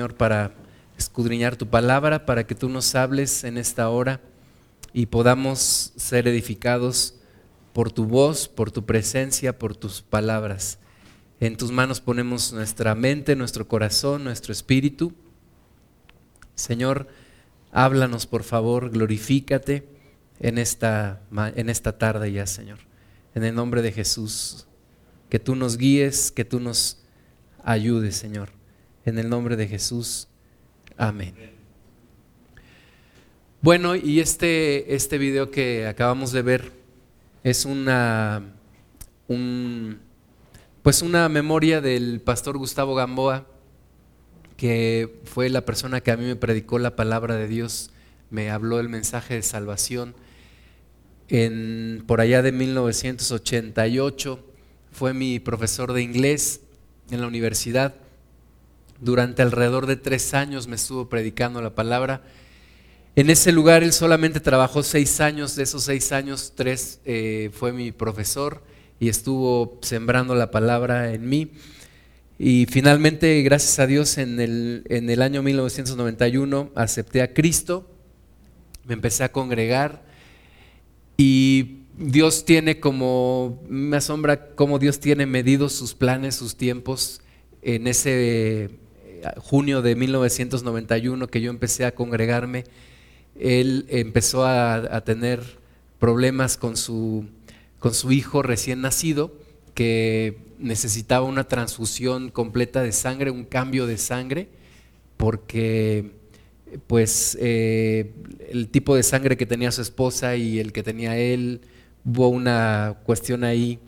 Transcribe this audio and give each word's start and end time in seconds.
Señor, 0.00 0.14
para 0.14 0.54
escudriñar 0.96 1.56
tu 1.56 1.66
palabra, 1.68 2.24
para 2.24 2.46
que 2.46 2.54
tú 2.54 2.70
nos 2.70 2.94
hables 2.94 3.44
en 3.44 3.58
esta 3.58 3.90
hora 3.90 4.22
y 4.94 5.04
podamos 5.04 5.92
ser 5.94 6.26
edificados 6.26 7.16
por 7.74 7.92
tu 7.92 8.06
voz, 8.06 8.48
por 8.48 8.70
tu 8.70 8.86
presencia, 8.86 9.58
por 9.58 9.76
tus 9.76 10.00
palabras. 10.00 10.78
En 11.38 11.58
tus 11.58 11.70
manos 11.70 12.00
ponemos 12.00 12.54
nuestra 12.54 12.94
mente, 12.94 13.36
nuestro 13.36 13.68
corazón, 13.68 14.24
nuestro 14.24 14.54
espíritu. 14.54 15.12
Señor, 16.54 17.08
háblanos 17.70 18.26
por 18.26 18.42
favor, 18.42 18.88
glorifícate 18.88 19.86
en 20.38 20.56
esta, 20.56 21.20
en 21.56 21.68
esta 21.68 21.98
tarde 21.98 22.32
ya, 22.32 22.46
Señor. 22.46 22.78
En 23.34 23.44
el 23.44 23.54
nombre 23.54 23.82
de 23.82 23.92
Jesús, 23.92 24.66
que 25.28 25.38
tú 25.38 25.56
nos 25.56 25.76
guíes, 25.76 26.32
que 26.32 26.46
tú 26.46 26.58
nos 26.58 27.02
ayudes, 27.62 28.16
Señor. 28.16 28.59
En 29.04 29.18
el 29.18 29.28
nombre 29.30 29.56
de 29.56 29.66
Jesús. 29.66 30.28
Amén. 30.96 31.34
Bueno, 33.62 33.96
y 33.96 34.20
este, 34.20 34.94
este 34.94 35.16
video 35.16 35.50
que 35.50 35.86
acabamos 35.86 36.32
de 36.32 36.42
ver 36.42 36.72
es 37.42 37.64
una, 37.64 38.42
pues 40.82 41.02
una 41.02 41.28
memoria 41.28 41.80
del 41.80 42.20
pastor 42.20 42.58
Gustavo 42.58 42.94
Gamboa, 42.94 43.46
que 44.56 45.20
fue 45.24 45.48
la 45.48 45.64
persona 45.64 46.00
que 46.00 46.10
a 46.10 46.16
mí 46.16 46.24
me 46.24 46.36
predicó 46.36 46.78
la 46.78 46.96
palabra 46.96 47.36
de 47.36 47.48
Dios, 47.48 47.90
me 48.30 48.50
habló 48.50 48.80
el 48.80 48.88
mensaje 48.88 49.34
de 49.34 49.42
salvación. 49.42 50.14
En, 51.28 52.02
por 52.06 52.20
allá 52.20 52.42
de 52.42 52.52
1988 52.52 54.44
fue 54.90 55.14
mi 55.14 55.38
profesor 55.38 55.92
de 55.92 56.02
inglés 56.02 56.60
en 57.10 57.20
la 57.20 57.26
universidad 57.26 57.94
durante 59.00 59.42
alrededor 59.42 59.86
de 59.86 59.96
tres 59.96 60.34
años 60.34 60.68
me 60.68 60.76
estuvo 60.76 61.08
predicando 61.08 61.60
la 61.62 61.74
palabra. 61.74 62.22
En 63.16 63.30
ese 63.30 63.52
lugar 63.52 63.82
él 63.82 63.92
solamente 63.92 64.40
trabajó 64.40 64.82
seis 64.82 65.20
años, 65.20 65.56
de 65.56 65.64
esos 65.64 65.84
seis 65.84 66.12
años, 66.12 66.52
tres 66.54 67.00
eh, 67.04 67.50
fue 67.52 67.72
mi 67.72 67.92
profesor 67.92 68.62
y 69.00 69.08
estuvo 69.08 69.78
sembrando 69.82 70.34
la 70.34 70.50
palabra 70.50 71.12
en 71.12 71.28
mí. 71.28 71.50
Y 72.38 72.66
finalmente, 72.66 73.42
gracias 73.42 73.78
a 73.78 73.86
Dios, 73.86 74.16
en 74.16 74.40
el, 74.40 74.84
en 74.88 75.10
el 75.10 75.20
año 75.20 75.42
1991 75.42 76.70
acepté 76.74 77.20
a 77.22 77.34
Cristo, 77.34 77.90
me 78.86 78.94
empecé 78.94 79.24
a 79.24 79.32
congregar 79.32 80.02
y 81.16 81.80
Dios 81.98 82.46
tiene 82.46 82.80
como, 82.80 83.62
me 83.68 83.98
asombra 83.98 84.54
cómo 84.54 84.78
Dios 84.78 85.00
tiene 85.00 85.26
medidos 85.26 85.74
sus 85.74 85.94
planes, 85.94 86.34
sus 86.34 86.56
tiempos 86.56 87.20
en 87.60 87.86
ese 87.86 88.70
junio 89.38 89.82
de 89.82 89.96
1991 89.96 91.28
que 91.28 91.40
yo 91.40 91.50
empecé 91.50 91.84
a 91.84 91.94
congregarme, 91.94 92.64
él 93.38 93.86
empezó 93.88 94.44
a, 94.46 95.00
tener 95.04 95.40
problemas 95.98 96.56
con 96.56 96.76
su, 96.76 97.26
con 97.78 97.94
su 97.94 98.12
hijo 98.12 98.42
recién 98.42 98.80
nacido, 98.80 99.32
que 99.74 100.38
necesitaba 100.58 101.24
una 101.24 101.44
transfusión 101.44 102.30
completa 102.30 102.82
de 102.82 102.92
sangre, 102.92 103.30
un 103.30 103.44
cambio 103.44 103.86
de 103.86 103.98
sangre, 103.98 104.48
porque 105.16 106.12
pues 106.86 107.36
eh, 107.40 108.12
el 108.50 108.68
tipo 108.68 108.94
de 108.94 109.02
sangre 109.02 109.36
que 109.36 109.46
tenía 109.46 109.72
su 109.72 109.82
esposa 109.82 110.36
y 110.36 110.58
el 110.58 110.72
que 110.72 110.82
tenía 110.82 111.16
él, 111.16 111.62
hubo 112.04 112.28
una 112.28 112.98
cuestión 113.04 113.44
ahí 113.44 113.78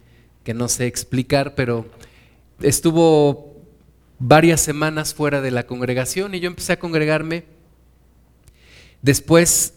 que 0.44 0.54
no 0.54 0.68
sé 0.68 0.86
explicar, 0.86 1.54
pero 1.54 1.86
estuvo 2.60 3.51
varias 4.22 4.60
semanas 4.60 5.14
fuera 5.14 5.40
de 5.40 5.50
la 5.50 5.66
congregación 5.66 6.34
y 6.34 6.40
yo 6.40 6.46
empecé 6.46 6.74
a 6.74 6.78
congregarme. 6.78 7.44
Después, 9.02 9.74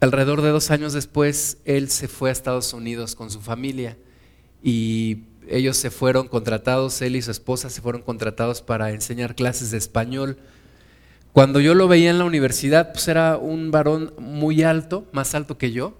alrededor 0.00 0.40
de 0.40 0.50
dos 0.50 0.70
años 0.70 0.92
después, 0.92 1.58
él 1.64 1.90
se 1.90 2.06
fue 2.06 2.28
a 2.28 2.32
Estados 2.32 2.72
Unidos 2.72 3.16
con 3.16 3.30
su 3.30 3.40
familia 3.40 3.98
y 4.62 5.24
ellos 5.48 5.76
se 5.76 5.90
fueron 5.90 6.28
contratados, 6.28 7.02
él 7.02 7.16
y 7.16 7.22
su 7.22 7.32
esposa 7.32 7.70
se 7.70 7.80
fueron 7.80 8.02
contratados 8.02 8.62
para 8.62 8.92
enseñar 8.92 9.34
clases 9.34 9.72
de 9.72 9.78
español. 9.78 10.38
Cuando 11.32 11.58
yo 11.58 11.74
lo 11.74 11.88
veía 11.88 12.10
en 12.10 12.18
la 12.18 12.24
universidad, 12.24 12.92
pues 12.92 13.08
era 13.08 13.36
un 13.36 13.72
varón 13.72 14.14
muy 14.16 14.62
alto, 14.62 15.08
más 15.10 15.34
alto 15.34 15.58
que 15.58 15.72
yo. 15.72 15.98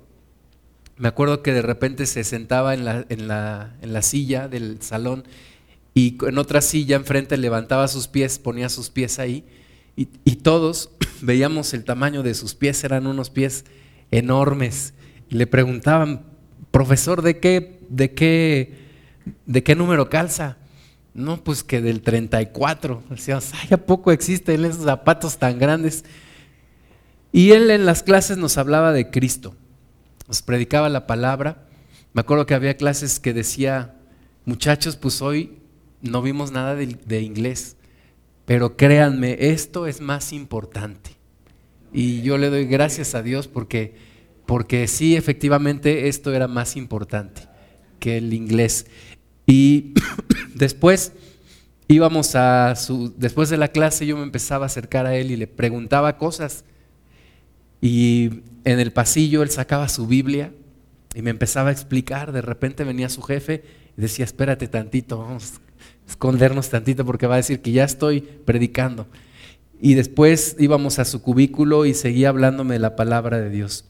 Me 0.98 1.09
acuerdo 1.09 1.42
que 1.42 1.53
de 1.53 1.62
repente 1.62 2.06
se 2.06 2.22
sentaba 2.22 2.75
en 2.75 2.84
la, 2.84 3.06
en 3.09 3.26
la, 3.26 3.75
en 3.81 3.92
la 3.92 4.03
silla 4.03 4.47
del 4.47 4.81
salón 4.82 5.25
y 5.94 6.16
en 6.26 6.38
otra 6.38 6.60
silla 6.60 6.97
enfrente 6.97 7.36
levantaba 7.36 7.86
sus 7.88 8.08
pies, 8.08 8.38
ponía 8.38 8.69
sus 8.69 8.91
pies 8.91 9.19
ahí 9.19 9.44
y, 9.97 10.06
todos 10.36 10.91
veíamos 11.20 11.75
el 11.75 11.84
tamaño 11.84 12.22
de 12.22 12.34
sus 12.34 12.54
pies, 12.54 12.82
eran 12.84 13.06
unos 13.06 13.30
pies 13.30 13.64
enormes. 14.10 14.94
Y 15.28 15.36
le 15.36 15.47
preguntaban, 15.47 16.22
profesor, 16.70 17.22
¿de 17.22 17.38
qué, 17.38 17.80
de 17.88 18.12
qué, 18.12 18.78
de 19.47 19.62
qué 19.62 19.75
número 19.75 20.08
calza? 20.08 20.56
No, 21.14 21.44
pues 21.44 21.62
que 21.62 21.82
del 21.82 22.00
34. 22.00 23.03
Decíamos, 23.10 23.50
ay, 23.53 23.69
¿a 23.72 23.76
poco 23.76 24.12
existen 24.12 24.64
esos 24.64 24.84
zapatos 24.84 25.38
tan 25.38 25.59
grandes? 25.59 26.04
Y 27.32 27.53
él 27.53 27.70
en 27.70 27.84
las 27.84 28.03
clases 28.03 28.38
nos 28.38 28.56
hablaba 28.56 28.92
de 28.92 29.10
Cristo, 29.10 29.54
nos 30.26 30.42
predicaba 30.42 30.88
la 30.88 31.06
palabra. 31.06 31.66
Me 32.14 32.20
acuerdo 32.20 32.47
que 32.47 32.54
había 32.54 32.76
clases 32.76 33.20
que 33.20 33.34
decía, 33.34 33.94
muchachos, 34.44 34.97
pues 34.97 35.20
hoy 35.22 35.62
no 36.03 36.21
vimos 36.21 36.51
nada 36.51 36.75
de, 36.75 37.23
inglés, 37.23 37.77
pero 38.45 38.77
créanme, 38.77 39.37
esto 39.39 39.87
es 39.87 40.01
más 40.01 40.33
importante. 40.33 41.11
Y 41.93 42.23
yo 42.23 42.39
le 42.39 42.51
doy 42.51 42.67
gracias 42.67 43.15
a 43.15 43.23
Dios 43.23 43.49
porque, 43.49 43.95
porque 44.47 44.89
sí, 44.89 45.17
efectivamente, 45.17 46.09
esto 46.09 46.33
era 46.33 46.49
más 46.49 46.77
importante 46.77 47.43
que 48.01 48.19
el 48.19 48.35
inglés. 48.35 48.87
Y 49.47 49.95
después 50.55 51.13
íbamos 51.89 52.34
a 52.34 52.75
su, 52.75 53.15
después 53.17 53.49
de 53.49 53.59
la 53.59 53.69
clase 53.69 54.07
yo 54.07 54.17
me 54.17 54.23
empezaba 54.23 54.65
a 54.65 54.67
acercar 54.67 55.07
a 55.07 55.15
él 55.17 55.31
y 55.31 55.37
le 55.37 55.47
preguntaba 55.47 56.19
cosas. 56.19 56.65
Y 57.81 58.43
en 58.65 58.81
el 58.81 58.93
pasillo 58.93 59.43
él 59.43 59.51
sacaba 59.51 59.89
su 59.89 60.07
Biblia 60.07 60.53
y 61.15 61.23
me 61.23 61.31
empezaba 61.31 61.69
a 61.69 61.73
explicar. 61.73 62.33
De 62.33 62.43
repente 62.43 62.84
venía 62.84 63.09
su 63.09 63.23
jefe 63.23 63.65
y 63.97 64.01
decía, 64.01 64.25
espérate 64.25 64.69
tantito, 64.69 65.19
vamos 65.19 65.61
escondernos 66.09 66.69
tantito 66.69 67.05
porque 67.05 67.27
va 67.27 67.35
a 67.35 67.39
decir 67.39 67.61
que 67.61 67.73
ya 67.73 67.85
estoy 67.85 68.21
predicando. 68.21 69.07
Y 69.81 69.95
después 69.95 70.57
íbamos 70.59 70.99
a 70.99 71.05
su 71.05 71.23
cubículo 71.23 71.87
y 71.87 71.95
seguía 71.95 72.29
hablándome 72.29 72.75
de 72.75 72.81
la 72.81 72.95
palabra 72.97 73.41
de 73.41 73.51
Dios. 73.51 73.85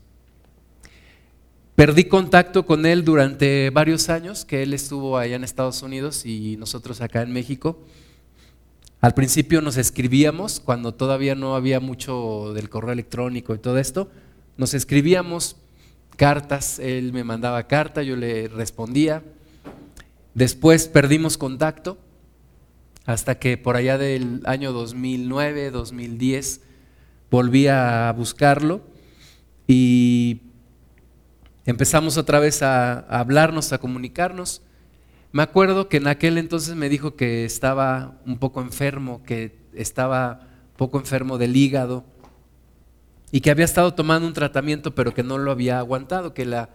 Perdí 1.75 2.05
contacto 2.05 2.67
con 2.67 2.87
él 2.87 3.05
durante 3.05 3.71
varios 3.71 4.09
años, 4.09 4.45
que 4.45 4.63
él 4.63 4.75
estuvo 4.75 5.17
allá 5.17 5.37
en 5.37 5.45
Estados 5.45 5.83
Unidos 5.83 6.27
y 6.27 6.57
nosotros 6.59 7.01
acá 7.01 7.23
en 7.23 7.33
México. 7.33 7.79
Al 9.01 9.15
principio 9.15 9.61
nos 9.63 9.79
escribíamos, 9.79 10.61
cuando 10.61 10.95
todavía 10.95 11.35
no 11.35 11.57
había 11.57 11.81
mucho 11.81 12.53
del 12.55 12.69
correo 12.69 12.93
electrónico 12.93 13.55
y 13.55 13.59
todo 13.59 13.79
esto, 13.79 14.11
nos 14.57 14.75
escribíamos 14.75 15.57
cartas, 16.17 16.79
él 16.79 17.13
me 17.13 17.25
mandaba 17.25 17.67
carta, 17.67 18.03
yo 18.03 18.17
le 18.17 18.49
respondía. 18.49 19.25
Después 20.35 20.89
perdimos 20.89 21.37
contacto 21.37 21.99
hasta 23.05 23.39
que 23.39 23.59
por 23.59 23.77
allá 23.77 23.99
del 23.99 24.41
año 24.45 24.73
2009, 24.73 25.71
2010, 25.71 26.61
volví 27.31 27.67
a 27.67 28.13
buscarlo 28.17 28.81
y 29.67 30.41
empezamos 31.67 32.17
otra 32.17 32.39
vez 32.39 32.63
a, 32.63 33.01
hablarnos, 33.01 33.73
a 33.73 33.79
comunicarnos. 33.79 34.63
Me 35.33 35.43
acuerdo 35.43 35.89
que 35.89 35.99
en 35.99 36.07
aquel 36.07 36.39
entonces 36.39 36.77
me 36.77 36.89
dijo 36.89 37.17
que 37.17 37.45
estaba 37.45 38.21
un 38.27 38.39
poco 38.39 38.61
enfermo, 38.63 39.23
que 39.25 39.59
estaba 39.75 40.41
un 40.71 40.77
poco 40.77 40.99
enfermo 40.99 41.39
del 41.39 41.57
hígado 41.57 42.05
y 43.31 43.41
que 43.41 43.51
había 43.51 43.65
estado 43.65 43.95
tomando 43.95 44.27
un 44.27 44.35
tratamiento 44.35 44.95
pero 44.95 45.15
que 45.15 45.23
no 45.23 45.39
lo 45.39 45.51
había 45.51 45.79
aguantado, 45.79 46.35
que 46.35 46.45
la, 46.45 46.71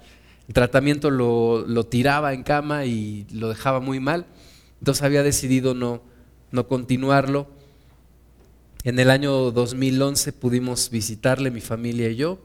el 0.48 0.54
tratamiento 0.54 1.10
lo, 1.12 1.84
tiraba 1.86 2.34
en 2.34 2.44
cama 2.44 2.86
y 2.86 3.28
lo 3.32 3.50
dejaba 3.50 3.80
muy 3.80 4.00
mal. 4.00 4.26
Entonces 4.80 5.04
había 5.04 5.24
decidido 5.24 5.74
no, 5.74 6.02
no 6.52 6.68
continuarlo. 6.68 7.48
En 8.84 9.00
el 9.00 9.10
año 9.10 9.52
2011 9.52 10.32
pudimos 10.34 10.90
visitarle, 10.90 11.52
mi 11.52 11.60
familia 11.60 12.10
y 12.10 12.16
yo, 12.16 12.40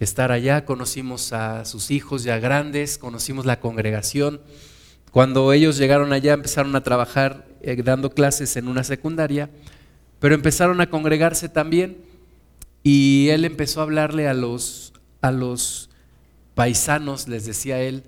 estar 0.00 0.32
allá, 0.32 0.64
conocimos 0.64 1.34
a 1.34 1.66
sus 1.66 1.90
hijos 1.90 2.22
ya 2.22 2.38
grandes, 2.38 2.96
conocimos 2.96 3.44
la 3.44 3.60
congregación. 3.60 4.40
Cuando 5.10 5.52
ellos 5.52 5.76
llegaron 5.76 6.14
allá 6.14 6.32
empezaron 6.32 6.74
a 6.76 6.82
trabajar 6.82 7.46
eh, 7.60 7.76
dando 7.82 8.10
clases 8.10 8.56
en 8.56 8.68
una 8.68 8.84
secundaria, 8.84 9.50
pero 10.20 10.34
empezaron 10.34 10.80
a 10.80 10.88
congregarse 10.88 11.50
también 11.50 11.98
y 12.82 13.28
él 13.28 13.44
empezó 13.44 13.80
a 13.80 13.82
hablarle 13.82 14.28
a 14.28 14.34
los, 14.34 14.94
a 15.20 15.30
los 15.30 15.85
paisanos, 16.56 17.28
les 17.28 17.44
decía 17.44 17.80
él, 17.82 18.02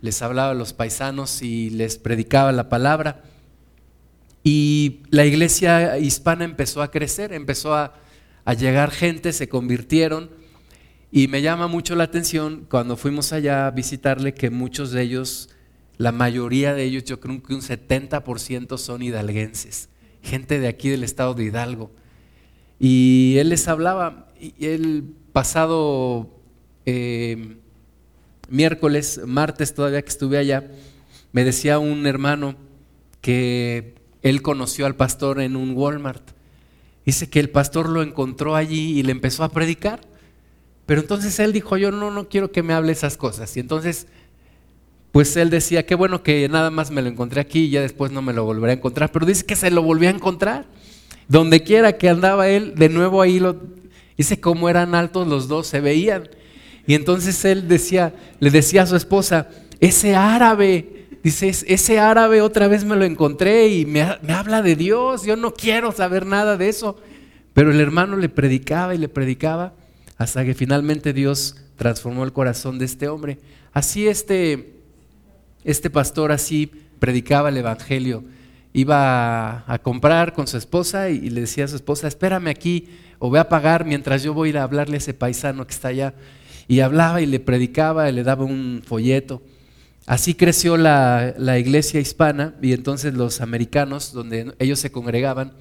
les 0.00 0.22
hablaba 0.22 0.52
a 0.52 0.54
los 0.54 0.72
paisanos 0.72 1.42
y 1.42 1.68
les 1.70 1.98
predicaba 1.98 2.52
la 2.52 2.68
palabra. 2.68 3.24
Y 4.44 5.00
la 5.10 5.26
iglesia 5.26 5.98
hispana 5.98 6.44
empezó 6.44 6.80
a 6.80 6.92
crecer, 6.92 7.32
empezó 7.32 7.74
a, 7.74 7.94
a 8.44 8.54
llegar 8.54 8.92
gente, 8.92 9.32
se 9.32 9.48
convirtieron. 9.48 10.30
Y 11.10 11.26
me 11.26 11.42
llama 11.42 11.66
mucho 11.66 11.96
la 11.96 12.04
atención 12.04 12.66
cuando 12.70 12.96
fuimos 12.96 13.32
allá 13.32 13.66
a 13.66 13.72
visitarle 13.72 14.32
que 14.32 14.48
muchos 14.48 14.92
de 14.92 15.02
ellos, 15.02 15.50
la 15.96 16.12
mayoría 16.12 16.74
de 16.74 16.84
ellos, 16.84 17.02
yo 17.02 17.18
creo 17.18 17.42
que 17.42 17.52
un 17.52 17.62
70% 17.62 18.78
son 18.78 19.02
hidalguenses, 19.02 19.88
gente 20.22 20.60
de 20.60 20.68
aquí 20.68 20.88
del 20.88 21.02
estado 21.02 21.34
de 21.34 21.44
Hidalgo. 21.44 21.90
Y 22.78 23.38
él 23.38 23.48
les 23.48 23.66
hablaba, 23.66 24.28
y 24.38 24.66
el 24.66 25.02
pasado 25.32 26.30
eh, 26.86 27.58
miércoles, 28.48 29.20
martes 29.26 29.74
todavía 29.74 30.02
que 30.02 30.08
estuve 30.08 30.38
allá, 30.38 30.70
me 31.32 31.44
decía 31.44 31.78
un 31.78 32.06
hermano 32.06 32.56
que 33.20 33.94
él 34.22 34.42
conoció 34.42 34.86
al 34.86 34.96
pastor 34.96 35.40
en 35.40 35.56
un 35.56 35.76
Walmart. 35.76 36.30
Dice 37.04 37.28
que 37.28 37.40
el 37.40 37.50
pastor 37.50 37.88
lo 37.88 38.02
encontró 38.02 38.54
allí 38.54 38.98
y 38.98 39.02
le 39.02 39.12
empezó 39.12 39.44
a 39.44 39.50
predicar. 39.50 40.00
Pero 40.86 41.00
entonces 41.00 41.38
él 41.38 41.52
dijo, 41.52 41.76
yo 41.76 41.90
no, 41.90 42.10
no 42.10 42.28
quiero 42.28 42.50
que 42.50 42.62
me 42.62 42.72
hable 42.72 42.92
esas 42.92 43.16
cosas. 43.16 43.56
Y 43.56 43.60
entonces, 43.60 44.06
pues 45.12 45.36
él 45.36 45.50
decía, 45.50 45.84
qué 45.86 45.94
bueno 45.94 46.22
que 46.22 46.48
nada 46.48 46.70
más 46.70 46.90
me 46.90 47.02
lo 47.02 47.08
encontré 47.08 47.40
aquí 47.40 47.64
y 47.64 47.70
ya 47.70 47.82
después 47.82 48.10
no 48.10 48.22
me 48.22 48.32
lo 48.32 48.44
volveré 48.44 48.72
a 48.72 48.76
encontrar. 48.76 49.12
Pero 49.12 49.26
dice 49.26 49.44
que 49.44 49.56
se 49.56 49.70
lo 49.70 49.82
volvió 49.82 50.08
a 50.08 50.12
encontrar. 50.12 50.66
Donde 51.28 51.62
quiera 51.62 51.98
que 51.98 52.08
andaba 52.08 52.48
él, 52.48 52.74
de 52.74 52.88
nuevo 52.88 53.20
ahí 53.20 53.38
lo... 53.38 53.56
Dice 54.16 54.40
cómo 54.40 54.68
eran 54.68 54.94
altos 54.94 55.28
los 55.28 55.46
dos, 55.46 55.66
se 55.66 55.80
veían. 55.80 56.28
Y 56.88 56.94
entonces 56.94 57.44
él 57.44 57.68
decía, 57.68 58.14
le 58.40 58.50
decía 58.50 58.84
a 58.84 58.86
su 58.86 58.96
esposa, 58.96 59.48
ese 59.78 60.16
árabe, 60.16 61.06
dice, 61.22 61.50
ese 61.50 62.00
árabe 62.00 62.40
otra 62.40 62.66
vez 62.66 62.82
me 62.82 62.96
lo 62.96 63.04
encontré 63.04 63.68
y 63.68 63.84
me, 63.84 64.06
me 64.22 64.32
habla 64.32 64.62
de 64.62 64.74
Dios, 64.74 65.22
yo 65.24 65.36
no 65.36 65.52
quiero 65.52 65.92
saber 65.92 66.24
nada 66.24 66.56
de 66.56 66.70
eso. 66.70 66.96
Pero 67.52 67.72
el 67.72 67.80
hermano 67.80 68.16
le 68.16 68.30
predicaba 68.30 68.94
y 68.94 68.98
le 68.98 69.10
predicaba 69.10 69.74
hasta 70.16 70.46
que 70.46 70.54
finalmente 70.54 71.12
Dios 71.12 71.56
transformó 71.76 72.24
el 72.24 72.32
corazón 72.32 72.78
de 72.78 72.86
este 72.86 73.06
hombre. 73.06 73.38
Así 73.74 74.08
este, 74.08 74.72
este 75.64 75.90
pastor 75.90 76.32
así 76.32 76.70
predicaba 76.98 77.50
el 77.50 77.58
Evangelio. 77.58 78.24
Iba 78.72 79.62
a, 79.70 79.78
comprar 79.80 80.32
con 80.32 80.46
su 80.46 80.56
esposa 80.56 81.10
y, 81.10 81.28
le 81.28 81.42
decía 81.42 81.66
a 81.66 81.68
su 81.68 81.76
esposa, 81.76 82.08
espérame 82.08 82.48
aquí 82.48 82.88
o 83.18 83.28
voy 83.28 83.40
a 83.40 83.48
pagar 83.50 83.84
mientras 83.84 84.22
yo 84.22 84.32
voy 84.32 84.48
a 84.48 84.50
ir 84.50 84.58
a 84.58 84.62
hablarle 84.62 84.94
a 84.94 84.98
ese 84.98 85.12
paisano 85.12 85.66
que 85.66 85.74
está 85.74 85.88
allá. 85.88 86.14
Y 86.68 86.80
hablaba 86.80 87.20
y 87.20 87.26
le 87.26 87.40
predicaba 87.40 88.08
y 88.08 88.12
le 88.12 88.22
daba 88.22 88.44
un 88.44 88.82
folleto. 88.86 89.42
Así 90.06 90.34
creció 90.34 90.76
la, 90.76 91.34
iglesia 91.58 91.98
hispana 91.98 92.54
y 92.62 92.72
entonces 92.72 93.14
los 93.14 93.40
americanos, 93.40 94.12
donde 94.12 94.54
ellos 94.58 94.78
se 94.78 94.92
congregaban, 94.92 95.54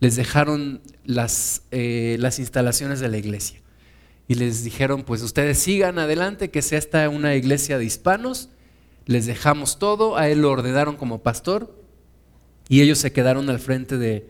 les 0.00 0.16
dejaron 0.16 0.82
las, 1.04 1.62
eh, 1.70 2.16
las 2.20 2.38
instalaciones 2.38 3.00
de 3.00 3.08
la 3.08 3.18
iglesia 3.18 3.60
y 4.28 4.34
les 4.34 4.62
dijeron, 4.62 5.02
pues 5.02 5.22
ustedes 5.22 5.58
sigan 5.58 5.98
adelante, 5.98 6.50
que 6.50 6.60
sea 6.60 6.78
esta 6.78 7.08
una 7.08 7.34
iglesia 7.34 7.78
de 7.78 7.86
hispanos, 7.86 8.50
les 9.06 9.24
dejamos 9.24 9.78
todo, 9.78 10.18
a 10.18 10.28
él 10.28 10.42
lo 10.42 10.50
ordenaron 10.50 10.96
como 10.96 11.22
pastor 11.22 11.74
y 12.68 12.82
ellos 12.82 12.98
se 12.98 13.10
quedaron 13.10 13.48
al 13.48 13.58
frente 13.58 13.96
de, 13.96 14.28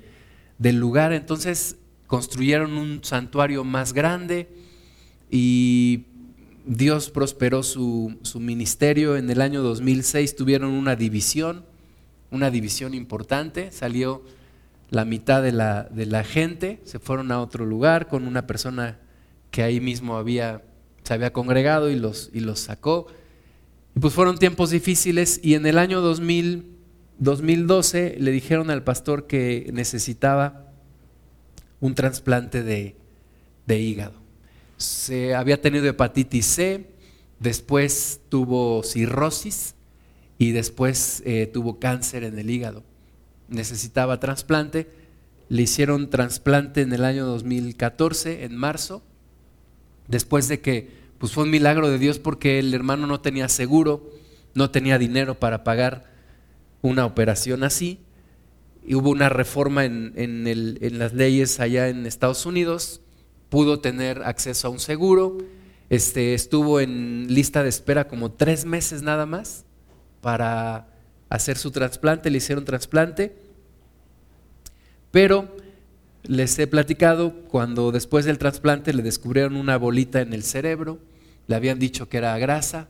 del 0.58 0.76
lugar, 0.76 1.12
entonces 1.12 1.76
construyeron 2.06 2.78
un 2.78 3.02
santuario 3.02 3.64
más 3.64 3.92
grande 3.92 4.48
y 5.30 6.04
Dios 6.68 7.08
prosperó 7.08 7.62
su, 7.62 8.18
su, 8.20 8.40
ministerio. 8.40 9.16
En 9.16 9.30
el 9.30 9.40
año 9.40 9.62
2006 9.62 10.36
tuvieron 10.36 10.72
una 10.72 10.96
división, 10.96 11.64
una 12.30 12.50
división 12.50 12.92
importante, 12.92 13.72
salió 13.72 14.22
la 14.90 15.06
mitad 15.06 15.42
de 15.42 15.52
la, 15.52 15.84
de 15.84 16.04
la 16.04 16.24
gente, 16.24 16.82
se 16.84 16.98
fueron 16.98 17.32
a 17.32 17.40
otro 17.40 17.64
lugar 17.64 18.06
con 18.06 18.26
una 18.26 18.46
persona 18.46 18.98
que 19.50 19.62
ahí 19.62 19.80
mismo 19.80 20.18
había, 20.18 20.62
se 21.04 21.14
había 21.14 21.32
congregado 21.32 21.88
y 21.88 21.96
los, 21.96 22.28
y 22.34 22.40
los 22.40 22.60
sacó. 22.60 23.06
Y 23.96 24.00
pues 24.00 24.12
fueron 24.12 24.36
tiempos 24.36 24.68
difíciles 24.68 25.40
y 25.42 25.54
en 25.54 25.64
el 25.64 25.78
año 25.78 26.02
2000, 26.02 26.76
2012 27.18 28.16
le 28.18 28.30
dijeron 28.30 28.68
al 28.68 28.84
pastor 28.84 29.26
que 29.26 29.70
necesitaba 29.72 30.66
un 31.80 31.94
trasplante 31.94 32.62
de, 32.62 32.94
de 33.66 33.80
hígado. 33.80 34.17
Se 34.78 35.34
había 35.34 35.60
tenido 35.60 35.86
hepatitis 35.86 36.46
C, 36.46 36.86
después 37.38 38.20
tuvo 38.30 38.82
cirrosis 38.82 39.74
y 40.38 40.52
después 40.52 41.22
eh, 41.26 41.50
tuvo 41.52 41.78
cáncer 41.78 42.24
en 42.24 42.38
el 42.38 42.48
hígado. 42.48 42.84
Necesitaba 43.48 44.20
trasplante. 44.20 44.88
Le 45.48 45.62
hicieron 45.62 46.10
trasplante 46.10 46.82
en 46.82 46.92
el 46.92 47.04
año 47.04 47.26
2014, 47.26 48.44
en 48.44 48.56
marzo, 48.56 49.02
después 50.06 50.48
de 50.48 50.60
que 50.60 50.98
pues 51.18 51.32
fue 51.32 51.44
un 51.44 51.50
milagro 51.50 51.90
de 51.90 51.98
Dios 51.98 52.18
porque 52.18 52.58
el 52.58 52.72
hermano 52.72 53.06
no 53.06 53.20
tenía 53.20 53.48
seguro, 53.48 54.12
no 54.54 54.70
tenía 54.70 54.98
dinero 54.98 55.38
para 55.38 55.64
pagar 55.64 56.12
una 56.82 57.04
operación 57.04 57.64
así. 57.64 57.98
Y 58.86 58.94
hubo 58.94 59.10
una 59.10 59.28
reforma 59.28 59.84
en, 59.84 60.12
en, 60.16 60.98
las 60.98 61.12
leyes 61.12 61.60
allá 61.60 61.88
en 61.88 62.06
Estados 62.06 62.46
Unidos, 62.46 63.02
pudo 63.48 63.80
tener 63.80 64.22
acceso 64.24 64.68
a 64.68 64.70
un 64.70 64.78
seguro, 64.78 65.38
este, 65.90 66.34
estuvo 66.34 66.80
en 66.80 67.26
lista 67.28 67.62
de 67.62 67.68
espera 67.68 68.08
como 68.08 68.30
tres 68.30 68.64
meses 68.64 69.02
nada 69.02 69.26
más 69.26 69.64
para 70.20 70.88
hacer 71.28 71.56
su 71.56 71.70
trasplante, 71.70 72.30
le 72.30 72.38
hicieron 72.38 72.64
trasplante, 72.64 73.36
pero 75.10 75.56
les 76.24 76.58
he 76.58 76.66
platicado 76.66 77.42
cuando 77.48 77.90
después 77.90 78.24
del 78.24 78.38
trasplante 78.38 78.92
le 78.92 79.02
descubrieron 79.02 79.56
una 79.56 79.78
bolita 79.78 80.20
en 80.20 80.32
el 80.32 80.42
cerebro, 80.42 80.98
le 81.46 81.56
habían 81.56 81.78
dicho 81.78 82.08
que 82.08 82.18
era 82.18 82.36
grasa, 82.38 82.88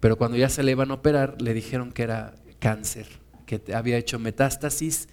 pero 0.00 0.16
cuando 0.16 0.36
ya 0.36 0.48
se 0.48 0.62
le 0.62 0.72
iban 0.72 0.90
a 0.90 0.94
operar 0.94 1.40
le 1.40 1.54
dijeron 1.54 1.92
que 1.92 2.02
era 2.02 2.34
cáncer, 2.58 3.06
que 3.46 3.62
había 3.72 3.96
hecho 3.96 4.18
metástasis 4.18 5.08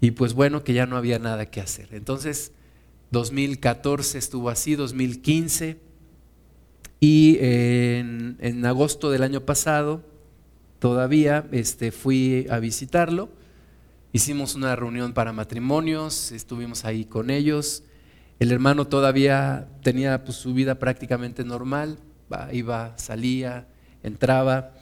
y 0.00 0.12
pues 0.12 0.32
bueno, 0.32 0.64
que 0.64 0.72
ya 0.72 0.86
no 0.86 0.96
había 0.96 1.18
nada 1.18 1.46
que 1.46 1.60
hacer. 1.60 1.88
Entonces, 1.92 2.52
2014 3.10 4.18
estuvo 4.18 4.50
así, 4.50 4.74
2015 4.74 5.80
y 7.00 7.38
en, 7.40 8.36
en 8.40 8.66
agosto 8.66 9.10
del 9.10 9.22
año 9.22 9.42
pasado 9.42 10.04
todavía 10.78 11.46
este, 11.52 11.92
fui 11.92 12.46
a 12.50 12.58
visitarlo 12.58 13.30
Hicimos 14.10 14.54
una 14.54 14.74
reunión 14.74 15.12
para 15.12 15.34
matrimonios, 15.34 16.32
estuvimos 16.32 16.86
ahí 16.86 17.04
con 17.04 17.28
ellos. 17.28 17.82
El 18.38 18.52
hermano 18.52 18.86
todavía 18.86 19.68
tenía 19.82 20.24
pues, 20.24 20.38
su 20.38 20.54
vida 20.54 20.78
prácticamente 20.78 21.44
normal, 21.44 21.98
iba, 22.50 22.96
salía, 22.96 23.68
entraba. 24.02 24.72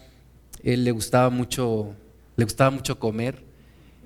Él 0.63 0.85
le 0.85 0.93
gustaba 0.93 1.29
mucho, 1.29 1.93
le 2.37 2.45
gustaba 2.45 2.71
mucho 2.71 3.01
comer 3.01 3.43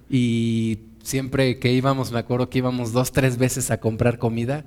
y 0.09 0.79
siempre 1.03 1.59
que 1.59 1.73
íbamos, 1.73 2.13
me 2.13 2.19
acuerdo 2.19 2.51
que 2.51 2.59
íbamos 2.59 2.93
dos, 2.93 3.13
tres 3.13 3.39
veces 3.39 3.71
a 3.71 3.81
comprar 3.81 4.19
comida, 4.19 4.65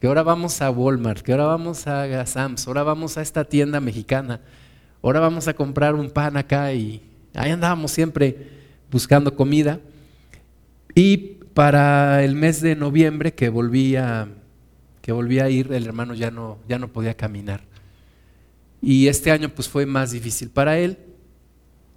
que 0.00 0.06
ahora 0.06 0.22
vamos 0.22 0.60
a 0.62 0.70
Walmart, 0.70 1.20
que 1.20 1.32
ahora 1.32 1.46
vamos 1.46 1.86
a 1.86 2.26
Sam's, 2.26 2.66
ahora 2.66 2.82
vamos 2.82 3.16
a 3.18 3.22
esta 3.22 3.44
tienda 3.44 3.80
mexicana, 3.80 4.40
ahora 5.02 5.20
vamos 5.20 5.48
a 5.48 5.54
comprar 5.54 5.94
un 5.94 6.10
pan 6.10 6.36
acá 6.36 6.72
y 6.72 7.02
ahí 7.34 7.50
andábamos 7.50 7.90
siempre 7.90 8.48
buscando 8.90 9.34
comida. 9.34 9.80
Y 10.94 11.38
para 11.54 12.24
el 12.24 12.34
mes 12.34 12.60
de 12.60 12.76
noviembre 12.76 13.34
que 13.34 13.48
volvía 13.48 14.28
que 15.02 15.12
volvía 15.12 15.44
a 15.44 15.50
ir, 15.50 15.72
el 15.72 15.84
hermano 15.84 16.14
ya 16.14 16.30
no, 16.30 16.58
ya 16.68 16.78
no 16.78 16.92
podía 16.92 17.14
caminar. 17.14 17.64
Y 18.80 19.08
este 19.08 19.32
año 19.32 19.48
pues 19.50 19.68
fue 19.68 19.84
más 19.84 20.12
difícil 20.12 20.48
para 20.48 20.78
él. 20.78 20.96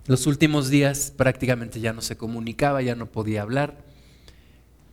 Los 0.07 0.27
últimos 0.27 0.69
días 0.69 1.11
prácticamente 1.15 1.79
ya 1.79 1.91
no 1.91 2.01
se 2.01 2.15
comunicaba, 2.15 2.83
ya 2.83 2.93
no 2.93 3.07
podía 3.07 3.41
hablar, 3.41 3.83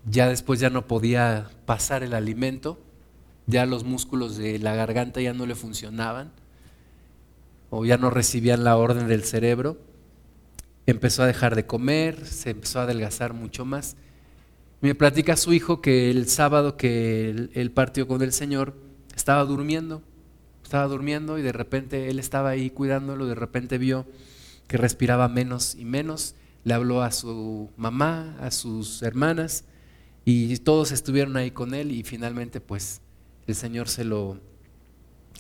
ya 0.09 0.29
después 0.29 0.59
ya 0.59 0.71
no 0.71 0.87
podía 0.87 1.51
pasar 1.67 2.03
el 2.03 2.15
alimento, 2.15 2.81
ya 3.47 3.67
los 3.67 3.85
músculos 3.85 4.39
de 4.39 4.59
la 4.59 4.75
garganta 4.75 5.21
ya 5.21 5.35
no 5.35 5.45
le 5.45 5.55
funcionaban 5.55 6.33
o 7.69 7.85
ya 7.85 7.99
no 7.99 8.09
recibían 8.09 8.65
la 8.65 8.79
orden 8.79 9.07
del 9.07 9.25
cerebro. 9.25 9.77
Empezó 10.87 11.25
a 11.25 11.27
dejar 11.27 11.57
de 11.57 11.67
comer, 11.67 12.25
se 12.25 12.51
empezó 12.51 12.81
a 12.81 12.85
adelgazar 12.85 13.35
mucho 13.35 13.67
más. 13.67 13.97
Me 14.81 14.95
platica 14.95 15.37
su 15.37 15.53
hijo 15.53 15.83
que 15.83 16.11
el 16.11 16.27
sábado 16.27 16.79
que 16.79 17.51
él, 17.53 17.71
partió 17.71 18.09
con 18.09 18.23
el 18.23 18.33
Señor, 18.33 18.75
estaba 19.15 19.45
durmiendo, 19.45 20.03
estaba 20.63 20.87
durmiendo 20.87 21.39
y 21.39 21.43
de 21.43 21.53
repente 21.53 22.09
él 22.09 22.19
estaba 22.19 22.49
ahí 22.49 22.71
cuidándolo, 22.71 23.27
de 23.27 23.35
repente 23.35 23.77
vio 23.77 24.07
que 24.73 24.79
respiraba 24.79 25.29
menos 25.29 25.75
y 25.75 25.85
menos, 25.85 26.35
le 26.65 26.73
habló 26.73 27.03
a 27.03 27.13
su 27.13 27.69
mamá, 27.77 28.39
a 28.41 28.51
sus 28.51 29.03
hermanas 29.03 29.65
y 30.25 30.57
todos 30.61 30.93
estuvieron 30.93 31.37
ahí 31.37 31.51
con 31.51 31.75
él 31.75 31.93
y 31.93 32.05
finalmente 32.05 32.59
pues 32.59 33.03
el 33.47 33.55
Señor 33.55 33.91
se 33.91 34.05
lo, 34.05 34.41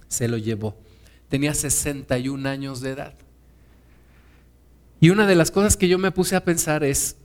se 0.06 0.28
lo 0.28 0.36
llevó. 0.36 0.76
Tenía 1.30 1.54
61 1.54 2.46
años 2.46 2.82
de 2.82 2.90
edad. 2.90 3.14
Y 5.00 5.08
una 5.08 5.26
de 5.26 5.34
las 5.34 5.50
cosas 5.50 5.78
que 5.78 5.88
yo 5.88 5.98
me 5.98 6.12
puse 6.12 6.36
a 6.36 6.44
pensar 6.44 6.84
es, 6.84 7.16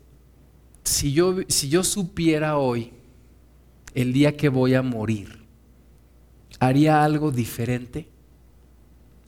si 0.86 1.12
yo, 1.12 1.40
si 1.50 1.68
yo 1.68 1.84
supiera 1.84 2.58
hoy 2.58 2.94
el 3.96 4.14
día 4.14 4.38
que 4.38 4.48
voy 4.48 4.76
a 4.76 4.82
morir, 4.82 5.44
¿haría 6.62 7.04
algo 7.04 7.32
diferente? 7.32 8.08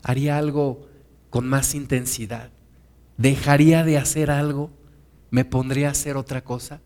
¿Haría 0.01 0.37
algo 0.37 0.87
con 1.29 1.45
más 1.45 1.75
intensidad? 1.75 2.51
¿Dejaría 3.19 3.83
de 3.83 3.97
hacer 3.97 4.31
algo? 4.31 4.71
¿Me 5.29 5.43
pondría 5.43 5.89
a 5.89 5.91
hacer 5.91 6.15
otra 6.15 6.41
cosa? 6.41 6.79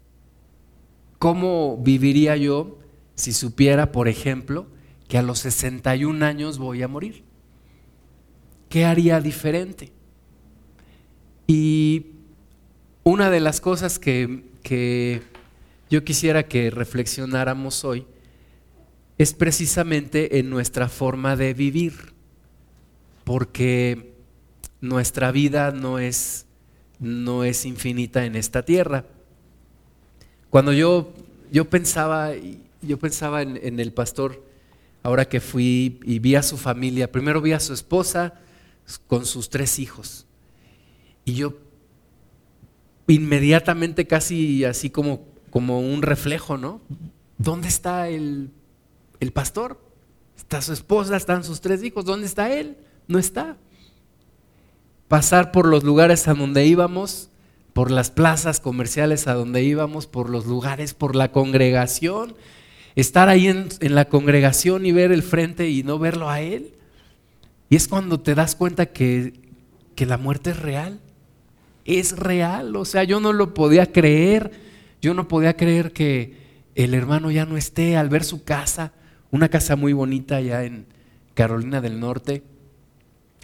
¿Cómo 1.20 1.78
viviría 1.78 2.36
yo 2.38 2.80
si 3.14 3.34
supiera, 3.34 3.92
por 3.92 4.08
ejemplo, 4.08 4.66
que 5.08 5.20
a 5.20 5.22
los 5.22 5.38
61 5.38 6.26
años 6.26 6.58
voy 6.58 6.82
a 6.82 6.88
morir? 6.88 7.24
¿Qué 8.68 8.84
haría 8.84 9.22
diferente? 9.22 9.92
Y 11.46 12.08
una 13.04 13.30
de 13.30 13.40
las 13.40 13.62
cosas 13.62 14.00
que, 14.00 14.46
que 14.64 15.22
yo 15.92 16.04
quisiera 16.04 16.48
que 16.48 16.72
reflexionáramos 16.72 17.86
hoy 17.86 18.08
es 19.20 19.36
precisamente 19.36 20.40
en 20.40 20.50
nuestra 20.50 20.90
forma 20.90 21.36
de 21.36 21.54
vivir, 21.54 21.94
porque 23.24 24.13
nuestra 24.84 25.32
vida 25.32 25.72
no 25.72 25.98
es, 25.98 26.46
no 27.00 27.46
es 27.46 27.66
infinita 27.66 28.26
en 28.26 28.36
esta 28.36 28.66
tierra. 28.66 29.06
Cuando 30.50 30.74
yo, 30.74 31.14
yo 31.54 31.70
pensaba, 31.70 32.32
yo 32.82 33.00
pensaba 33.00 33.44
en, 33.44 33.80
el 33.80 33.94
pastor, 33.94 34.44
ahora 35.02 35.24
que 35.24 35.40
fui 35.40 36.02
y 36.04 36.20
vi 36.20 36.36
a 36.36 36.44
su 36.44 36.58
familia, 36.58 37.10
primero 37.10 37.40
vi 37.40 37.54
a 37.54 37.62
su 37.62 37.72
esposa 37.72 38.34
con 39.08 39.26
sus 39.26 39.50
tres 39.50 39.80
hijos, 39.80 40.26
y 41.24 41.36
yo 41.36 41.54
inmediatamente 43.08 44.06
casi 44.06 44.66
así 44.66 44.90
como, 44.90 45.26
como 45.50 45.80
un 45.80 46.02
reflejo, 46.02 46.58
¿no? 46.58 46.82
¿Dónde 47.38 47.70
está 47.70 48.10
el, 48.10 48.50
el 49.22 49.32
pastor? 49.32 49.80
Está 50.36 50.62
su 50.62 50.74
esposa, 50.74 51.16
están 51.16 51.46
sus 51.46 51.62
tres 51.62 51.82
hijos, 51.84 52.04
¿dónde 52.04 52.26
está 52.26 52.52
él? 52.52 52.76
No 53.08 53.18
está 53.18 53.56
pasar 55.08 55.52
por 55.52 55.68
los 55.68 55.84
lugares 55.84 56.28
a 56.28 56.34
donde 56.34 56.66
íbamos, 56.66 57.30
por 57.74 57.92
las 57.92 58.12
plazas 58.12 58.60
comerciales 58.60 59.28
a 59.28 59.34
donde 59.34 59.64
íbamos, 59.64 60.08
por 60.08 60.30
los 60.30 60.46
lugares, 60.46 60.94
por 60.94 61.16
la 61.16 61.32
congregación, 61.32 62.36
estar 62.96 63.30
ahí 63.30 63.48
en, 63.48 63.70
la 63.82 64.06
congregación 64.06 64.86
y 64.86 64.92
ver 64.92 65.12
el 65.12 65.24
frente 65.24 65.70
y 65.70 65.84
no 65.84 65.98
verlo 66.00 66.30
a 66.30 66.42
Él. 66.42 66.74
Y 67.70 67.76
es 67.76 67.88
cuando 67.88 68.20
te 68.20 68.36
das 68.36 68.56
cuenta 68.56 68.88
que, 68.88 69.34
que 69.96 70.06
la 70.06 70.18
muerte 70.18 70.52
es 70.52 70.60
real. 70.60 71.00
Es 71.86 72.18
real. 72.18 72.76
O 72.76 72.86
sea, 72.86 73.04
yo 73.04 73.20
no 73.20 73.34
lo 73.34 73.56
podía 73.56 73.92
creer. 73.92 74.52
Yo 75.02 75.14
no 75.16 75.28
podía 75.28 75.58
creer 75.58 75.92
que 75.92 76.38
el 76.76 76.94
hermano 76.94 77.32
ya 77.32 77.46
no 77.46 77.58
esté 77.58 77.98
al 77.98 78.10
ver 78.10 78.24
su 78.24 78.44
casa, 78.44 78.94
una 79.32 79.50
casa 79.50 79.76
muy 79.76 79.94
bonita 79.94 80.38
allá 80.38 80.64
en 80.64 80.86
Carolina 81.34 81.82
del 81.82 82.00
Norte, 82.00 82.44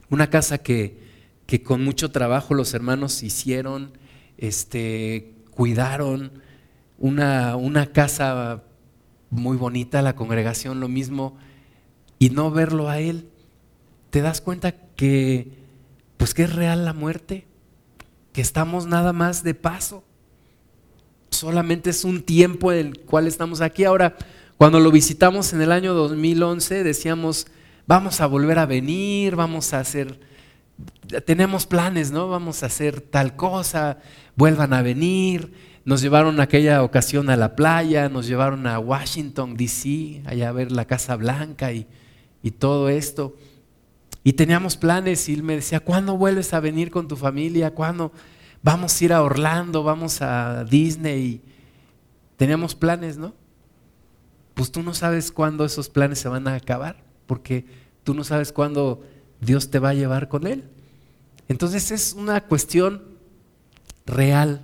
una 0.09 0.29
casa 0.29 0.59
que 0.59 1.08
que 1.49 1.63
con 1.63 1.83
mucho 1.83 2.11
trabajo 2.11 2.53
los 2.53 2.75
hermanos 2.75 3.23
hicieron, 3.23 3.97
este, 4.37 5.33
cuidaron, 5.49 6.43
una, 6.99 7.55
una 7.55 7.87
casa 7.87 8.61
muy 9.31 9.57
bonita, 9.57 10.03
la 10.03 10.15
congregación 10.15 10.79
lo 10.79 10.87
mismo, 10.87 11.39
y 12.19 12.29
no 12.29 12.51
verlo 12.51 12.87
a 12.87 12.99
él, 12.99 13.29
te 14.11 14.21
das 14.21 14.41
cuenta 14.41 14.73
que, 14.95 15.57
pues 16.17 16.35
que 16.35 16.43
es 16.43 16.53
real 16.53 16.85
la 16.85 16.93
muerte, 16.93 17.47
que 18.31 18.41
estamos 18.41 18.85
nada 18.85 19.11
más 19.11 19.41
de 19.41 19.55
paso. 19.55 20.03
Solamente 21.31 21.89
es 21.89 22.03
un 22.03 22.21
tiempo 22.21 22.71
en 22.71 22.89
el 22.89 22.99
cual 22.99 23.25
estamos 23.25 23.61
aquí. 23.61 23.85
Ahora, 23.85 24.15
cuando 24.57 24.79
lo 24.79 24.91
visitamos 24.91 25.51
en 25.53 25.63
el 25.63 25.71
año 25.71 25.95
2011, 25.95 26.83
decíamos, 26.83 27.47
vamos 27.87 28.21
a 28.21 28.27
volver 28.27 28.59
a 28.59 28.67
venir, 28.67 29.35
vamos 29.35 29.73
a 29.73 29.79
hacer 29.79 30.28
tenemos 31.25 31.65
planes, 31.65 32.11
¿no? 32.11 32.29
Vamos 32.29 32.63
a 32.63 32.67
hacer 32.67 33.01
tal 33.01 33.35
cosa, 33.35 33.97
vuelvan 34.35 34.73
a 34.73 34.81
venir. 34.81 35.51
Nos 35.85 36.01
llevaron 36.01 36.39
aquella 36.39 36.83
ocasión 36.83 37.29
a 37.29 37.35
la 37.35 37.55
playa, 37.55 38.09
nos 38.09 38.27
llevaron 38.27 38.67
a 38.67 38.79
Washington, 38.79 39.55
D.C., 39.55 40.21
allá 40.25 40.49
a 40.49 40.51
ver 40.51 40.71
la 40.71 40.85
Casa 40.85 41.15
Blanca 41.15 41.71
y, 41.71 41.87
y 42.43 42.51
todo 42.51 42.89
esto. 42.89 43.35
Y 44.23 44.33
teníamos 44.33 44.77
planes 44.77 45.27
y 45.29 45.33
él 45.33 45.43
me 45.43 45.55
decía, 45.55 45.79
¿cuándo 45.79 46.17
vuelves 46.17 46.53
a 46.53 46.59
venir 46.59 46.91
con 46.91 47.07
tu 47.07 47.15
familia? 47.15 47.73
¿Cuándo 47.73 48.11
vamos 48.61 48.99
a 48.99 49.05
ir 49.05 49.13
a 49.13 49.23
Orlando? 49.23 49.83
¿Vamos 49.83 50.21
a 50.21 50.63
Disney? 50.65 51.41
Teníamos 52.37 52.75
planes, 52.75 53.17
¿no? 53.17 53.33
Pues 54.53 54.71
tú 54.71 54.83
no 54.83 54.93
sabes 54.93 55.31
cuándo 55.31 55.65
esos 55.65 55.89
planes 55.89 56.19
se 56.19 56.27
van 56.27 56.47
a 56.47 56.55
acabar, 56.55 57.03
porque 57.25 57.65
tú 58.03 58.13
no 58.13 58.23
sabes 58.23 58.51
cuándo 58.51 59.01
Dios 59.41 59.69
te 59.69 59.79
va 59.79 59.89
a 59.89 59.93
llevar 59.93 60.27
con 60.27 60.47
Él. 60.47 60.63
Entonces 61.47 61.91
es 61.91 62.13
una 62.13 62.41
cuestión 62.41 63.03
real. 64.05 64.61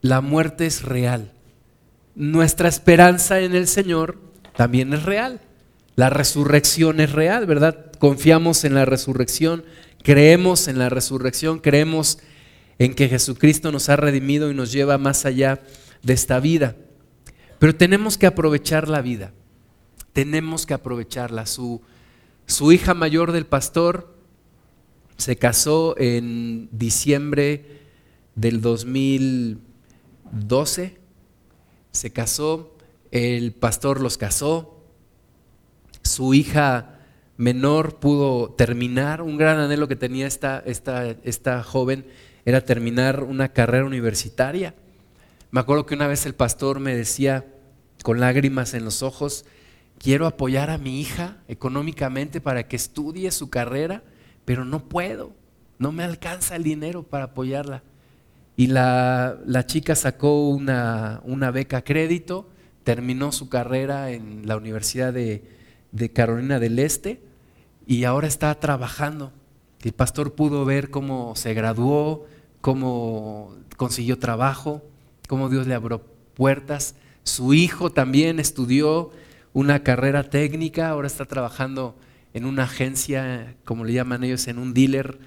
La 0.00 0.20
muerte 0.20 0.66
es 0.66 0.82
real. 0.82 1.32
Nuestra 2.14 2.68
esperanza 2.68 3.40
en 3.40 3.54
el 3.54 3.66
Señor 3.66 4.18
también 4.56 4.92
es 4.92 5.04
real. 5.04 5.40
La 5.96 6.10
resurrección 6.10 7.00
es 7.00 7.12
real, 7.12 7.46
¿verdad? 7.46 7.92
Confiamos 7.98 8.64
en 8.64 8.74
la 8.74 8.84
resurrección, 8.84 9.64
creemos 10.02 10.68
en 10.68 10.78
la 10.78 10.88
resurrección, 10.88 11.58
creemos 11.58 12.18
en 12.78 12.94
que 12.94 13.08
Jesucristo 13.08 13.70
nos 13.70 13.88
ha 13.88 13.96
redimido 13.96 14.50
y 14.50 14.54
nos 14.54 14.72
lleva 14.72 14.98
más 14.98 15.26
allá 15.26 15.60
de 16.02 16.12
esta 16.12 16.40
vida. 16.40 16.76
Pero 17.58 17.76
tenemos 17.76 18.18
que 18.18 18.26
aprovechar 18.26 18.88
la 18.88 19.02
vida, 19.02 19.32
tenemos 20.12 20.66
que 20.66 20.74
aprovecharla. 20.74 21.46
Su, 21.46 21.82
su 22.46 22.72
hija 22.72 22.94
mayor 22.94 23.32
del 23.32 23.46
pastor 23.46 24.16
se 25.16 25.36
casó 25.36 25.94
en 25.98 26.68
diciembre 26.72 27.80
del 28.34 28.60
2012, 28.60 30.98
se 31.92 32.12
casó, 32.12 32.76
el 33.10 33.52
pastor 33.52 34.00
los 34.00 34.18
casó, 34.18 34.82
su 36.02 36.34
hija 36.34 36.98
menor 37.36 38.00
pudo 38.00 38.50
terminar, 38.50 39.22
un 39.22 39.36
gran 39.36 39.58
anhelo 39.58 39.86
que 39.88 39.96
tenía 39.96 40.26
esta, 40.26 40.62
esta, 40.66 41.10
esta 41.22 41.62
joven 41.62 42.06
era 42.44 42.64
terminar 42.64 43.22
una 43.22 43.52
carrera 43.52 43.84
universitaria. 43.84 44.74
Me 45.50 45.60
acuerdo 45.60 45.86
que 45.86 45.94
una 45.94 46.06
vez 46.06 46.26
el 46.26 46.34
pastor 46.34 46.80
me 46.80 46.96
decía 46.96 47.46
con 48.02 48.20
lágrimas 48.20 48.74
en 48.74 48.84
los 48.84 49.02
ojos, 49.02 49.44
quiero 50.02 50.26
apoyar 50.26 50.68
a 50.70 50.78
mi 50.78 51.00
hija 51.00 51.36
económicamente 51.46 52.40
para 52.40 52.66
que 52.66 52.76
estudie 52.76 53.30
su 53.30 53.50
carrera, 53.50 54.02
pero 54.44 54.64
no 54.64 54.88
puedo, 54.88 55.32
no 55.78 55.92
me 55.92 56.02
alcanza 56.02 56.56
el 56.56 56.64
dinero 56.64 57.04
para 57.04 57.26
apoyarla. 57.26 57.82
Y 58.56 58.66
la, 58.66 59.38
chica 59.66 59.94
sacó 59.94 60.48
una, 60.48 61.20
una, 61.24 61.50
beca 61.52 61.82
crédito, 61.82 62.48
terminó 62.82 63.30
su 63.32 63.48
carrera 63.48 64.10
en 64.10 64.46
la 64.46 64.56
Universidad 64.56 65.12
de, 65.12 65.44
de 65.92 66.12
Carolina 66.12 66.58
del 66.58 66.78
Este 66.80 67.22
y 67.86 68.04
ahora 68.04 68.26
está 68.26 68.54
trabajando. 68.56 69.32
El 69.82 69.92
pastor 69.92 70.34
pudo 70.34 70.64
ver 70.64 70.90
cómo 70.90 71.34
se 71.36 71.54
graduó, 71.54 72.26
cómo 72.60 73.54
consiguió 73.76 74.18
trabajo, 74.18 74.82
cómo 75.28 75.48
Dios 75.48 75.66
le 75.66 75.74
abrió 75.74 76.02
puertas. 76.34 76.96
Su 77.22 77.54
hijo 77.54 77.90
también 77.90 78.40
estudió 78.40 79.12
una 79.52 79.82
carrera 79.82 80.30
técnica, 80.30 80.88
ahora 80.88 81.06
está 81.06 81.24
trabajando 81.24 81.96
en 82.34 82.46
una 82.46 82.64
agencia, 82.64 83.56
como 83.64 83.84
le 83.84 83.92
llaman 83.92 84.24
ellos, 84.24 84.48
en 84.48 84.58
un 84.58 84.72
dealer 84.72 85.18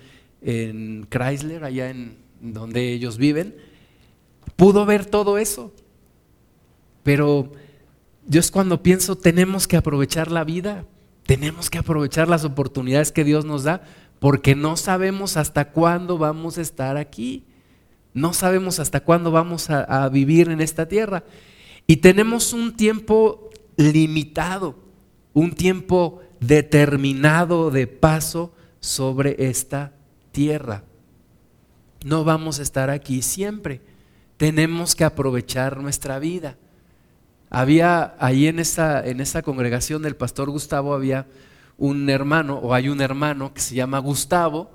en 0.41 1.07
Chrysler, 1.09 1.63
allá 1.63 1.89
en 1.89 2.17
donde 2.41 2.91
ellos 2.91 3.17
viven. 3.17 3.55
Pudo 4.55 4.85
ver 4.85 5.05
todo 5.05 5.37
eso. 5.37 5.73
Pero 7.03 7.51
yo 8.27 8.39
es 8.39 8.49
cuando 8.49 8.81
pienso, 8.81 9.15
tenemos 9.15 9.67
que 9.67 9.77
aprovechar 9.77 10.31
la 10.31 10.43
vida, 10.43 10.85
tenemos 11.25 11.69
que 11.69 11.77
aprovechar 11.77 12.27
las 12.27 12.43
oportunidades 12.43 13.11
que 13.11 13.23
Dios 13.23 13.45
nos 13.45 13.63
da, 13.63 13.83
porque 14.19 14.55
no 14.55 14.77
sabemos 14.77 15.37
hasta 15.37 15.71
cuándo 15.71 16.17
vamos 16.17 16.57
a 16.57 16.61
estar 16.61 16.97
aquí. 16.97 17.43
No 18.13 18.33
sabemos 18.33 18.79
hasta 18.79 19.01
cuándo 19.01 19.29
vamos 19.29 19.69
a, 19.69 19.83
a 19.83 20.09
vivir 20.09 20.49
en 20.49 20.61
esta 20.61 20.87
tierra. 20.87 21.23
Y 21.85 21.97
tenemos 21.97 22.53
un 22.53 22.75
tiempo 22.75 23.44
limitado, 23.77 24.75
un 25.33 25.53
tiempo 25.53 26.21
determinado 26.39 27.71
de 27.71 27.87
paso 27.87 28.53
sobre 28.79 29.47
esta 29.47 29.93
tierra. 30.31 30.83
No 32.03 32.23
vamos 32.23 32.59
a 32.59 32.63
estar 32.63 32.89
aquí 32.89 33.21
siempre. 33.21 33.81
Tenemos 34.37 34.95
que 34.95 35.03
aprovechar 35.03 35.79
nuestra 35.81 36.19
vida. 36.19 36.57
Había 37.49 38.15
ahí 38.19 38.47
en 38.47 38.59
esa, 38.59 39.05
en 39.05 39.23
congregación 39.43 40.01
del 40.01 40.15
pastor 40.15 40.49
Gustavo, 40.49 40.93
había 40.93 41.25
un 41.77 42.09
hermano, 42.09 42.57
o 42.57 42.73
hay 42.73 42.89
un 42.89 43.01
hermano 43.01 43.53
que 43.53 43.61
se 43.61 43.75
llama 43.75 43.99
Gustavo, 43.99 44.71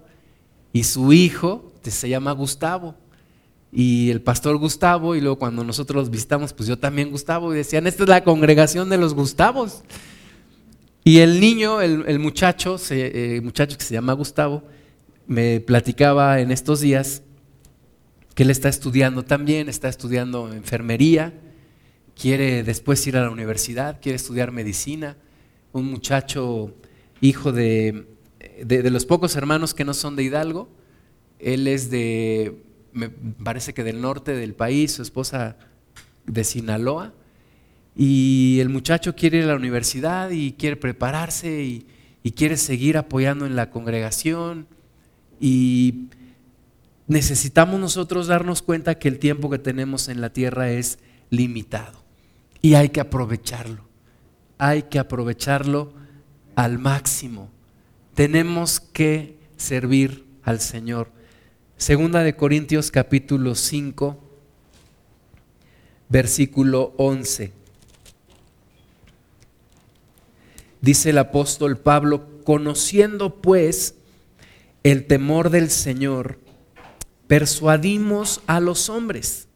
y 0.73 0.85
su 0.85 1.12
hijo 1.12 1.73
se 1.90 2.09
llama 2.09 2.33
Gustavo. 2.33 2.95
Y 3.72 4.10
el 4.10 4.20
pastor 4.20 4.56
Gustavo, 4.56 5.14
y 5.14 5.20
luego 5.20 5.38
cuando 5.38 5.62
nosotros 5.62 6.02
los 6.02 6.10
visitamos, 6.10 6.52
pues 6.52 6.68
yo 6.68 6.78
también 6.78 7.10
Gustavo, 7.10 7.52
y 7.54 7.56
decían, 7.56 7.86
esta 7.86 8.02
es 8.02 8.08
la 8.08 8.24
congregación 8.24 8.90
de 8.90 8.98
los 8.98 9.14
Gustavos. 9.14 9.82
Y 11.04 11.18
el 11.18 11.40
niño, 11.40 11.80
el, 11.80 12.18
muchacho, 12.18 12.76
eh, 12.90 13.36
el 13.36 13.42
muchacho 13.42 13.78
que 13.78 13.84
se 13.84 13.94
llama 13.94 14.12
Gustavo, 14.12 14.64
me 15.26 15.60
platicaba 15.60 16.40
en 16.40 16.50
estos 16.50 16.80
días 16.80 17.22
que 18.34 18.42
él 18.42 18.50
está 18.50 18.68
estudiando 18.68 19.24
también, 19.24 19.68
está 19.68 19.88
estudiando 19.88 20.52
enfermería, 20.52 21.32
quiere 22.20 22.64
después 22.64 23.06
ir 23.06 23.16
a 23.16 23.22
la 23.22 23.30
universidad, 23.30 24.00
quiere 24.02 24.16
estudiar 24.16 24.50
medicina, 24.50 25.16
un 25.72 25.86
muchacho 25.90 26.74
hijo 27.20 27.52
de, 27.52 28.06
de 28.64 28.90
los 28.90 29.06
pocos 29.06 29.36
hermanos 29.36 29.74
que 29.74 29.84
no 29.84 29.94
son 29.94 30.16
de 30.16 30.24
Hidalgo, 30.24 30.68
él 31.38 31.66
es 31.66 31.90
de 31.90 32.62
me 32.92 33.09
parece 33.09 33.75
que 33.75 33.85
del 33.85 34.00
norte 34.00 34.35
del 34.35 34.54
país, 34.54 34.92
su 34.92 35.02
esposa 35.02 35.56
de 36.26 36.44
Sinaloa, 36.44 37.12
y 37.97 38.59
el 38.61 38.68
muchacho 38.68 39.14
quiere 39.14 39.38
ir 39.38 39.44
a 39.44 39.49
la 39.49 39.56
universidad 39.56 40.30
y 40.30 40.52
quiere 40.52 40.76
prepararse 40.76 41.62
y, 41.62 41.87
quiere 42.37 42.56
seguir 42.56 42.97
apoyando 42.97 43.44
en 43.44 43.56
la 43.56 43.70
congregación 43.70 44.66
y 45.40 46.06
necesitamos 47.09 47.80
nosotros 47.80 48.26
darnos 48.26 48.62
cuenta 48.62 48.99
que 48.99 49.09
el 49.09 49.18
tiempo 49.18 49.50
que 49.50 49.59
tenemos 49.59 50.09
en 50.09 50.20
la 50.20 50.32
tierra 50.32 50.70
es 50.70 50.99
limitado 51.30 52.04
y 52.62 52.75
hay 52.75 52.90
que 52.90 53.00
aprovecharlo, 53.00 53.85
hay 54.59 54.85
que 54.85 54.99
aprovecharlo 54.99 55.92
al 56.54 56.78
máximo. 56.78 57.50
Tenemos 58.14 58.80
que 58.80 59.38
servir 59.56 60.25
al 60.42 60.61
Señor. 60.61 61.11
Segunda 61.80 62.22
de 62.22 62.37
Corintios 62.37 62.90
capítulo 62.90 63.54
5, 63.54 64.18
versículo 66.10 66.92
11. 66.99 67.52
Dice 70.82 71.08
el 71.08 71.16
apóstol 71.16 71.78
Pablo, 71.78 72.44
conociendo 72.44 73.40
pues 73.40 73.94
el 74.82 75.06
temor 75.06 75.49
del 75.49 75.70
Señor, 75.70 76.38
persuadimos 77.26 78.42
a 78.46 78.60
los 78.60 78.90
hombres, 78.90 79.49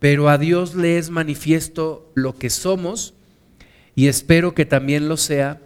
pero 0.00 0.28
a 0.28 0.36
Dios 0.36 0.74
le 0.74 0.98
es 0.98 1.10
manifiesto 1.10 2.10
lo 2.16 2.36
que 2.36 2.50
somos 2.50 3.14
y 3.94 4.08
espero 4.08 4.52
que 4.52 4.66
también 4.66 5.08
lo 5.08 5.16
sea 5.16 5.62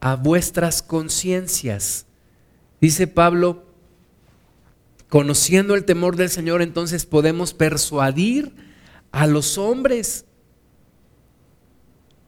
a 0.00 0.14
vuestras 0.16 0.82
conciencias. 0.82 2.04
Dice 2.82 3.06
Pablo, 3.06 3.64
Conociendo 5.08 5.74
el 5.74 5.84
temor 5.84 6.16
del 6.16 6.30
Señor, 6.30 6.62
entonces 6.62 7.06
podemos 7.06 7.54
persuadir 7.54 8.54
a 9.12 9.26
los 9.26 9.58
hombres. 9.58 10.24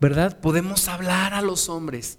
¿Verdad? 0.01 0.41
Podemos 0.41 0.89
hablar 0.89 1.35
a 1.35 1.43
los 1.43 1.69
hombres. 1.69 2.19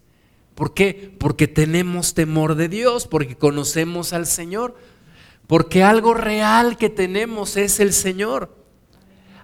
¿Por 0.55 0.73
qué? 0.73 1.15
Porque 1.19 1.47
tenemos 1.47 2.15
temor 2.15 2.55
de 2.55 2.67
Dios, 2.67 3.07
porque 3.07 3.37
conocemos 3.37 4.11
al 4.11 4.25
Señor, 4.25 4.75
porque 5.45 5.83
algo 5.83 6.15
real 6.15 6.77
que 6.77 6.89
tenemos 6.89 7.57
es 7.57 7.79
el 7.79 7.93
Señor. 7.93 8.55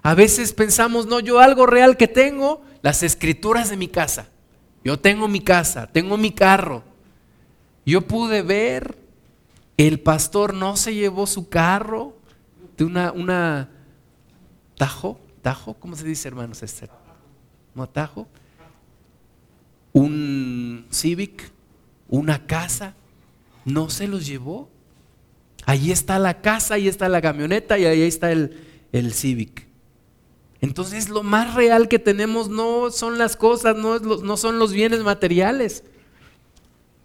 A 0.02 0.14
veces 0.14 0.52
pensamos, 0.52 1.06
no, 1.06 1.20
yo 1.20 1.38
algo 1.38 1.66
real 1.66 1.96
que 1.96 2.08
tengo, 2.08 2.62
las 2.82 3.02
escrituras 3.02 3.70
de 3.70 3.76
mi 3.76 3.88
casa. 3.88 4.28
Yo 4.84 4.98
tengo 4.98 5.28
mi 5.28 5.40
casa, 5.40 5.86
tengo 5.86 6.18
mi 6.18 6.32
carro. 6.32 6.82
Yo 7.86 8.02
pude 8.02 8.42
ver 8.42 8.98
el 9.76 10.00
pastor 10.00 10.54
no 10.54 10.76
se 10.76 10.94
llevó 10.94 11.26
su 11.26 11.48
carro 11.48 12.16
de 12.76 12.84
una, 12.84 13.12
una 13.12 13.70
tajo, 14.76 15.20
tajo, 15.42 15.74
¿cómo 15.74 15.96
se 15.96 16.04
dice 16.04 16.28
hermanos 16.28 16.62
Esther? 16.62 16.90
¿No 17.74 17.88
tajo? 17.88 18.28
Un 19.92 20.86
Civic, 20.90 21.50
una 22.08 22.46
casa, 22.46 22.94
no 23.64 23.90
se 23.90 24.08
los 24.08 24.26
llevó. 24.26 24.68
Ahí 25.66 25.90
está 25.92 26.18
la 26.18 26.40
casa, 26.40 26.74
ahí 26.74 26.88
está 26.88 27.08
la 27.08 27.22
camioneta 27.22 27.78
y 27.78 27.84
ahí 27.84 28.02
está 28.02 28.30
el, 28.32 28.60
el 28.92 29.12
Civic. 29.12 29.66
Entonces 30.60 31.08
lo 31.08 31.22
más 31.22 31.54
real 31.54 31.88
que 31.88 31.98
tenemos 31.98 32.48
no 32.48 32.90
son 32.90 33.18
las 33.18 33.36
cosas, 33.36 33.76
no, 33.76 33.98
no 33.98 34.36
son 34.36 34.58
los 34.58 34.72
bienes 34.72 35.00
materiales. 35.00 35.84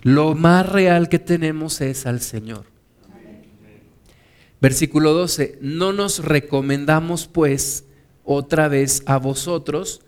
Lo 0.01 0.33
más 0.35 0.67
real 0.67 1.09
que 1.09 1.19
tenemos 1.19 1.81
es 1.81 2.05
al 2.05 2.21
Señor. 2.21 2.65
Versículo 4.61 5.13
12, 5.13 5.57
no 5.61 5.93
nos 5.93 6.23
recomendamos 6.23 7.27
pues 7.27 7.85
otra 8.23 8.67
vez 8.67 9.03
a 9.05 9.17
vosotros, 9.17 10.01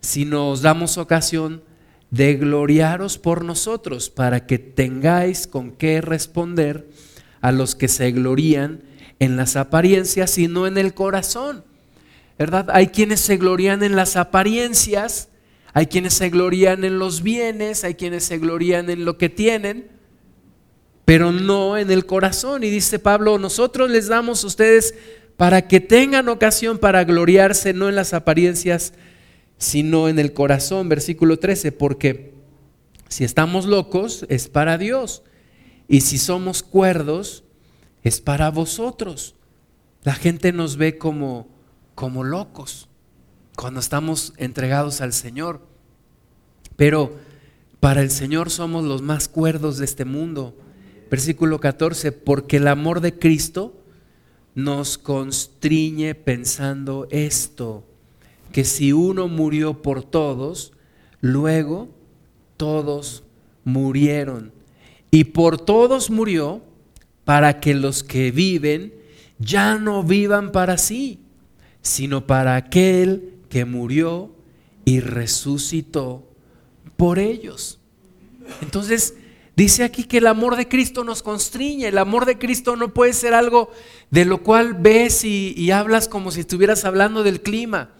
sino 0.00 0.50
os 0.50 0.62
damos 0.62 0.96
ocasión 0.96 1.62
de 2.10 2.34
gloriaros 2.34 3.18
por 3.18 3.44
nosotros, 3.44 4.10
para 4.10 4.46
que 4.46 4.58
tengáis 4.58 5.48
con 5.48 5.72
qué 5.72 6.00
responder 6.00 6.88
a 7.40 7.50
los 7.50 7.74
que 7.74 7.88
se 7.88 8.12
glorían 8.12 8.82
en 9.18 9.36
las 9.36 9.56
apariencias 9.56 10.38
y 10.38 10.46
no 10.46 10.66
en 10.68 10.78
el 10.78 10.94
corazón. 10.94 11.64
¿Verdad? 12.38 12.68
Hay 12.72 12.88
quienes 12.88 13.20
se 13.20 13.36
glorían 13.36 13.82
en 13.82 13.96
las 13.96 14.16
apariencias, 14.16 15.28
hay 15.74 15.86
quienes 15.86 16.14
se 16.14 16.30
glorían 16.30 16.84
en 16.84 17.00
los 17.00 17.24
bienes, 17.24 17.82
hay 17.82 17.96
quienes 17.96 18.22
se 18.22 18.38
glorían 18.38 18.90
en 18.90 19.04
lo 19.04 19.18
que 19.18 19.28
tienen, 19.28 19.88
pero 21.04 21.32
no 21.32 21.76
en 21.76 21.90
el 21.90 22.06
corazón. 22.06 22.62
Y 22.62 22.70
dice 22.70 23.00
Pablo, 23.00 23.38
nosotros 23.38 23.90
les 23.90 24.06
damos 24.06 24.44
a 24.44 24.46
ustedes 24.46 24.94
para 25.36 25.66
que 25.66 25.80
tengan 25.80 26.28
ocasión 26.28 26.78
para 26.78 27.02
gloriarse, 27.02 27.72
no 27.72 27.88
en 27.88 27.96
las 27.96 28.14
apariencias, 28.14 28.94
sino 29.58 30.08
en 30.08 30.20
el 30.20 30.32
corazón. 30.32 30.88
Versículo 30.88 31.40
13, 31.40 31.72
porque 31.72 32.34
si 33.08 33.24
estamos 33.24 33.66
locos 33.66 34.26
es 34.28 34.46
para 34.46 34.78
Dios, 34.78 35.24
y 35.88 36.02
si 36.02 36.18
somos 36.18 36.62
cuerdos 36.62 37.42
es 38.04 38.20
para 38.20 38.48
vosotros. 38.52 39.34
La 40.04 40.14
gente 40.14 40.52
nos 40.52 40.76
ve 40.76 40.98
como, 40.98 41.48
como 41.96 42.22
locos 42.22 42.88
cuando 43.56 43.80
estamos 43.80 44.32
entregados 44.36 45.00
al 45.00 45.12
Señor. 45.12 45.60
Pero 46.76 47.14
para 47.80 48.02
el 48.02 48.10
Señor 48.10 48.50
somos 48.50 48.84
los 48.84 49.02
más 49.02 49.28
cuerdos 49.28 49.78
de 49.78 49.84
este 49.84 50.04
mundo. 50.04 50.56
Versículo 51.10 51.60
14, 51.60 52.12
porque 52.12 52.56
el 52.56 52.68
amor 52.68 53.00
de 53.00 53.18
Cristo 53.18 53.80
nos 54.54 54.98
constriñe 54.98 56.14
pensando 56.14 57.06
esto, 57.10 57.84
que 58.52 58.64
si 58.64 58.92
uno 58.92 59.28
murió 59.28 59.82
por 59.82 60.02
todos, 60.02 60.72
luego 61.20 61.88
todos 62.56 63.24
murieron. 63.64 64.52
Y 65.10 65.24
por 65.24 65.60
todos 65.60 66.10
murió 66.10 66.62
para 67.24 67.60
que 67.60 67.74
los 67.74 68.02
que 68.02 68.30
viven 68.30 68.94
ya 69.38 69.78
no 69.78 70.02
vivan 70.02 70.52
para 70.52 70.78
sí, 70.78 71.20
sino 71.82 72.26
para 72.26 72.56
aquel 72.56 73.33
que 73.54 73.64
murió 73.64 74.32
y 74.84 74.98
resucitó 74.98 76.28
por 76.96 77.20
ellos. 77.20 77.78
Entonces, 78.62 79.14
dice 79.54 79.84
aquí 79.84 80.02
que 80.02 80.18
el 80.18 80.26
amor 80.26 80.56
de 80.56 80.66
Cristo 80.66 81.04
nos 81.04 81.22
constriñe. 81.22 81.86
El 81.86 81.98
amor 81.98 82.26
de 82.26 82.36
Cristo 82.36 82.74
no 82.74 82.92
puede 82.92 83.12
ser 83.12 83.32
algo 83.32 83.70
de 84.10 84.24
lo 84.24 84.42
cual 84.42 84.74
ves 84.74 85.24
y, 85.24 85.70
hablas 85.70 86.08
como 86.08 86.32
si 86.32 86.40
estuvieras 86.40 86.84
hablando 86.84 87.22
del 87.22 87.42
clima. 87.42 87.94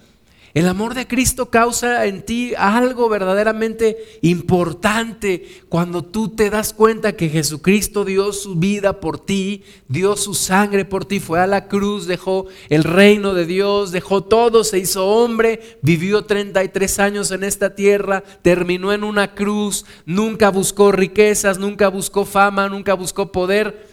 El 0.54 0.68
amor 0.68 0.94
de 0.94 1.08
Cristo 1.08 1.50
causa 1.50 2.06
en 2.06 2.22
ti 2.22 2.52
algo 2.56 3.08
verdaderamente 3.08 3.96
importante 4.22 5.64
cuando 5.68 6.04
tú 6.04 6.28
te 6.28 6.48
das 6.48 6.72
cuenta 6.72 7.16
que 7.16 7.28
Jesucristo 7.28 8.04
dio 8.04 8.32
su 8.32 8.54
vida 8.54 9.00
por 9.00 9.18
ti, 9.18 9.64
dio 9.88 10.16
su 10.16 10.32
sangre 10.32 10.84
por 10.84 11.06
ti, 11.06 11.18
fue 11.18 11.40
a 11.40 11.48
la 11.48 11.66
cruz, 11.66 12.06
dejó 12.06 12.46
el 12.68 12.84
reino 12.84 13.34
de 13.34 13.46
Dios, 13.46 13.90
dejó 13.90 14.22
todo, 14.22 14.62
se 14.62 14.78
hizo 14.78 15.08
hombre, 15.08 15.80
vivió 15.82 16.24
33 16.24 17.00
años 17.00 17.32
en 17.32 17.42
esta 17.42 17.74
tierra, 17.74 18.22
terminó 18.42 18.92
en 18.92 19.02
una 19.02 19.34
cruz, 19.34 19.84
nunca 20.06 20.50
buscó 20.50 20.92
riquezas, 20.92 21.58
nunca 21.58 21.88
buscó 21.88 22.24
fama, 22.24 22.68
nunca 22.68 22.94
buscó 22.94 23.32
poder, 23.32 23.88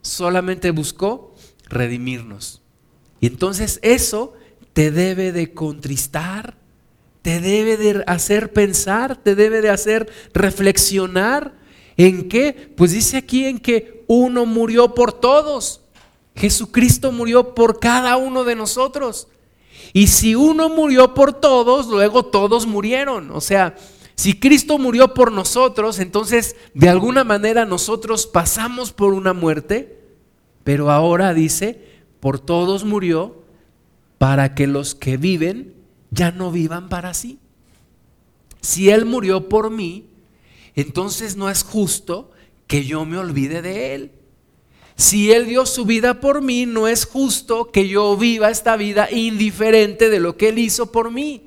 solamente 0.00 0.70
buscó 0.70 1.34
redimirnos. 1.68 2.62
Y 3.20 3.26
entonces 3.26 3.80
eso 3.82 4.32
te 4.76 4.90
debe 4.90 5.32
de 5.32 5.54
contristar, 5.54 6.54
te 7.22 7.40
debe 7.40 7.78
de 7.78 8.04
hacer 8.06 8.52
pensar, 8.52 9.16
te 9.16 9.34
debe 9.34 9.62
de 9.62 9.70
hacer 9.70 10.06
reflexionar. 10.34 11.54
¿En 11.96 12.28
qué? 12.28 12.74
Pues 12.76 12.92
dice 12.92 13.16
aquí 13.16 13.46
en 13.46 13.58
que 13.58 14.04
uno 14.06 14.44
murió 14.44 14.94
por 14.94 15.14
todos. 15.14 15.80
Jesucristo 16.34 17.10
murió 17.10 17.54
por 17.54 17.80
cada 17.80 18.18
uno 18.18 18.44
de 18.44 18.54
nosotros. 18.54 19.28
Y 19.94 20.08
si 20.08 20.34
uno 20.34 20.68
murió 20.68 21.14
por 21.14 21.32
todos, 21.32 21.86
luego 21.86 22.26
todos 22.26 22.66
murieron. 22.66 23.30
O 23.30 23.40
sea, 23.40 23.76
si 24.14 24.38
Cristo 24.38 24.76
murió 24.76 25.14
por 25.14 25.32
nosotros, 25.32 26.00
entonces 26.00 26.54
de 26.74 26.90
alguna 26.90 27.24
manera 27.24 27.64
nosotros 27.64 28.26
pasamos 28.26 28.92
por 28.92 29.14
una 29.14 29.32
muerte, 29.32 30.02
Pero 30.64 30.90
ahora 30.90 31.32
dice, 31.32 31.80
por 32.20 32.38
todos 32.38 32.84
murió 32.84 33.45
para 34.18 34.54
que 34.54 34.66
los 34.66 34.94
que 34.94 35.16
viven 35.16 35.74
ya 36.10 36.30
no 36.30 36.50
vivan 36.50 36.88
para 36.88 37.14
sí. 37.14 37.38
Si 38.60 38.90
Él 38.90 39.04
murió 39.04 39.48
por 39.48 39.70
mí, 39.70 40.06
entonces 40.74 41.36
no 41.36 41.50
es 41.50 41.62
justo 41.62 42.30
que 42.66 42.84
yo 42.84 43.04
me 43.04 43.18
olvide 43.18 43.62
de 43.62 43.94
Él. 43.94 44.12
Si 44.96 45.30
Él 45.30 45.46
dio 45.46 45.66
su 45.66 45.84
vida 45.84 46.20
por 46.20 46.40
mí, 46.40 46.64
no 46.64 46.88
es 46.88 47.04
justo 47.04 47.70
que 47.70 47.86
yo 47.86 48.16
viva 48.16 48.50
esta 48.50 48.76
vida 48.76 49.10
indiferente 49.10 50.08
de 50.08 50.20
lo 50.20 50.36
que 50.36 50.48
Él 50.48 50.58
hizo 50.58 50.90
por 50.90 51.10
mí. 51.10 51.42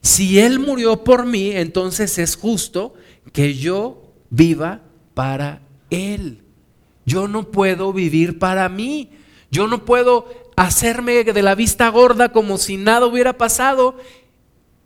Si 0.00 0.38
Él 0.38 0.58
murió 0.58 1.04
por 1.04 1.26
mí, 1.26 1.50
entonces 1.52 2.18
es 2.18 2.36
justo 2.36 2.94
que 3.32 3.54
yo 3.54 4.14
viva 4.30 4.82
para 5.14 5.62
Él. 5.90 6.42
Yo 7.04 7.28
no 7.28 7.50
puedo 7.50 7.92
vivir 7.92 8.38
para 8.38 8.68
mí. 8.68 9.10
Yo 9.50 9.66
no 9.66 9.84
puedo 9.84 10.47
hacerme 10.58 11.22
de 11.22 11.42
la 11.42 11.54
vista 11.54 11.88
gorda 11.88 12.32
como 12.32 12.58
si 12.58 12.76
nada 12.76 13.06
hubiera 13.06 13.38
pasado 13.38 13.96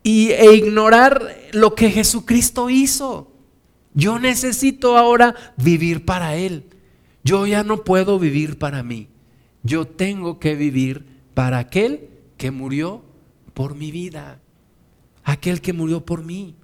y, 0.03 0.29
e 0.29 0.53
ignorar 0.53 1.35
lo 1.51 1.73
que 1.73 1.89
Jesucristo 1.89 2.69
hizo. 2.69 3.31
Yo 3.95 4.19
necesito 4.19 4.97
ahora 4.97 5.33
vivir 5.57 6.05
para 6.05 6.35
Él. 6.35 6.65
Yo 7.23 7.47
ya 7.47 7.63
no 7.63 7.83
puedo 7.83 8.19
vivir 8.19 8.59
para 8.59 8.83
mí. 8.83 9.07
Yo 9.63 9.87
tengo 9.87 10.39
que 10.39 10.55
vivir 10.55 11.05
para 11.33 11.57
aquel 11.57 12.09
que 12.37 12.51
murió 12.51 13.03
por 13.55 13.73
mi 13.73 13.91
vida. 13.91 14.41
Aquel 15.23 15.59
que 15.59 15.73
murió 15.73 16.05
por 16.05 16.23
mí. 16.23 16.55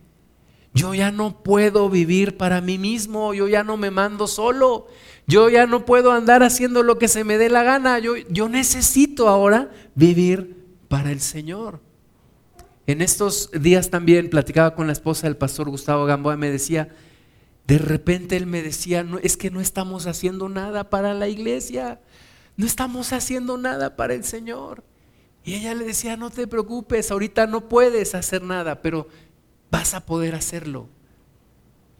Yo 0.73 0.93
ya 0.93 1.11
no 1.11 1.41
puedo 1.41 1.89
vivir 1.89 2.37
para 2.37 2.61
mí 2.61 2.77
mismo. 2.77 3.33
Yo 3.33 3.47
ya 3.47 3.63
no 3.63 3.75
me 3.75 3.89
mando 3.89 4.27
solo. 4.27 4.87
Yo 5.29 5.47
ya 5.47 5.67
no 5.67 5.85
puedo 5.85 6.11
andar 6.11 6.41
haciendo 6.41 6.81
lo 6.81 6.97
que 6.97 7.07
se 7.07 7.23
me 7.23 7.37
dé 7.37 7.49
la 7.49 7.61
gana. 7.61 7.99
Yo, 7.99 8.17
yo 8.29 8.49
necesito 8.49 9.29
ahora 9.29 9.69
vivir 9.93 10.65
para 10.87 11.11
el 11.11 11.21
Señor. 11.21 11.81
En 12.87 13.03
estos 13.03 13.51
días 13.51 13.91
también 13.91 14.31
platicaba 14.31 14.73
con 14.73 14.87
la 14.87 14.93
esposa 14.93 15.27
del 15.27 15.37
pastor 15.37 15.69
Gustavo 15.69 16.05
Gamboa 16.05 16.33
y 16.33 16.37
me 16.37 16.49
decía, 16.49 16.89
de 17.67 17.77
repente 17.77 18.37
él 18.37 18.47
me 18.47 18.63
decía, 18.63 19.03
no, 19.03 19.19
es 19.19 19.37
que 19.37 19.51
no 19.51 19.61
estamos 19.61 20.07
haciendo 20.07 20.49
nada 20.49 20.89
para 20.89 21.13
la 21.13 21.27
iglesia, 21.27 22.01
no 22.57 22.65
estamos 22.65 23.13
haciendo 23.13 23.59
nada 23.59 23.95
para 23.95 24.15
el 24.15 24.23
Señor. 24.23 24.83
Y 25.43 25.53
ella 25.53 25.75
le 25.75 25.85
decía, 25.85 26.17
no 26.17 26.31
te 26.31 26.47
preocupes, 26.47 27.11
ahorita 27.11 27.45
no 27.45 27.69
puedes 27.69 28.15
hacer 28.15 28.41
nada, 28.41 28.81
pero 28.81 29.07
vas 29.69 29.93
a 29.93 30.07
poder 30.07 30.33
hacerlo. 30.33 30.89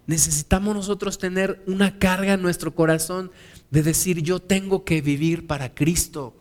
Necesitamos 0.10 0.74
nosotros 0.74 1.20
tener 1.20 1.62
una 1.68 2.00
carga 2.00 2.34
en 2.34 2.42
nuestro 2.42 2.74
corazón 2.74 3.30
de 3.70 3.84
decir, 3.84 4.24
yo 4.24 4.40
tengo 4.40 4.84
que 4.84 5.02
vivir 5.02 5.46
para 5.46 5.76
Cristo. 5.76 6.34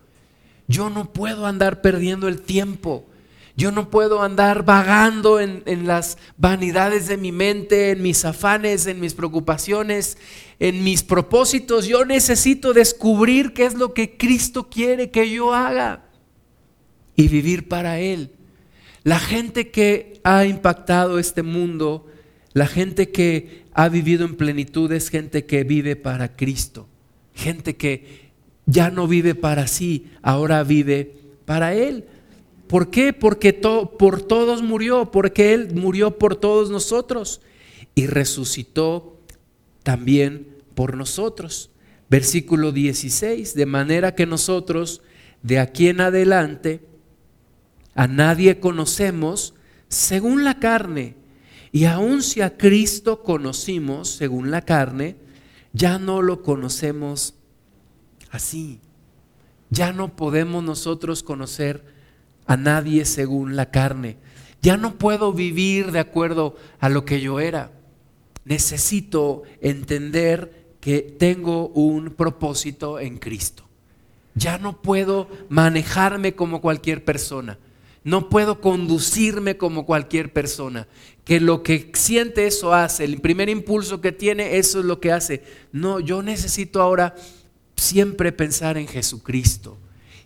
Yo 0.69 0.89
no 0.89 1.13
puedo 1.13 1.45
andar 1.45 1.83
perdiendo 1.83 2.29
el 2.29 2.41
tiempo. 2.41 3.05
Yo 3.59 3.71
no 3.71 3.91
puedo 3.91 4.23
andar 4.23 4.65
vagando 4.65 5.39
en, 5.39 5.87
las 5.87 6.17
vanidades 6.39 7.09
de 7.09 7.19
mi 7.19 7.31
mente, 7.31 7.91
en 7.91 8.01
mis 8.01 8.25
afanes, 8.25 8.87
en 8.87 9.01
mis 9.01 9.13
preocupaciones, 9.13 10.17
en 10.59 10.83
mis 10.83 11.03
propósitos. 11.03 11.87
Yo 11.87 12.07
necesito 12.07 12.73
descubrir 12.73 13.53
qué 13.53 13.67
es 13.67 13.75
lo 13.75 13.93
que 13.93 14.17
Cristo 14.17 14.71
quiere 14.71 15.11
que 15.11 15.31
yo 15.31 15.53
haga 15.53 16.07
y 17.17 17.29
vivir 17.29 17.69
para 17.69 17.99
Él. 17.99 18.33
La 19.05 19.19
gente 19.19 19.71
que 19.71 20.23
ha 20.25 20.47
impactado 20.47 21.19
este 21.19 21.43
mundo, 21.43 22.08
la 22.59 22.67
gente 22.67 23.11
que 23.11 23.63
ha 23.73 23.89
vivido 23.89 24.25
en 24.25 24.35
plenitud 24.35 24.91
es 24.91 25.11
gente 25.11 25.47
que 25.47 25.63
vive 25.63 25.95
para 25.95 26.35
Cristo. 26.35 26.89
Gente 27.33 27.77
que 27.77 28.33
ya 28.67 28.91
no 28.91 29.07
vive 29.07 29.37
para 29.37 29.69
sí, 29.69 30.09
ahora 30.23 30.65
vive 30.65 31.15
para 31.45 31.73
Él. 31.75 32.05
¿Por 32.67 32.91
qué? 32.91 33.13
Porque 33.13 33.53
por 33.53 34.23
todos 34.23 34.63
murió, 34.63 35.13
porque 35.13 35.55
Él 35.55 35.73
murió 35.73 36.19
por 36.19 36.35
todos 36.35 36.69
nosotros 36.69 37.41
y 37.95 38.09
resucitó 38.09 39.21
también 39.85 40.49
por 40.75 40.97
nosotros. 40.97 41.71
Versículo 42.11 42.73
16, 42.73 43.55
de 43.55 43.67
manera 43.67 44.17
que 44.17 44.27
nosotros 44.27 45.01
de 45.45 45.61
aquí 45.61 45.87
en 45.87 46.01
adelante 46.01 46.81
a 47.95 48.09
nadie 48.09 48.59
conocemos 48.59 49.55
según 49.87 50.43
la 50.43 50.59
carne. 50.59 51.15
Y 51.73 51.85
aun 51.85 52.23
si 52.23 52.41
a 52.41 52.57
Cristo 52.57 53.23
conocimos 53.23 54.09
según 54.09 54.51
la 54.51 54.63
carne, 54.63 55.17
ya 55.73 55.99
no 55.99 56.23
lo 56.23 56.43
conocemos 56.43 57.35
así. 58.31 58.81
Ya 59.71 59.93
no 59.93 60.17
podemos 60.17 60.65
nosotros 60.65 61.23
conocer 61.23 61.85
a 62.47 62.57
nadie 62.57 63.05
según 63.05 63.57
la 63.57 63.71
carne. 63.71 64.17
Ya 64.63 64.77
no 64.77 64.97
puedo 64.97 65.33
vivir 65.33 65.93
de 65.93 66.01
acuerdo 66.01 66.57
a 66.81 66.89
lo 66.89 67.05
que 67.05 67.21
yo 67.21 67.39
era. 67.39 67.71
Necesito 68.45 69.43
entender 69.61 70.77
que 70.81 71.03
tengo 71.03 71.69
un 71.69 72.11
propósito 72.15 72.99
en 72.99 73.19
Cristo. 73.19 73.65
Ya 74.35 74.57
no 74.57 74.81
puedo 74.81 75.29
manejarme 75.49 76.35
como 76.35 76.61
cualquier 76.61 77.05
persona. 77.05 77.59
No 78.05 78.29
puedo 78.29 78.61
conducirme 78.61 79.59
como 79.59 79.85
cualquier 79.85 80.33
persona. 80.33 80.89
Que 81.29 81.39
lo 81.39 81.63
que 81.63 81.93
siente 81.95 82.49
eso 82.49 82.75
hace. 82.75 83.05
El 83.05 83.21
primer 83.21 83.49
impulso 83.49 84.01
que 84.01 84.11
tiene, 84.11 84.59
eso 84.59 84.81
es 84.81 84.85
lo 84.85 84.99
que 84.99 85.13
hace. 85.13 85.45
No, 85.71 86.01
yo 86.01 86.23
necesito 86.23 86.83
ahora 86.83 87.15
siempre 87.77 88.33
pensar 88.33 88.77
en 88.77 88.89
Jesucristo 88.89 89.79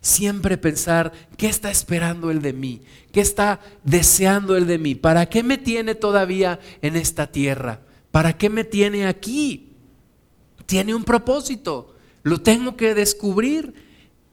siempre 0.03 0.59
pensar, 0.59 1.13
¿qué 1.39 1.47
está 1.47 1.71
esperando 1.71 2.31
Él 2.31 2.43
de 2.43 2.53
mí? 2.53 2.83
¿Qué 3.13 3.21
está 3.21 3.61
deseando 3.85 4.57
Él 4.57 4.67
de 4.67 4.77
mí? 4.77 4.95
¿Para 4.95 5.27
qué 5.27 5.43
me 5.43 5.57
tiene 5.57 5.95
todavía 5.95 6.59
en 6.83 6.97
esta 6.97 7.31
tierra? 7.31 7.81
¿Para 8.11 8.37
qué 8.37 8.51
me 8.51 8.65
tiene 8.65 9.07
aquí? 9.07 9.71
Tiene 10.67 10.95
un 10.95 11.05
propósito, 11.05 11.95
lo 12.25 12.43
tengo 12.43 12.77
que 12.77 12.95
descubrir 12.95 13.75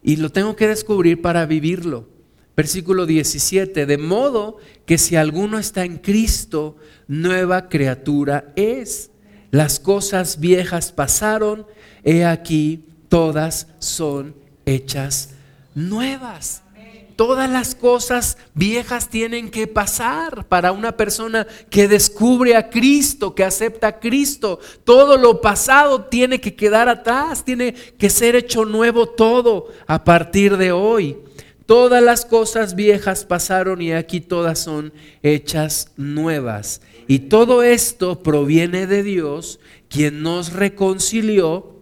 y 0.01 0.17
lo 0.17 0.31
tengo 0.31 0.55
que 0.55 0.67
descubrir 0.67 1.21
para 1.21 1.45
vivirlo. 1.45 2.09
Versículo 2.59 3.05
17, 3.05 3.85
de 3.85 3.97
modo 3.97 4.57
que 4.85 4.97
si 4.97 5.15
alguno 5.15 5.59
está 5.59 5.85
en 5.85 5.97
Cristo, 5.97 6.75
nueva 7.07 7.69
criatura 7.69 8.51
es. 8.57 9.11
Las 9.49 9.79
cosas 9.79 10.41
viejas 10.41 10.91
pasaron, 10.91 11.65
he 12.03 12.25
aquí, 12.25 12.83
todas 13.07 13.67
son 13.79 14.35
hechas 14.65 15.29
nuevas. 15.73 16.61
Todas 17.15 17.49
las 17.49 17.75
cosas 17.75 18.37
viejas 18.53 19.07
tienen 19.07 19.51
que 19.51 19.65
pasar 19.65 20.45
para 20.49 20.73
una 20.73 20.97
persona 20.97 21.47
que 21.69 21.87
descubre 21.87 22.57
a 22.57 22.69
Cristo, 22.69 23.33
que 23.33 23.45
acepta 23.45 23.87
a 23.87 23.99
Cristo. 24.01 24.59
Todo 24.83 25.17
lo 25.17 25.39
pasado 25.39 26.03
tiene 26.03 26.41
que 26.41 26.55
quedar 26.55 26.89
atrás, 26.89 27.45
tiene 27.45 27.73
que 27.73 28.09
ser 28.09 28.35
hecho 28.35 28.65
nuevo 28.65 29.07
todo 29.07 29.67
a 29.87 30.03
partir 30.03 30.57
de 30.57 30.73
hoy. 30.73 31.28
Todas 31.69 32.01
las 32.01 32.25
cosas 32.25 32.73
viejas 32.73 33.25
pasaron 33.25 33.79
y 33.79 33.91
aquí 33.91 34.21
todas 34.21 34.57
son 34.57 34.91
hechas 35.21 35.91
nuevas. 35.97 36.81
Y 37.07 37.19
todo 37.19 37.61
esto 37.61 38.23
proviene 38.23 38.87
de 38.87 39.03
Dios, 39.03 39.59
quien 39.87 40.23
nos 40.23 40.53
reconcilió 40.53 41.75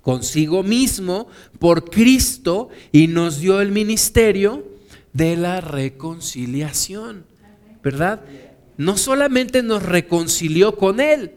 consigo 0.00 0.62
mismo 0.62 1.26
por 1.58 1.90
Cristo 1.90 2.70
y 2.90 3.06
nos 3.06 3.38
dio 3.38 3.60
el 3.60 3.70
ministerio 3.70 4.66
de 5.12 5.36
la 5.36 5.60
reconciliación, 5.60 7.26
¿verdad? 7.82 8.22
No 8.78 8.96
solamente 8.96 9.62
nos 9.62 9.82
reconcilió 9.82 10.74
con 10.74 11.00
Él, 11.00 11.32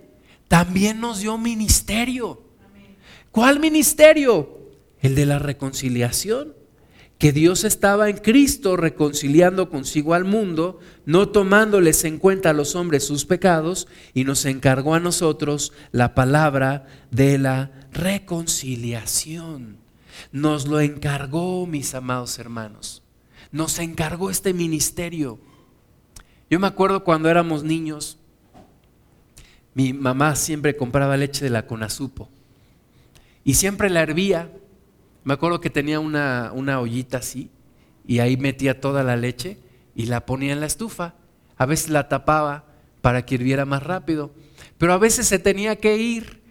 también 0.48 1.02
nos 1.02 1.20
dio 1.20 1.38
ministerio. 1.38 2.42
¿Cuál 3.32 3.60
ministerio? 3.60 4.62
El 5.02 5.14
de 5.14 5.26
la 5.26 5.40
reconciliación 5.40 6.54
que 7.18 7.32
Dios 7.32 7.64
estaba 7.64 8.10
en 8.10 8.18
Cristo 8.18 8.76
reconciliando 8.76 9.70
consigo 9.70 10.14
al 10.14 10.26
mundo, 10.26 10.80
no 11.06 11.30
tomándoles 11.30 12.04
en 12.04 12.20
cuenta 12.20 12.50
a 12.50 12.54
los 12.54 12.76
hombres 12.76 13.06
sus 13.06 13.26
pecados, 13.26 13.88
y 14.14 14.26
nos 14.26 14.46
encargó 14.46 14.96
a 14.96 15.00
nosotros 15.00 15.72
la 15.92 16.14
palabra 16.14 16.88
de 17.12 17.38
la 17.38 17.72
reconciliación. 17.94 19.78
Nos 20.32 20.68
lo 20.68 20.82
encargó, 20.82 21.66
mis 21.66 21.96
amados 21.96 22.38
hermanos. 22.38 23.02
Nos 23.52 23.80
encargó 23.80 24.30
este 24.30 24.54
ministerio. 24.54 25.40
Yo 26.50 26.60
me 26.60 26.68
acuerdo 26.68 27.04
cuando 27.04 27.30
éramos 27.30 27.64
niños, 27.64 28.18
mi 29.74 29.94
mamá 29.94 30.36
siempre 30.36 30.76
compraba 30.76 31.18
leche 31.18 31.44
de 31.44 31.50
la 31.50 31.66
Conazupo 31.68 32.30
y 33.44 33.56
siempre 33.56 33.90
la 33.90 34.02
hervía 34.02 34.50
me 35.26 35.34
acuerdo 35.34 35.60
que 35.60 35.72
tenía 35.72 36.00
una, 36.00 36.52
una 36.54 36.80
ollita 36.80 37.18
así 37.18 37.50
y 38.08 38.20
ahí 38.20 38.38
metía 38.38 38.80
toda 38.80 39.04
la 39.04 39.18
leche 39.18 39.58
y 39.96 40.06
la 40.06 40.26
ponía 40.26 40.54
en 40.54 40.60
la 40.60 40.68
estufa. 40.68 41.16
A 41.58 41.66
veces 41.66 41.90
la 41.90 42.08
tapaba 42.08 42.66
para 43.02 43.26
que 43.26 43.36
hirviera 43.36 43.66
más 43.66 43.82
rápido, 43.82 44.32
pero 44.78 44.94
a 44.94 44.98
veces 45.00 45.28
se 45.28 45.40
tenía 45.40 45.78
que 45.78 45.98
ir. 45.98 46.42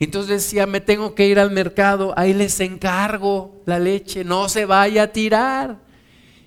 Entonces 0.00 0.44
decía, 0.44 0.66
me 0.66 0.80
tengo 0.80 1.14
que 1.14 1.28
ir 1.28 1.38
al 1.38 1.50
mercado, 1.50 2.14
ahí 2.16 2.32
les 2.32 2.58
encargo 2.60 3.62
la 3.66 3.78
leche, 3.78 4.24
no 4.24 4.48
se 4.48 4.64
vaya 4.64 5.04
a 5.04 5.12
tirar. 5.12 5.78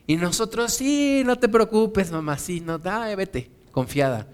Y 0.08 0.18
nosotros, 0.18 0.74
sí, 0.74 1.22
no 1.24 1.38
te 1.38 1.48
preocupes, 1.48 2.12
mamá, 2.12 2.38
sí, 2.40 2.62
no, 2.62 2.80
da, 2.80 3.16
vete, 3.16 3.52
confiada. 3.72 4.28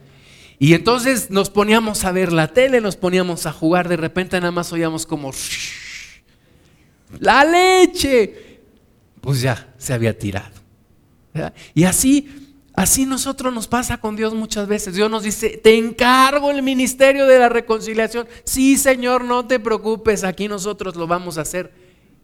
Y 0.57 0.73
entonces 0.73 1.29
nos 1.29 1.49
poníamos 1.49 2.05
a 2.05 2.13
ver 2.13 2.31
la 2.31 2.47
tele, 2.47 2.79
nos 2.79 2.95
poníamos 2.95 3.45
a 3.45 3.51
jugar, 3.51 3.89
de 3.89 3.97
repente 3.97 4.39
nada 4.39 4.51
más 4.51 4.71
oíamos 4.71 5.05
como, 5.05 5.31
la 7.19 7.43
leche. 7.43 8.59
Pues 9.19 9.41
ya, 9.41 9.73
se 9.77 9.93
había 9.93 10.17
tirado. 10.17 10.61
Y 11.73 11.83
así 11.83 12.41
Así 12.73 13.05
nosotros 13.05 13.53
nos 13.53 13.67
pasa 13.67 13.97
con 13.97 14.15
Dios 14.15 14.33
muchas 14.33 14.67
veces. 14.67 14.95
Dios 14.95 15.11
nos 15.11 15.23
dice, 15.23 15.59
te 15.61 15.77
encargo 15.77 16.51
el 16.51 16.63
ministerio 16.63 17.27
de 17.27 17.37
la 17.37 17.49
reconciliación. 17.49 18.27
Sí, 18.45 18.77
Señor, 18.77 19.25
no 19.25 19.45
te 19.45 19.59
preocupes, 19.59 20.23
aquí 20.23 20.47
nosotros 20.47 20.95
lo 20.95 21.05
vamos 21.05 21.37
a 21.37 21.41
hacer. 21.41 21.71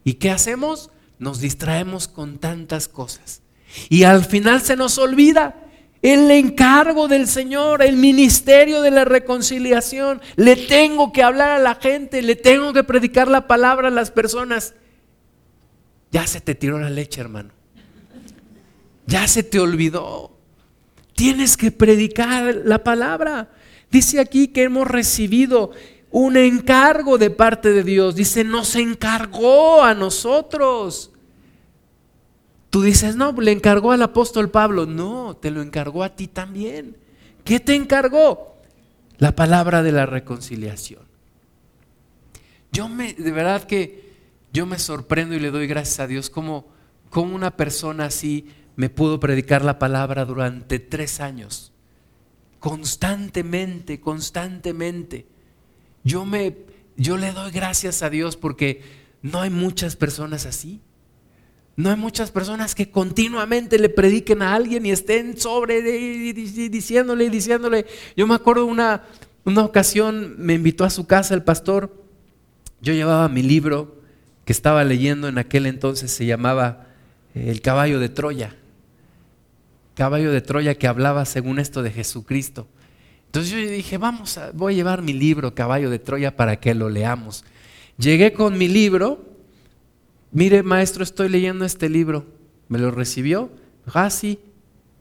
¿Y 0.04 0.14
qué 0.14 0.30
hacemos? 0.30 0.90
Nos 1.18 1.40
distraemos 1.40 2.08
con 2.08 2.38
tantas 2.38 2.88
cosas. 2.88 3.42
Y 3.90 4.04
al 4.04 4.24
final 4.24 4.62
se 4.62 4.76
nos 4.76 4.96
olvida 4.96 5.67
el 6.02 6.30
encargo 6.30 7.08
del 7.08 7.26
Señor, 7.26 7.82
el 7.82 7.96
ministerio 7.96 8.82
de 8.82 8.90
la 8.90 9.04
reconciliación. 9.04 10.20
Le 10.36 10.56
tengo 10.56 11.12
que 11.12 11.22
hablar 11.22 11.50
a 11.50 11.58
la 11.58 11.74
gente, 11.74 12.22
le 12.22 12.36
tengo 12.36 12.72
que 12.72 12.84
predicar 12.84 13.28
la 13.28 13.46
palabra 13.46 13.88
a 13.88 13.92
las 13.92 14.10
personas. 14.10 14.74
Ya 16.10 16.26
se 16.26 16.40
te 16.40 16.54
tiró 16.54 16.78
la 16.78 16.90
leche, 16.90 17.20
hermano. 17.20 17.50
Ya 19.06 19.26
se 19.26 19.42
te 19.42 19.58
olvidó. 19.58 20.36
Tienes 21.14 21.56
que 21.56 21.72
predicar 21.72 22.54
la 22.64 22.84
palabra. 22.84 23.50
Dice 23.90 24.20
aquí 24.20 24.48
que 24.48 24.64
hemos 24.64 24.86
recibido 24.86 25.72
un 26.10 26.36
encargo 26.36 27.18
de 27.18 27.30
parte 27.30 27.72
de 27.72 27.82
Dios. 27.82 28.14
Dice, 28.14 28.44
nos 28.44 28.76
encargó 28.76 29.82
a 29.82 29.94
nosotros. 29.94 31.10
Tú 32.70 32.82
dices, 32.82 33.16
no, 33.16 33.32
le 33.32 33.52
encargó 33.52 33.92
al 33.92 34.02
apóstol 34.02 34.50
Pablo. 34.50 34.86
No, 34.86 35.36
te 35.36 35.50
lo 35.50 35.62
encargó 35.62 36.04
a 36.04 36.14
ti 36.14 36.28
también. 36.28 36.96
¿Qué 37.44 37.60
te 37.60 37.74
encargó? 37.74 38.56
La 39.16 39.34
palabra 39.34 39.82
de 39.82 39.92
la 39.92 40.06
reconciliación. 40.06 41.02
Yo 42.70 42.88
me, 42.88 43.14
de 43.14 43.32
verdad 43.32 43.64
que 43.64 44.12
yo 44.52 44.66
me 44.66 44.78
sorprendo 44.78 45.34
y 45.34 45.40
le 45.40 45.50
doy 45.50 45.66
gracias 45.66 46.00
a 46.00 46.06
Dios 46.06 46.30
como, 46.30 46.66
como 47.10 47.34
una 47.34 47.56
persona 47.56 48.06
así 48.06 48.48
me 48.76 48.90
pudo 48.90 49.18
predicar 49.18 49.64
la 49.64 49.78
palabra 49.78 50.24
durante 50.24 50.78
tres 50.78 51.20
años. 51.20 51.72
Constantemente, 52.60 54.00
constantemente. 54.00 55.26
Yo, 56.04 56.24
me, 56.24 56.56
yo 56.96 57.16
le 57.16 57.32
doy 57.32 57.50
gracias 57.50 58.02
a 58.02 58.10
Dios 58.10 58.36
porque 58.36 58.82
no 59.22 59.40
hay 59.40 59.50
muchas 59.50 59.96
personas 59.96 60.46
así. 60.46 60.80
No 61.78 61.90
hay 61.90 61.96
muchas 61.96 62.30
personas 62.30 62.74
que 62.74 62.90
continuamente 62.90 63.78
le 63.78 63.88
prediquen 63.88 64.42
a 64.42 64.54
alguien 64.54 64.84
y 64.84 64.90
estén 64.90 65.38
sobre 65.38 65.80
diciéndole 65.80 67.24
y 67.24 67.28
diciéndole. 67.30 67.86
Yo 68.16 68.26
me 68.26 68.34
acuerdo 68.34 68.66
una, 68.66 69.04
una 69.44 69.64
ocasión, 69.64 70.34
me 70.36 70.52
invitó 70.52 70.84
a 70.84 70.90
su 70.90 71.06
casa 71.06 71.34
el 71.34 71.42
pastor. 71.42 72.04
Yo 72.82 72.92
llevaba 72.92 73.28
mi 73.30 73.42
libro 73.42 73.96
que 74.44 74.52
estaba 74.52 74.84
leyendo 74.84 75.28
en 75.28 75.38
aquel 75.38 75.64
entonces, 75.64 76.10
se 76.10 76.26
llamaba 76.26 76.88
El 77.34 77.62
caballo 77.62 77.98
de 78.00 78.10
Troya 78.10 78.54
caballo 79.98 80.30
de 80.30 80.40
Troya 80.40 80.76
que 80.76 80.86
hablaba 80.86 81.24
según 81.24 81.58
esto 81.58 81.82
de 81.82 81.90
Jesucristo. 81.90 82.68
Entonces 83.26 83.50
yo 83.50 83.58
dije, 83.68 83.98
vamos, 83.98 84.38
voy 84.54 84.74
a 84.74 84.76
llevar 84.76 85.02
mi 85.02 85.12
libro, 85.12 85.56
Caballo 85.56 85.90
de 85.90 85.98
Troya, 85.98 86.36
para 86.36 86.60
que 86.60 86.72
lo 86.72 86.88
leamos. 86.88 87.44
Llegué 87.98 88.32
con 88.32 88.56
mi 88.56 88.68
libro, 88.68 89.27
mire 90.32 90.62
maestro, 90.62 91.02
estoy 91.02 91.28
leyendo 91.28 91.64
este 91.64 91.88
libro. 91.88 92.26
Me 92.68 92.78
lo 92.78 92.90
recibió, 92.90 93.50
ah, 93.94 94.10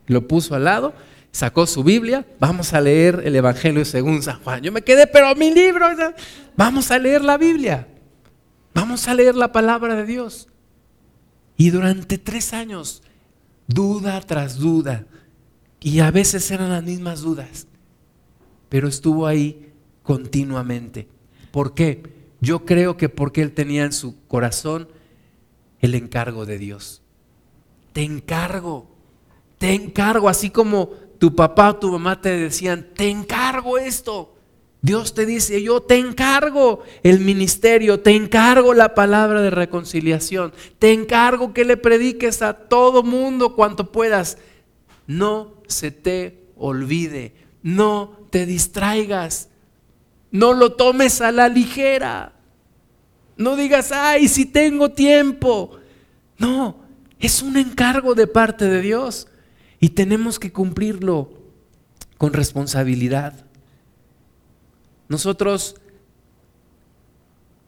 lo 0.08 0.28
puso 0.28 0.56
al 0.56 0.64
lado, 0.64 0.94
sacó 1.32 1.68
su 1.68 1.84
Biblia, 1.84 2.26
vamos 2.40 2.74
a 2.74 2.82
leer 2.82 3.22
el 3.26 3.36
Evangelio 3.36 3.84
según 3.84 4.24
San 4.24 4.40
Juan. 4.42 4.62
Yo 4.62 4.72
me 4.72 4.82
quedé, 4.82 5.06
pero 5.06 5.36
mi 5.36 5.54
libro, 5.54 5.86
vamos 6.56 6.92
a 6.92 6.98
leer 6.98 7.24
la 7.24 7.38
Biblia, 7.38 7.88
vamos 8.74 9.08
a 9.08 9.14
leer 9.14 9.36
la 9.36 9.52
palabra 9.52 9.96
de 9.96 10.06
Dios. 10.06 10.48
Y 11.58 11.72
durante 11.72 12.18
tres 12.18 12.54
años 12.54 13.04
duda 13.68 14.22
tras 14.22 14.58
duda. 14.58 15.06
Y 15.80 16.00
a 16.00 16.10
veces 16.10 16.50
eran 16.52 16.72
las 16.72 16.84
mismas 16.84 17.22
dudas, 17.22 17.68
pero 18.70 18.88
estuvo 18.88 19.28
ahí 19.28 19.74
continuamente. 20.04 21.08
¿Por 21.52 21.74
qué? 21.74 22.04
Yo 22.40 22.66
creo 22.66 22.98
que 22.98 23.10
porque 23.10 23.42
él 23.42 23.52
tenía 23.52 23.84
en 23.84 23.94
su 23.94 24.20
corazón 24.28 24.88
el 25.80 25.96
encargo 25.96 26.46
de 26.46 26.58
Dios. 26.58 27.02
Te 27.94 28.04
encargo, 28.04 28.88
te 29.58 29.74
encargo, 29.74 30.30
así 30.30 30.50
como 30.50 30.90
tu 31.20 31.36
papá 31.36 31.72
o 31.72 31.76
tu 31.78 31.92
mamá 31.92 32.22
te 32.22 32.30
decían, 32.38 32.88
te 32.94 33.10
encargo 33.10 33.78
esto. 33.78 34.34
Dios 34.82 35.16
te 35.16 35.26
dice, 35.26 35.62
yo 35.64 35.82
te 35.82 35.98
encargo 35.98 36.84
el 37.02 37.20
ministerio, 37.20 38.00
te 38.00 38.12
encargo 38.12 38.74
la 38.74 38.94
palabra 38.94 39.42
de 39.42 39.50
reconciliación, 39.50 40.54
te 40.78 40.94
encargo 40.94 41.54
que 41.54 41.66
le 41.66 41.78
prediques 41.78 42.42
a 42.42 42.54
todo 42.54 43.02
mundo 43.02 43.56
cuanto 43.56 43.92
puedas. 43.92 44.38
No 45.08 45.56
se 45.68 45.92
te 45.92 46.52
olvide, 46.56 47.34
no 47.64 48.18
te 48.30 48.46
distraigas, 48.46 49.50
no 50.32 50.54
lo 50.54 50.74
tomes 50.74 51.22
a 51.22 51.32
la 51.32 51.50
ligera. 51.50 52.37
No 53.38 53.56
digas, 53.56 53.92
ay, 53.92 54.28
si 54.28 54.46
tengo 54.46 54.90
tiempo. 54.90 55.80
No, 56.38 56.78
es 57.20 57.42
un 57.42 57.58
encargo 57.58 58.16
de 58.16 58.28
parte 58.28 58.66
de 58.66 58.82
Dios 58.82 59.28
y 59.80 59.90
tenemos 59.90 60.40
que 60.40 60.52
cumplirlo 60.52 61.32
con 62.18 62.34
responsabilidad. 62.34 63.46
Nosotros 65.08 65.76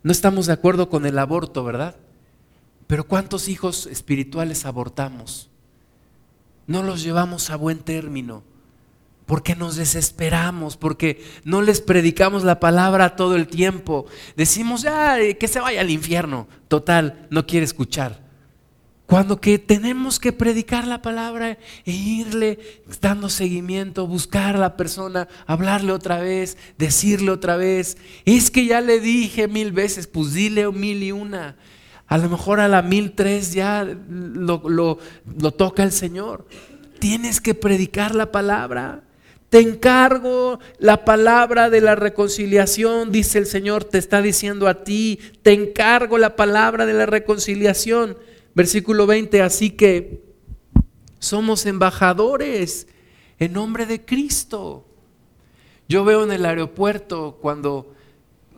no 0.01 0.11
estamos 0.11 0.47
de 0.47 0.53
acuerdo 0.53 0.89
con 0.89 1.05
el 1.05 1.19
aborto, 1.19 1.63
¿verdad? 1.63 1.95
Pero 2.87 3.05
¿cuántos 3.05 3.47
hijos 3.47 3.85
espirituales 3.85 4.65
abortamos? 4.65 5.49
No 6.67 6.83
los 6.83 7.03
llevamos 7.03 7.49
a 7.49 7.55
buen 7.55 7.79
término 7.79 8.43
porque 9.29 9.55
nos 9.55 9.75
desesperamos, 9.75 10.75
porque 10.75 11.23
no 11.43 11.61
les 11.61 11.81
predicamos 11.81 12.43
la 12.43 12.59
palabra 12.59 13.15
todo 13.15 13.35
el 13.35 13.47
tiempo. 13.47 14.07
Decimos, 14.35 14.87
ah, 14.89 15.17
que 15.39 15.47
se 15.47 15.59
vaya 15.59 15.81
al 15.81 15.91
infierno. 15.91 16.47
Total, 16.67 17.27
no 17.29 17.45
quiere 17.45 17.63
escuchar. 17.63 18.23
Cuando 19.05 19.39
que 19.39 19.59
tenemos 19.59 20.19
que 20.19 20.33
predicar 20.33 20.87
la 20.87 21.03
palabra 21.03 21.59
e 21.85 21.91
irle 21.91 22.57
dando 23.01 23.29
seguimiento, 23.29 24.07
buscar 24.07 24.55
a 24.55 24.59
la 24.59 24.75
persona, 24.75 25.27
hablarle 25.45 25.91
otra 25.91 26.17
vez, 26.17 26.57
decirle 26.79 27.29
otra 27.29 27.55
vez. 27.55 27.97
Es 28.25 28.49
que 28.49 28.65
ya 28.65 28.81
le 28.81 28.99
dije 28.99 29.47
mil 29.47 29.71
veces, 29.73 30.07
pues 30.07 30.33
dile 30.33 30.71
mil 30.71 31.03
y 31.03 31.11
una. 31.11 31.55
A 32.07 32.17
lo 32.17 32.29
mejor 32.29 32.59
a 32.59 32.67
la 32.67 32.81
mil 32.81 33.11
tres 33.11 33.53
ya 33.53 33.85
lo, 34.09 34.63
lo 34.63 35.51
toca 35.51 35.83
el 35.83 35.91
Señor. 35.91 36.47
Tienes 36.97 37.39
que 37.39 37.53
predicar 37.53 38.15
la 38.15 38.31
palabra. 38.31 39.03
Te 39.49 39.59
encargo 39.59 40.59
la 40.77 41.05
palabra 41.05 41.71
de 41.71 41.81
la 41.81 41.95
reconciliación, 41.95 43.11
dice 43.11 43.39
el 43.39 43.47
Señor, 43.47 43.83
te 43.83 43.97
está 43.97 44.21
diciendo 44.21 44.67
a 44.67 44.83
ti, 44.83 45.19
te 45.41 45.53
encargo 45.53 46.19
la 46.19 46.35
palabra 46.35 46.85
de 46.85 46.93
la 46.93 47.07
reconciliación. 47.07 48.17
Versículo 48.53 49.07
20, 49.07 49.41
así 49.41 49.71
que 49.71 50.21
somos 51.17 51.65
embajadores 51.65 52.87
en 53.39 53.53
nombre 53.53 53.85
de 53.87 54.05
Cristo. 54.05 54.85
Yo 55.87 56.05
veo 56.05 56.23
en 56.23 56.31
el 56.31 56.45
aeropuerto 56.45 57.39
cuando 57.41 57.95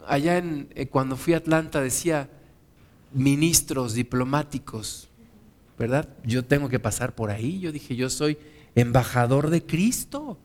allá 0.05 0.37
en 0.37 0.67
eh, 0.75 0.87
cuando 0.87 1.15
fui 1.15 1.33
a 1.33 1.37
Atlanta 1.37 1.81
decía 1.81 2.29
ministros 3.13 3.93
diplomáticos, 3.93 5.09
¿verdad? 5.77 6.09
Yo 6.25 6.43
tengo 6.43 6.67
que 6.67 6.79
pasar 6.79 7.15
por 7.15 7.29
ahí. 7.31 7.59
Yo 7.59 7.71
dije, 7.71 7.95
yo 7.95 8.09
soy 8.09 8.37
embajador 8.75 9.49
de 9.49 9.65
Cristo. 9.65 10.37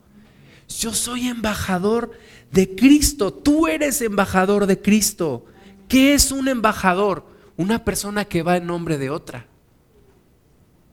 Yo 0.67 0.93
soy 0.93 1.27
embajador 1.27 2.11
de 2.51 2.75
Cristo. 2.75 3.33
Tú 3.33 3.67
eres 3.67 4.01
embajador 4.01 4.65
de 4.65 4.81
Cristo. 4.81 5.45
¿Qué 5.87 6.13
es 6.13 6.31
un 6.31 6.47
embajador? 6.47 7.37
una 7.57 7.83
persona 7.83 8.25
que 8.25 8.43
va 8.43 8.57
en 8.57 8.67
nombre 8.67 8.97
de 8.97 9.09
otra. 9.09 9.47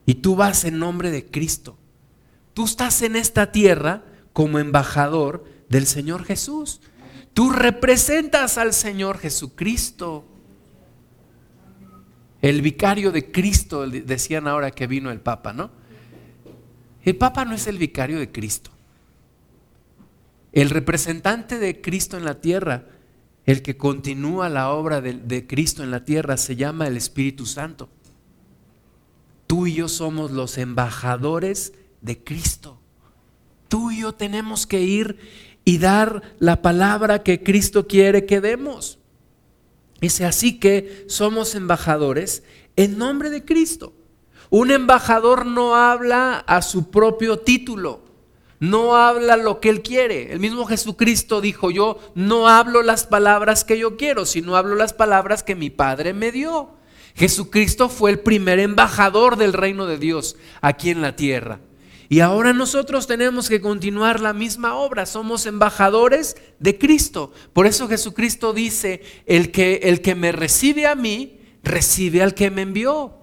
Y 0.07 0.15
tú 0.17 0.35
vas 0.35 0.65
en 0.65 0.79
nombre 0.79 1.11
de 1.11 1.27
Cristo. 1.27 1.79
Tú 2.55 2.65
estás 2.65 3.03
en 3.03 3.17
esta 3.17 3.53
tierra 3.53 4.03
como 4.33 4.59
embajador 4.59 5.45
del 5.69 5.87
Señor 5.87 6.25
Jesús. 6.25 6.81
Tú 7.35 7.51
representas 7.51 8.59
al 8.59 8.73
Señor 8.73 9.19
Jesucristo. 9.19 10.25
El 12.41 12.63
vicario 12.63 13.13
de 13.13 13.31
Cristo, 13.31 13.89
decían 13.89 14.49
ahora 14.49 14.71
que 14.71 14.87
vino 14.87 15.11
el 15.11 15.21
Papa, 15.21 15.53
¿no? 15.53 15.71
El 17.03 17.17
Papa 17.17 17.45
no 17.45 17.55
es 17.55 17.67
el 17.67 17.79
vicario 17.79 18.19
de 18.19 18.31
Cristo. 18.31 18.71
El 20.55 20.71
representante 20.71 21.59
de 21.59 21.83
Cristo 21.83 22.17
en 22.17 22.25
la 22.25 22.41
tierra 22.41 22.87
el 23.47 23.63
que 23.63 23.77
continúa 23.77 24.49
la 24.49 24.71
obra 24.71 25.01
de, 25.01 25.47
Cristo 25.47 25.83
en 25.83 25.91
la 25.91 26.05
tierra, 26.05 26.37
se 26.37 26.57
llama 26.57 26.87
el 26.87 26.97
Espíritu 26.97 27.45
Santo. 27.45 27.91
Tú 29.47 29.67
y 29.67 29.75
yo 29.75 29.89
somos 29.89 30.31
los 30.31 30.57
embajadores 30.57 31.75
de 32.01 32.23
Cristo. 32.25 32.81
Tú 33.69 33.91
y 33.91 34.01
yo 34.01 34.15
tenemos 34.15 34.67
que 34.67 34.81
ir 34.81 35.19
y 35.65 35.79
dar 35.79 36.23
la 36.39 36.63
palabra 36.63 37.23
que 37.23 37.43
Cristo 37.43 37.87
quiere 37.87 38.25
que 38.25 38.41
demos. 38.41 38.99
Dice 40.01 40.25
así 40.25 40.59
que 40.59 41.05
somos 41.09 41.55
embajadores 41.55 42.43
en 42.77 42.97
nombre 42.97 43.29
de 43.29 43.45
Cristo. 43.45 43.93
Un 44.49 44.71
embajador 44.71 45.45
no 45.45 45.75
habla 45.75 46.39
a 46.39 46.63
su 46.63 46.91
propio 46.91 47.41
título, 47.41 48.04
no 48.71 48.97
habla 48.97 49.37
lo 49.37 49.61
que 49.61 49.69
él 49.69 49.83
quiere. 49.83 50.33
El 50.33 50.41
mismo 50.41 50.65
Jesucristo 50.65 51.41
dijo, 51.41 51.71
yo 51.71 51.99
no 52.15 52.49
hablo 52.49 52.83
las 52.83 53.07
palabras 53.07 53.65
que 53.65 53.79
yo 53.79 53.97
quiero, 53.97 54.25
sino 54.25 54.57
hablo 54.57 54.75
las 54.75 54.95
palabras 54.95 55.43
que 55.43 55.55
mi 55.55 55.71
Padre 55.71 56.15
me 56.15 56.33
dio. 56.33 56.71
Jesucristo 57.15 57.89
fue 57.89 58.11
el 58.11 58.21
primer 58.21 58.59
embajador 58.59 59.37
del 59.37 59.53
reino 59.53 59.87
de 59.87 59.99
Dios 59.99 60.37
aquí 60.63 60.91
en 60.91 61.03
la 61.03 61.15
tierra. 61.15 61.61
Y 62.09 62.21
ahora 62.21 62.53
nosotros 62.53 63.07
tenemos 63.07 63.49
que 63.49 63.61
continuar 63.61 64.21
la 64.21 64.33
misma 64.33 64.77
obra, 64.77 65.05
somos 65.05 65.47
embajadores 65.47 66.37
de 66.59 66.79
Cristo. 66.79 67.33
Por 67.53 67.67
eso 67.67 67.89
Jesucristo 67.89 68.53
dice, 68.53 69.03
el 69.27 69.51
que, 69.51 69.81
el 69.85 70.01
que 70.01 70.15
me 70.15 70.33
recibe 70.33 70.87
a 70.87 70.95
mí, 70.95 71.41
recibe 71.63 72.23
al 72.23 72.35
que 72.35 72.51
me 72.51 72.63
envió. 72.63 73.19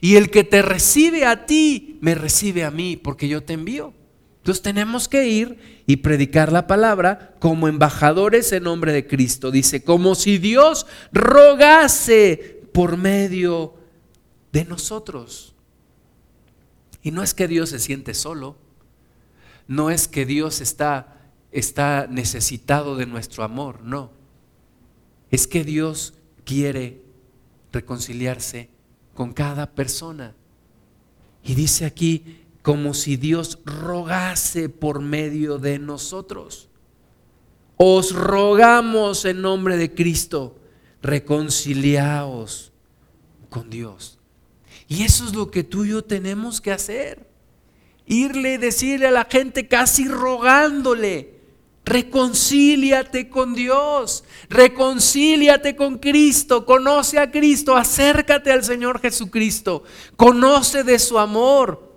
Y 0.00 0.16
el 0.16 0.30
que 0.30 0.44
te 0.44 0.62
recibe 0.62 1.26
a 1.26 1.46
ti, 1.46 1.98
me 2.00 2.14
recibe 2.14 2.64
a 2.64 2.70
mí, 2.70 2.96
porque 2.96 3.28
yo 3.28 3.42
te 3.42 3.54
envío. 3.54 3.94
Entonces 4.42 4.60
tenemos 4.60 5.06
que 5.06 5.28
ir 5.28 5.84
y 5.86 5.98
predicar 5.98 6.50
la 6.50 6.66
palabra 6.66 7.36
como 7.38 7.68
embajadores 7.68 8.50
en 8.50 8.64
nombre 8.64 8.92
de 8.92 9.06
Cristo. 9.06 9.52
Dice, 9.52 9.84
como 9.84 10.16
si 10.16 10.38
Dios 10.38 10.84
rogase 11.12 12.60
por 12.72 12.96
medio 12.96 13.76
de 14.50 14.64
nosotros. 14.64 15.54
Y 17.04 17.12
no 17.12 17.22
es 17.22 17.34
que 17.34 17.46
Dios 17.46 17.70
se 17.70 17.78
siente 17.78 18.14
solo, 18.14 18.56
no 19.68 19.90
es 19.90 20.08
que 20.08 20.26
Dios 20.26 20.60
está, 20.60 21.20
está 21.52 22.08
necesitado 22.10 22.96
de 22.96 23.06
nuestro 23.06 23.44
amor, 23.44 23.84
no. 23.84 24.10
Es 25.30 25.46
que 25.46 25.62
Dios 25.62 26.14
quiere 26.44 27.00
reconciliarse 27.72 28.70
con 29.14 29.32
cada 29.32 29.70
persona. 29.70 30.34
Y 31.44 31.54
dice 31.54 31.84
aquí, 31.84 32.41
como 32.62 32.94
si 32.94 33.16
Dios 33.16 33.58
rogase 33.64 34.68
por 34.68 35.00
medio 35.00 35.58
de 35.58 35.78
nosotros. 35.78 36.68
Os 37.76 38.14
rogamos 38.14 39.24
en 39.24 39.42
nombre 39.42 39.76
de 39.76 39.92
Cristo, 39.92 40.56
reconciliaos 41.02 42.72
con 43.50 43.68
Dios. 43.68 44.18
Y 44.86 45.02
eso 45.02 45.26
es 45.26 45.34
lo 45.34 45.50
que 45.50 45.64
tú 45.64 45.84
y 45.84 45.90
yo 45.90 46.04
tenemos 46.04 46.60
que 46.60 46.70
hacer. 46.70 47.26
Irle 48.06 48.54
y 48.54 48.58
decirle 48.58 49.08
a 49.08 49.10
la 49.12 49.24
gente 49.24 49.66
casi 49.66 50.06
rogándole, 50.06 51.40
reconcíliate 51.84 53.28
con 53.28 53.54
Dios, 53.54 54.22
reconcíliate 54.48 55.74
con 55.74 55.98
Cristo, 55.98 56.64
conoce 56.64 57.18
a 57.18 57.30
Cristo, 57.30 57.76
acércate 57.76 58.52
al 58.52 58.62
Señor 58.64 59.00
Jesucristo, 59.00 59.82
conoce 60.16 60.84
de 60.84 60.98
su 60.98 61.18
amor. 61.18 61.91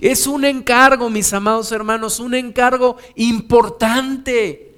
Es 0.00 0.26
un 0.26 0.44
encargo, 0.44 1.10
mis 1.10 1.32
amados 1.32 1.70
hermanos, 1.72 2.18
un 2.20 2.34
encargo 2.34 2.96
importante. 3.14 4.72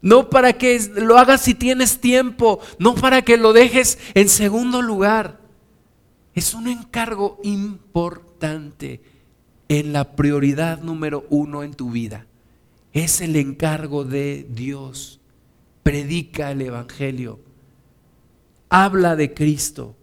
No 0.00 0.30
para 0.30 0.54
que 0.54 0.80
lo 0.96 1.16
hagas 1.16 1.42
si 1.42 1.54
tienes 1.54 2.00
tiempo, 2.00 2.58
no 2.78 2.94
para 2.94 3.22
que 3.22 3.36
lo 3.36 3.52
dejes 3.52 3.98
en 4.14 4.28
segundo 4.28 4.82
lugar. 4.82 5.38
Es 6.34 6.54
un 6.54 6.66
encargo 6.66 7.38
importante 7.42 9.00
en 9.68 9.92
la 9.92 10.16
prioridad 10.16 10.80
número 10.82 11.24
uno 11.30 11.62
en 11.62 11.74
tu 11.74 11.90
vida. 11.90 12.26
Es 12.92 13.20
el 13.20 13.36
encargo 13.36 14.04
de 14.04 14.46
Dios. 14.50 15.20
Predica 15.82 16.50
el 16.50 16.62
Evangelio. 16.62 17.38
Habla 18.68 19.16
de 19.16 19.34
Cristo. 19.34 19.94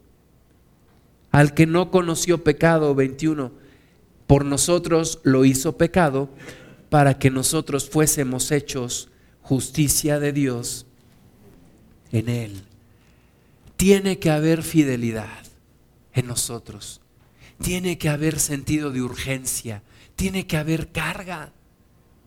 Al 1.30 1.54
que 1.54 1.66
no 1.66 1.90
conoció 1.90 2.42
pecado, 2.42 2.94
21, 2.94 3.52
por 4.30 4.44
nosotros 4.44 5.18
lo 5.24 5.44
hizo 5.44 5.76
pecado 5.76 6.28
para 6.88 7.18
que 7.18 7.32
nosotros 7.32 7.90
fuésemos 7.90 8.52
hechos 8.52 9.08
justicia 9.42 10.20
de 10.20 10.32
Dios 10.32 10.86
en 12.12 12.28
Él. 12.28 12.62
Tiene 13.76 14.20
que 14.20 14.30
haber 14.30 14.62
fidelidad 14.62 15.42
en 16.12 16.28
nosotros. 16.28 17.00
Tiene 17.60 17.98
que 17.98 18.08
haber 18.08 18.38
sentido 18.38 18.92
de 18.92 19.02
urgencia. 19.02 19.82
Tiene 20.14 20.46
que 20.46 20.56
haber 20.56 20.92
carga 20.92 21.50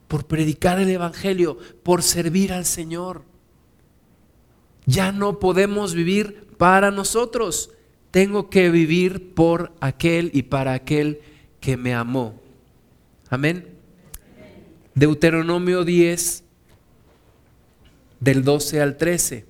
por 0.09 0.25
predicar 0.25 0.81
el 0.81 0.89
Evangelio, 0.89 1.57
por 1.83 2.03
servir 2.03 2.51
al 2.51 2.65
Señor. 2.65 3.23
Ya 4.85 5.13
no 5.13 5.39
podemos 5.39 5.93
vivir 5.93 6.49
para 6.57 6.91
nosotros. 6.91 7.71
Tengo 8.11 8.49
que 8.49 8.69
vivir 8.69 9.33
por 9.33 9.71
aquel 9.79 10.31
y 10.33 10.41
para 10.41 10.73
aquel 10.73 11.21
que 11.63 11.77
me 11.77 11.93
amó. 11.93 12.41
Amén. 13.29 13.65
Deuteronomio 14.93 15.85
10, 15.85 16.43
del 18.19 18.43
12 18.43 18.81
al 18.81 18.97
13. 18.97 19.45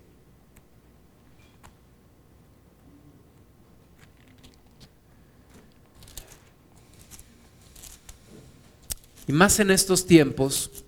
Y 9.27 9.31
más 9.31 9.59
en 9.59 9.71
estos 9.71 10.05
tiempos 10.05 10.83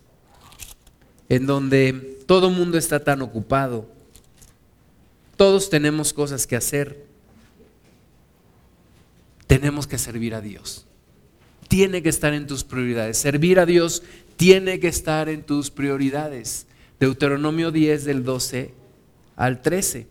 en 1.27 1.47
donde 1.47 2.21
todo 2.27 2.51
mundo 2.51 2.77
está 2.77 3.03
tan 3.03 3.23
ocupado, 3.23 3.89
todos 5.37 5.71
tenemos 5.71 6.13
cosas 6.13 6.45
que 6.45 6.55
hacer, 6.55 7.03
tenemos 9.47 9.87
que 9.87 9.97
servir 9.97 10.35
a 10.35 10.41
Dios. 10.41 10.85
Tiene 11.75 12.01
que 12.01 12.07
estar 12.07 12.33
en 12.33 12.47
tus 12.47 12.63
prioridades. 12.63 13.17
Servir 13.17 13.59
a 13.59 13.65
Dios 13.65 14.01
tiene 14.37 14.79
que 14.79 14.87
estar 14.87 15.27
en 15.27 15.43
tus 15.43 15.69
prioridades. 15.69 16.67
Deuteronomio 17.01 17.69
10 17.69 18.05
del 18.05 18.23
12 18.23 18.73
al 19.35 19.61
13. 19.61 20.07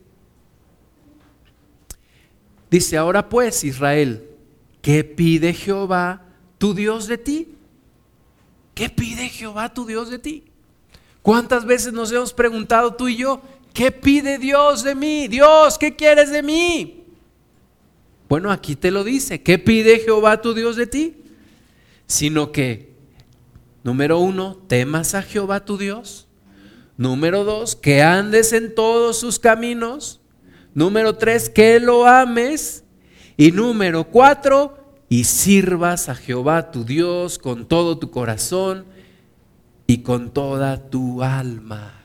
Dice, 2.70 2.98
ahora 2.98 3.31
pues 3.31 3.64
Israel, 3.64 4.29
¿qué 4.83 5.05
pide 5.05 5.55
Jehová 5.55 6.27
tu 6.59 6.74
Dios 6.74 7.09
de 7.09 7.16
ti? 7.16 7.55
¿Qué 8.74 8.90
pide 8.90 9.31
Jehová 9.31 9.72
tu 9.72 9.87
Dios 9.87 10.11
de 10.11 10.18
ti? 10.18 10.44
¿Cuántas 11.22 11.64
veces 11.64 11.94
nos 11.94 12.12
hemos 12.12 12.35
preguntado 12.35 12.92
tú 12.92 13.09
y 13.09 13.16
yo, 13.16 13.40
¿qué 13.72 13.90
pide 13.90 14.37
Dios 14.37 14.85
de 14.85 14.94
mí? 14.94 15.29
Dios, 15.29 15.79
¿qué 15.79 15.96
quieres 15.96 16.31
de 16.31 16.42
mí? 16.42 17.05
Bueno, 18.29 18.50
aquí 18.50 18.77
te 18.77 18.90
lo 18.90 19.03
dice, 19.03 19.42
¿qué 19.42 19.59
pide 19.59 20.00
Jehová 20.00 20.42
tu 20.42 20.53
Dios 20.53 20.77
de 20.77 20.87
ti? 20.87 21.24
Sino 22.07 22.53
que, 22.53 22.95
número 23.83 24.19
uno, 24.19 24.57
temas 24.69 25.14
a 25.14 25.23
Jehová 25.23 25.64
tu 25.64 25.79
Dios. 25.79 26.29
Número 26.97 27.45
dos, 27.45 27.75
que 27.75 28.03
andes 28.03 28.53
en 28.53 28.75
todos 28.75 29.19
sus 29.19 29.38
caminos. 29.38 30.21
Número 30.75 31.17
tres, 31.17 31.49
que 31.49 31.81
lo 31.81 32.07
ames. 32.07 32.85
Y 33.37 33.51
número 33.51 34.05
cuatro, 34.05 34.85
y 35.09 35.25
sirvas 35.25 36.09
a 36.09 36.14
Jehová 36.14 36.71
tu 36.71 36.85
Dios 36.85 37.38
con 37.38 37.67
todo 37.67 37.99
tu 37.99 38.11
corazón 38.11 38.85
y 39.87 39.99
con 39.99 40.33
toda 40.33 40.90
tu 40.90 41.23
alma. 41.23 42.01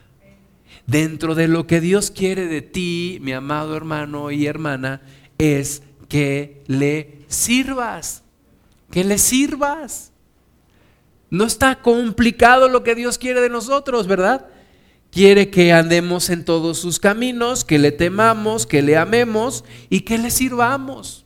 Dentro 0.85 1.35
de 1.35 1.47
lo 1.47 1.67
que 1.67 1.81
Dios 1.81 2.12
quiere 2.12 2.47
de 2.47 2.62
ti, 2.62 3.19
mi 3.21 3.31
amado 3.31 3.75
hermano 3.75 4.31
y 4.31 4.47
hermana, 4.47 5.02
es 5.37 5.83
que 6.08 6.63
le 6.67 7.19
sirvas, 7.27 8.23
que 8.92 9.04
le 9.04 9.17
sirvas. 9.17 10.12
No 11.29 11.46
está 11.46 11.81
complicado 11.81 12.69
lo 12.69 12.83
que 12.83 12.96
Dios 12.96 13.17
quiere 13.17 13.42
de 13.42 13.50
nosotros, 13.50 14.08
¿verdad? 14.08 14.48
Quiere 15.12 15.50
que 15.50 15.73
andemos 15.73 16.29
en 16.29 16.46
todos 16.46 16.79
sus 16.79 17.00
caminos, 17.00 17.65
que 17.65 17.79
le 17.79 17.92
temamos, 17.92 18.65
que 18.65 18.81
le 18.81 18.98
amemos 18.98 19.63
y 19.90 20.02
que 20.02 20.17
le 20.17 20.31
sirvamos. 20.31 21.25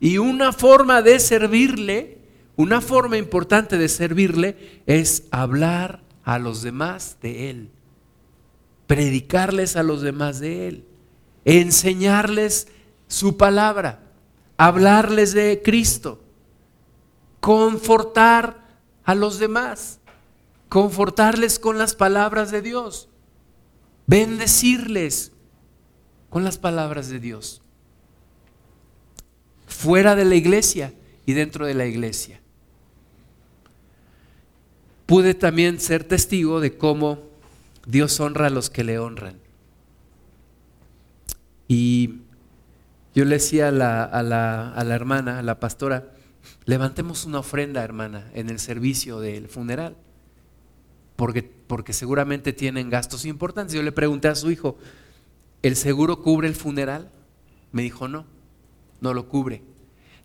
Y 0.00 0.18
una 0.18 0.52
forma 0.52 1.00
de 1.02 1.18
servirle, 1.20 2.18
una 2.56 2.80
forma 2.80 3.16
importante 3.16 3.78
de 3.78 3.88
servirle 3.88 4.82
es 4.86 5.24
hablar 5.30 6.02
a 6.24 6.38
los 6.38 6.62
demás 6.62 7.18
de 7.22 7.50
Él, 7.50 7.70
predicarles 8.86 9.76
a 9.76 9.82
los 9.82 10.02
demás 10.02 10.40
de 10.40 10.68
Él, 10.68 10.84
enseñarles 11.44 12.68
su 13.06 13.36
palabra, 13.36 14.03
hablarles 14.56 15.32
de 15.34 15.62
Cristo, 15.64 16.22
confortar 17.40 18.64
a 19.04 19.14
los 19.14 19.38
demás, 19.38 20.00
confortarles 20.68 21.58
con 21.58 21.78
las 21.78 21.94
palabras 21.94 22.50
de 22.50 22.62
Dios. 22.62 23.08
bendecirles 24.06 25.32
con 26.28 26.44
las 26.44 26.58
palabras 26.58 27.08
de 27.08 27.20
Dios, 27.20 27.62
fuera 29.66 30.14
de 30.14 30.24
la 30.24 30.34
iglesia 30.34 30.92
y 31.26 31.32
dentro 31.32 31.64
de 31.66 31.74
la 31.74 31.86
iglesia. 31.86 32.40
Pude 35.06 35.34
también 35.34 35.80
ser 35.80 36.04
testigo 36.04 36.60
de 36.60 36.76
cómo 36.76 37.18
Dios 37.86 38.18
honra 38.20 38.48
a 38.48 38.50
los 38.50 38.70
que 38.70 38.84
le 38.84 38.98
honran. 38.98 39.38
Y 41.68 42.23
yo 43.14 43.24
le 43.24 43.36
decía 43.36 43.68
a 43.68 43.70
la, 43.70 44.04
a 44.04 44.22
la, 44.22 44.94
hermana, 44.94 45.38
a 45.38 45.42
la 45.42 45.60
pastora, 45.60 46.12
levantemos 46.64 47.24
una 47.24 47.38
ofrenda, 47.38 47.84
hermana, 47.84 48.28
en 48.34 48.50
el 48.50 48.58
servicio 48.58 49.20
del 49.20 49.48
funeral, 49.48 49.96
porque, 51.14 51.42
porque 51.42 51.92
seguramente 51.92 52.52
tienen 52.52 52.90
gastos 52.90 53.24
importantes. 53.24 53.72
Yo 53.72 53.82
le 53.84 53.92
pregunté 53.92 54.26
a 54.26 54.34
su 54.34 54.50
hijo, 54.50 54.76
¿el 55.62 55.76
seguro 55.76 56.22
cubre 56.22 56.48
el 56.48 56.56
funeral? 56.56 57.08
Me 57.70 57.82
dijo, 57.82 58.08
no, 58.08 58.26
no 59.00 59.14
lo 59.14 59.28
cubre. 59.28 59.62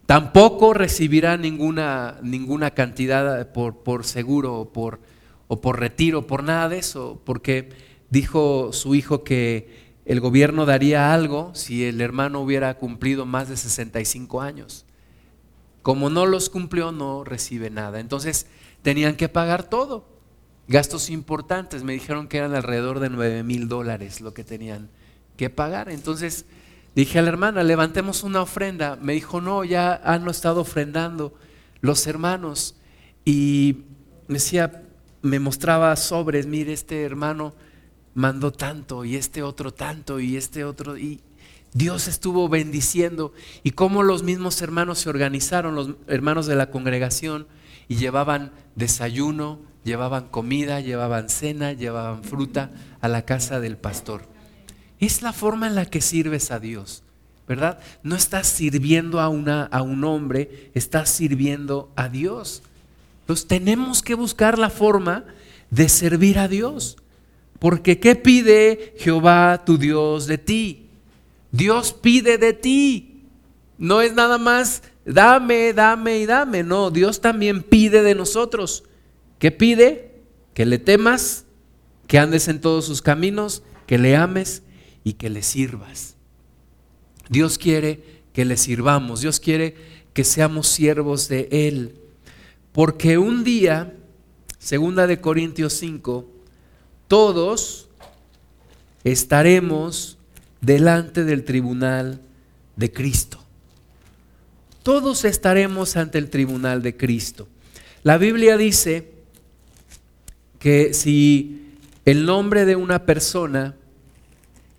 Tampoco 0.07 0.73
recibirá 0.73 1.37
ninguna, 1.37 2.17
ninguna 2.23 2.71
cantidad 2.71 3.51
por, 3.51 3.83
por 3.83 4.03
seguro 4.03 4.55
o 4.55 4.73
por, 4.73 4.99
o 5.47 5.61
por 5.61 5.79
retiro, 5.79 6.25
por 6.25 6.43
nada 6.43 6.69
de 6.69 6.79
eso, 6.79 7.21
porque 7.23 7.69
dijo 8.09 8.73
su 8.73 8.95
hijo 8.95 9.23
que 9.23 9.88
el 10.09 10.21
gobierno 10.21 10.65
daría 10.65 11.13
algo 11.13 11.51
si 11.53 11.85
el 11.85 12.01
hermano 12.01 12.39
hubiera 12.39 12.73
cumplido 12.73 13.27
más 13.27 13.47
de 13.47 13.55
65 13.55 14.41
años. 14.41 14.83
Como 15.83 16.09
no 16.09 16.25
los 16.25 16.49
cumplió, 16.49 16.91
no 16.91 17.23
recibe 17.23 17.69
nada. 17.69 17.99
Entonces 17.99 18.47
tenían 18.81 19.15
que 19.15 19.29
pagar 19.29 19.69
todo. 19.69 20.09
Gastos 20.67 21.11
importantes. 21.11 21.83
Me 21.83 21.93
dijeron 21.93 22.27
que 22.27 22.39
eran 22.39 22.55
alrededor 22.55 22.99
de 22.99 23.11
9 23.11 23.43
mil 23.43 23.67
dólares 23.67 24.19
lo 24.19 24.33
que 24.33 24.43
tenían 24.43 24.89
que 25.37 25.51
pagar. 25.51 25.91
Entonces 25.91 26.47
dije 26.95 27.19
a 27.19 27.21
la 27.21 27.29
hermana, 27.29 27.61
levantemos 27.61 28.23
una 28.23 28.41
ofrenda. 28.41 28.95
Me 28.99 29.13
dijo, 29.13 29.41
no, 29.41 29.63
ya 29.63 30.01
han 30.03 30.27
estado 30.27 30.61
ofrendando 30.61 31.35
los 31.81 32.07
hermanos. 32.07 32.73
Y 33.25 33.83
me 34.27 34.39
decía, 34.39 34.85
me 35.21 35.37
mostraba 35.39 35.95
sobres, 35.97 36.47
mire, 36.47 36.73
este 36.73 37.03
hermano 37.03 37.53
mandó 38.13 38.51
tanto 38.51 39.05
y 39.05 39.15
este 39.15 39.43
otro 39.43 39.73
tanto 39.73 40.19
y 40.19 40.37
este 40.37 40.63
otro 40.63 40.97
y 40.97 41.21
Dios 41.73 42.07
estuvo 42.07 42.49
bendiciendo 42.49 43.33
y 43.63 43.71
cómo 43.71 44.03
los 44.03 44.23
mismos 44.23 44.61
hermanos 44.61 44.99
se 44.99 45.09
organizaron, 45.09 45.75
los 45.75 45.95
hermanos 46.07 46.47
de 46.47 46.55
la 46.55 46.71
congregación 46.71 47.47
y 47.87 47.95
llevaban 47.95 48.51
desayuno, 48.75 49.59
llevaban 49.83 50.27
comida, 50.29 50.79
llevaban 50.79 51.29
cena, 51.29 51.73
llevaban 51.73 52.23
fruta 52.23 52.71
a 53.01 53.07
la 53.07 53.23
casa 53.25 53.59
del 53.59 53.77
pastor. 53.77 54.23
Es 54.99 55.21
la 55.21 55.31
forma 55.31 55.67
en 55.67 55.75
la 55.75 55.85
que 55.85 56.01
sirves 56.01 56.51
a 56.51 56.59
Dios, 56.59 57.03
¿verdad? 57.47 57.79
No 58.03 58.15
estás 58.15 58.47
sirviendo 58.47 59.19
a, 59.19 59.29
una, 59.29 59.63
a 59.65 59.81
un 59.81 60.03
hombre, 60.03 60.71
estás 60.73 61.09
sirviendo 61.09 61.91
a 61.95 62.09
Dios. 62.09 62.63
Entonces 63.21 63.47
tenemos 63.47 64.01
que 64.01 64.15
buscar 64.15 64.57
la 64.57 64.69
forma 64.69 65.25
de 65.69 65.87
servir 65.87 66.39
a 66.39 66.47
Dios. 66.47 66.97
Porque 67.59 67.99
¿qué 67.99 68.15
pide 68.15 68.95
Jehová 68.97 69.63
tu 69.65 69.77
Dios 69.77 70.25
de 70.27 70.37
ti? 70.37 70.87
Dios 71.51 71.93
pide 71.93 72.37
de 72.37 72.53
ti. 72.53 73.25
No 73.77 74.01
es 74.01 74.13
nada 74.13 74.37
más 74.37 74.81
dame, 75.05 75.73
dame 75.73 76.19
y 76.19 76.25
dame. 76.25 76.63
No, 76.63 76.91
Dios 76.91 77.21
también 77.21 77.63
pide 77.63 78.01
de 78.01 78.15
nosotros. 78.15 78.83
¿Qué 79.39 79.51
pide? 79.51 80.21
Que 80.53 80.65
le 80.65 80.77
temas, 80.77 81.45
que 82.07 82.19
andes 82.19 82.47
en 82.47 82.61
todos 82.61 82.85
sus 82.85 83.01
caminos, 83.01 83.63
que 83.87 83.97
le 83.97 84.15
ames 84.15 84.63
y 85.03 85.13
que 85.13 85.29
le 85.29 85.43
sirvas. 85.43 86.15
Dios 87.29 87.57
quiere 87.57 88.03
que 88.33 88.45
le 88.45 88.57
sirvamos. 88.57 89.21
Dios 89.21 89.39
quiere 89.39 89.75
que 90.13 90.23
seamos 90.23 90.67
siervos 90.67 91.27
de 91.27 91.47
Él. 91.51 91.95
Porque 92.71 93.17
un 93.17 93.43
día, 93.43 93.95
segunda 94.57 95.07
de 95.07 95.21
Corintios 95.21 95.73
5, 95.73 96.38
todos 97.09 97.89
estaremos 99.03 100.19
delante 100.61 101.25
del 101.25 101.43
tribunal 101.43 102.21
de 102.75 102.93
Cristo. 102.93 103.43
Todos 104.83 105.25
estaremos 105.25 105.97
ante 105.97 106.19
el 106.19 106.29
tribunal 106.29 106.83
de 106.83 106.95
Cristo. 106.95 107.47
La 108.03 108.19
Biblia 108.19 108.57
dice 108.57 109.11
que 110.59 110.93
si 110.93 111.73
el 112.05 112.27
nombre 112.27 112.65
de 112.65 112.75
una 112.75 113.05
persona 113.05 113.75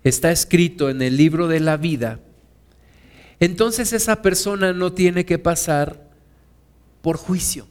está 0.05 0.31
escrito 0.31 0.89
en 0.89 1.01
el 1.01 1.17
libro 1.17 1.49
de 1.49 1.59
la 1.59 1.75
vida, 1.75 2.21
entonces 3.41 3.91
esa 3.91 4.21
persona 4.21 4.71
no 4.71 4.93
tiene 4.93 5.25
que 5.25 5.37
pasar 5.37 6.09
por 7.01 7.17
juicio. 7.17 7.67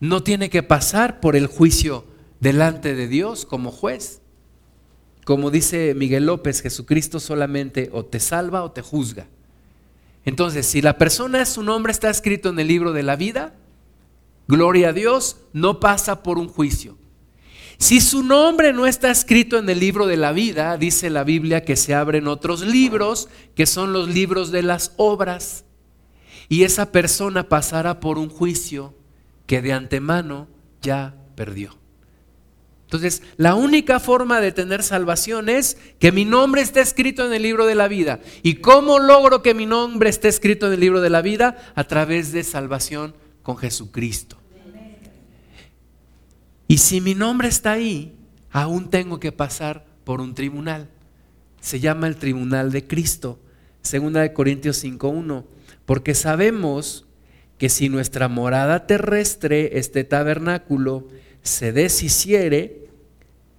No 0.00 0.24
tiene 0.24 0.50
que 0.50 0.64
pasar 0.64 1.20
por 1.20 1.36
el 1.36 1.46
juicio 1.46 2.15
delante 2.40 2.94
de 2.94 3.08
Dios 3.08 3.46
como 3.46 3.70
juez. 3.70 4.20
Como 5.24 5.50
dice 5.50 5.94
Miguel 5.94 6.26
López, 6.26 6.62
Jesucristo 6.62 7.18
solamente 7.18 7.90
o 7.92 8.04
te 8.04 8.20
salva 8.20 8.62
o 8.62 8.70
te 8.70 8.82
juzga. 8.82 9.26
Entonces, 10.24 10.66
si 10.66 10.82
la 10.82 10.98
persona, 10.98 11.44
su 11.46 11.62
nombre 11.62 11.92
está 11.92 12.10
escrito 12.10 12.48
en 12.48 12.58
el 12.58 12.68
libro 12.68 12.92
de 12.92 13.02
la 13.02 13.16
vida, 13.16 13.54
gloria 14.48 14.88
a 14.88 14.92
Dios, 14.92 15.38
no 15.52 15.80
pasa 15.80 16.22
por 16.22 16.38
un 16.38 16.48
juicio. 16.48 16.96
Si 17.78 18.00
su 18.00 18.22
nombre 18.22 18.72
no 18.72 18.86
está 18.86 19.10
escrito 19.10 19.58
en 19.58 19.68
el 19.68 19.80
libro 19.80 20.06
de 20.06 20.16
la 20.16 20.32
vida, 20.32 20.76
dice 20.78 21.10
la 21.10 21.24
Biblia 21.24 21.64
que 21.64 21.76
se 21.76 21.94
abren 21.94 22.26
otros 22.26 22.62
libros, 22.62 23.28
que 23.54 23.66
son 23.66 23.92
los 23.92 24.08
libros 24.08 24.50
de 24.50 24.62
las 24.62 24.92
obras, 24.96 25.64
y 26.48 26.62
esa 26.62 26.90
persona 26.90 27.48
pasará 27.48 28.00
por 28.00 28.18
un 28.18 28.28
juicio 28.28 28.94
que 29.46 29.60
de 29.60 29.72
antemano 29.72 30.48
ya 30.80 31.14
perdió. 31.34 31.76
Entonces, 32.86 33.22
la 33.36 33.56
única 33.56 33.98
forma 33.98 34.40
de 34.40 34.52
tener 34.52 34.84
salvación 34.84 35.48
es 35.48 35.76
que 35.98 36.12
mi 36.12 36.24
nombre 36.24 36.62
esté 36.62 36.80
escrito 36.80 37.26
en 37.26 37.32
el 37.32 37.42
libro 37.42 37.66
de 37.66 37.74
la 37.74 37.88
vida. 37.88 38.20
¿Y 38.44 38.56
cómo 38.56 39.00
logro 39.00 39.42
que 39.42 39.54
mi 39.54 39.66
nombre 39.66 40.08
esté 40.08 40.28
escrito 40.28 40.68
en 40.68 40.74
el 40.74 40.80
libro 40.80 41.00
de 41.00 41.10
la 41.10 41.20
vida? 41.20 41.56
A 41.74 41.82
través 41.84 42.30
de 42.30 42.44
salvación 42.44 43.16
con 43.42 43.56
Jesucristo. 43.56 44.38
Y 46.68 46.78
si 46.78 47.00
mi 47.00 47.16
nombre 47.16 47.48
está 47.48 47.72
ahí, 47.72 48.14
aún 48.52 48.88
tengo 48.88 49.18
que 49.18 49.32
pasar 49.32 49.84
por 50.04 50.20
un 50.20 50.36
tribunal. 50.36 50.88
Se 51.60 51.80
llama 51.80 52.06
el 52.06 52.14
tribunal 52.14 52.70
de 52.70 52.86
Cristo. 52.86 53.40
Segunda 53.82 54.20
de 54.20 54.32
Corintios 54.32 54.84
5.1. 54.84 55.44
Porque 55.86 56.14
sabemos 56.14 57.06
que 57.58 57.68
si 57.68 57.88
nuestra 57.88 58.28
morada 58.28 58.86
terrestre, 58.86 59.78
este 59.78 60.04
tabernáculo, 60.04 61.08
se 61.46 61.72
deshiciere, 61.72 62.88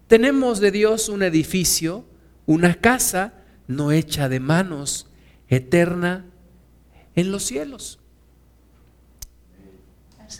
tenemos 0.07 0.59
de 0.59 0.71
Dios 0.71 1.09
un 1.09 1.23
edificio, 1.23 2.05
una 2.45 2.75
casa 2.75 3.33
no 3.67 3.91
hecha 3.91 4.29
de 4.29 4.39
manos, 4.39 5.07
eterna 5.49 6.25
en 7.15 7.31
los 7.31 7.43
cielos. 7.43 7.99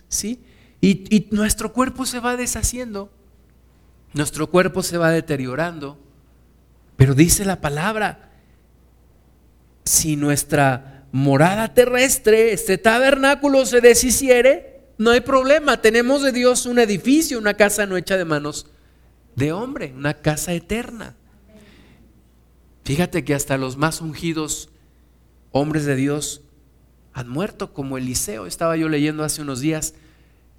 ¿Sí? 0.07 0.43
Y, 0.79 1.27
nuestro 1.31 1.73
cuerpo 1.73 2.05
se 2.05 2.19
va 2.19 2.37
deshaciendo, 2.37 3.11
nuestro 4.13 4.49
cuerpo 4.49 4.83
se 4.83 4.97
va 4.97 5.11
deteriorando, 5.11 5.99
pero 6.95 7.13
dice 7.13 7.45
la 7.45 7.61
palabra, 7.61 8.31
si 9.83 10.15
nuestra 10.15 11.05
morada 11.11 11.73
terrestre, 11.73 12.53
este 12.53 12.77
tabernáculo 12.77 13.65
se 13.65 13.81
deshiciere, 13.81 14.76
no 14.97 15.11
hay 15.11 15.21
problema, 15.21 15.81
tenemos 15.81 16.23
de 16.23 16.31
Dios 16.31 16.65
un 16.65 16.79
edificio, 16.79 17.37
una 17.37 17.53
casa 17.53 17.85
no 17.85 17.97
hecha 17.97 18.17
de 18.17 18.25
manos 18.25 18.67
de 19.35 19.51
hombre, 19.51 19.93
una 19.95 20.15
casa 20.15 20.53
eterna. 20.53 21.15
Fíjate 22.83 23.23
que 23.23 23.35
hasta 23.35 23.57
los 23.57 23.77
más 23.77 24.01
ungidos 24.01 24.69
hombres 25.51 25.85
de 25.85 25.95
Dios 25.95 26.41
han 27.13 27.29
muerto, 27.29 27.73
como 27.73 27.97
Eliseo. 27.97 28.47
Estaba 28.47 28.77
yo 28.77 28.89
leyendo 28.89 29.23
hace 29.23 29.41
unos 29.41 29.59
días, 29.59 29.93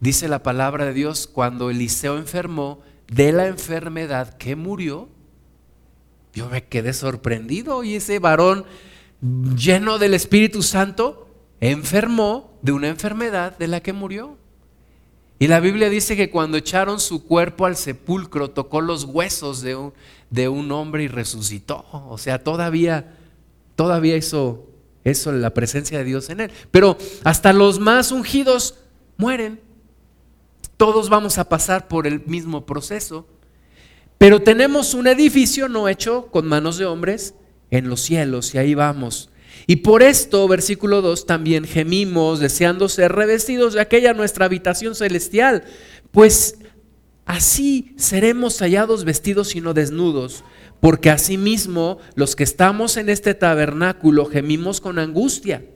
dice 0.01 0.29
la 0.29 0.43
palabra 0.43 0.85
de 0.87 0.93
Dios, 0.93 1.27
cuando 1.27 1.71
Eliseo 1.71 2.19
enfermó 2.19 2.83
de 3.09 3.33
la 3.33 3.47
enfermedad 3.47 4.37
que 4.37 4.57
murió, 4.57 5.09
yo 6.35 6.49
me 6.49 6.65
quedé 6.65 6.93
sorprendido 6.93 7.83
y 7.83 7.95
ese 7.95 8.19
varón 8.19 8.65
lleno 9.57 9.99
del 9.99 10.15
Espíritu 10.15 10.63
Santo 10.63 11.28
enfermó 11.61 12.59
de 12.63 12.73
una 12.73 12.89
enfermedad 12.89 13.57
de 13.59 13.69
la 13.69 13.81
que 13.81 13.93
murió. 13.93 14.37
Y 15.39 15.47
la 15.47 15.61
Biblia 15.61 15.89
dice 15.89 16.17
que 16.17 16.31
cuando 16.31 16.57
echaron 16.57 16.99
su 16.99 17.25
cuerpo 17.25 17.67
al 17.67 17.77
sepulcro, 17.77 18.51
tocó 18.51 18.81
los 18.81 19.05
huesos 19.05 19.63
de 19.63 19.77
un, 19.77 19.93
de 20.31 20.49
un 20.49 20.73
hombre 20.73 21.05
y 21.05 21.09
resucitó. 21.09 21.85
O 21.93 22.19
sea, 22.19 22.43
todavía, 22.43 23.17
todavía 23.77 24.17
hizo 24.17 24.67
eso 25.05 25.33
la 25.33 25.55
presencia 25.55 25.99
de 25.99 26.05
Dios 26.05 26.29
en 26.31 26.41
él. 26.41 26.51
Pero 26.71 26.99
hasta 27.25 27.53
los 27.53 27.79
más 27.79 28.11
ungidos 28.11 28.77
mueren. 29.17 29.61
Todos 30.77 31.09
vamos 31.09 31.39
a 31.39 31.49
pasar 31.49 31.89
por 31.89 32.07
el 32.07 32.25
mismo 32.27 32.67
proceso. 32.67 33.27
Pero 34.17 34.43
tenemos 34.43 34.95
un 34.95 35.07
edificio 35.07 35.69
no 35.69 35.89
hecho 35.89 36.27
con 36.27 36.47
manos 36.47 36.79
de 36.79 36.87
hombres 36.87 37.35
en 37.71 37.89
los 37.89 38.01
cielos 38.01 38.55
y 38.55 38.59
ahí 38.59 38.75
vamos. 38.75 39.31
Y 39.71 39.77
por 39.77 40.03
esto, 40.03 40.49
versículo 40.49 41.03
2, 41.03 41.27
también 41.27 41.65
gemimos 41.65 42.41
deseando 42.41 42.89
ser 42.89 43.13
revestidos 43.13 43.75
de 43.75 43.83
aquella 43.83 44.15
nuestra 44.15 44.47
habitación 44.47 44.95
celestial, 44.95 45.63
pues 46.11 46.57
así 47.27 47.93
seremos 47.99 48.61
hallados 48.61 49.05
vestidos 49.05 49.55
y 49.55 49.61
no 49.61 49.75
desnudos, 49.75 50.43
porque 50.81 51.11
asimismo 51.11 51.99
los 52.15 52.35
que 52.35 52.45
estamos 52.45 52.97
en 52.97 53.11
este 53.11 53.35
tabernáculo 53.35 54.25
gemimos 54.25 54.81
con 54.81 54.99
angustia, 54.99 55.67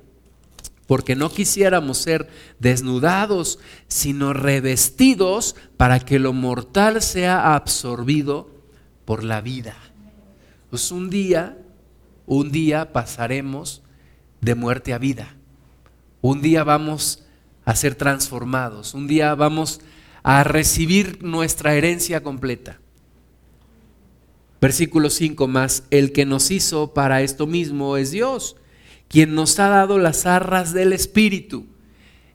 porque 0.86 1.14
no 1.14 1.30
quisiéramos 1.30 1.99
ser 1.99 2.28
desnudados, 2.61 3.59
sino 3.88 4.32
revestidos 4.32 5.55
para 5.76 6.01
que 6.01 6.18
lo 6.18 6.32
mortal 6.32 7.03
sea 7.03 7.55
absorbido 7.55 8.49
por 9.05 9.22
la 9.22 9.43
vida. 9.43 9.76
Pues 10.70 10.90
un 10.90 11.11
día 11.11 11.59
un 12.26 12.51
día 12.51 12.93
pasaremos 12.93 13.82
de 14.43 14.55
muerte 14.55 14.93
a 14.93 14.99
vida. 14.99 15.34
Un 16.20 16.43
día 16.43 16.64
vamos 16.64 17.24
a 17.64 17.74
ser 17.74 17.95
transformados. 17.95 18.93
Un 18.93 19.07
día 19.07 19.34
vamos 19.34 19.80
a 20.22 20.45
recibir 20.45 21.22
nuestra 21.22 21.74
herencia 21.74 22.22
completa. 22.22 22.80
Versículo 24.61 25.11
5 25.11 25.49
más, 25.49 25.84
el 25.90 26.12
que 26.12 26.26
nos 26.26 26.51
hizo 26.51 26.93
para 26.93 27.22
esto 27.22 27.47
mismo 27.47 27.97
es 27.97 28.11
Dios, 28.11 28.57
quien 29.09 29.34
nos 29.34 29.59
ha 29.59 29.68
dado 29.68 29.99
las 29.99 30.26
arras 30.26 30.72
del 30.72 30.93
Espíritu. 30.93 31.66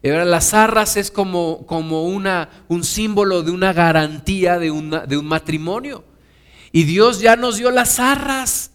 Las 0.02 0.54
arras 0.54 0.96
es 0.96 1.12
como, 1.12 1.66
como 1.66 2.06
una, 2.06 2.50
un 2.70 2.84
símbolo 2.84 3.44
de 3.44 3.52
una 3.52 3.74
garantía 3.74 4.60
de, 4.60 4.68
de 5.08 5.18
un 5.18 5.26
matrimonio. 5.26 6.06
Y 6.72 6.84
Dios 6.84 7.20
ya 7.20 7.36
nos 7.36 7.58
dio 7.58 7.72
las 7.72 8.00
arras. 8.00 8.72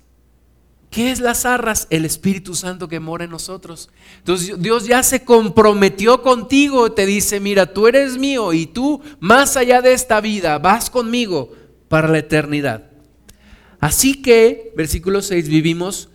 ¿Qué 0.92 1.10
es 1.10 1.20
las 1.20 1.46
arras? 1.46 1.86
El 1.88 2.04
Espíritu 2.04 2.54
Santo 2.54 2.86
que 2.86 3.00
mora 3.00 3.24
en 3.24 3.30
nosotros. 3.30 3.88
Entonces 4.18 4.60
Dios 4.60 4.86
ya 4.86 5.02
se 5.02 5.24
comprometió 5.24 6.20
contigo, 6.20 6.92
te 6.92 7.06
dice, 7.06 7.40
mira, 7.40 7.72
tú 7.72 7.88
eres 7.88 8.18
mío 8.18 8.52
y 8.52 8.66
tú 8.66 9.00
más 9.18 9.56
allá 9.56 9.80
de 9.80 9.94
esta 9.94 10.20
vida 10.20 10.58
vas 10.58 10.90
conmigo 10.90 11.54
para 11.88 12.08
la 12.08 12.18
eternidad. 12.18 12.90
Así 13.80 14.20
que, 14.20 14.74
versículo 14.76 15.22
6, 15.22 15.48
vivimos 15.48 16.10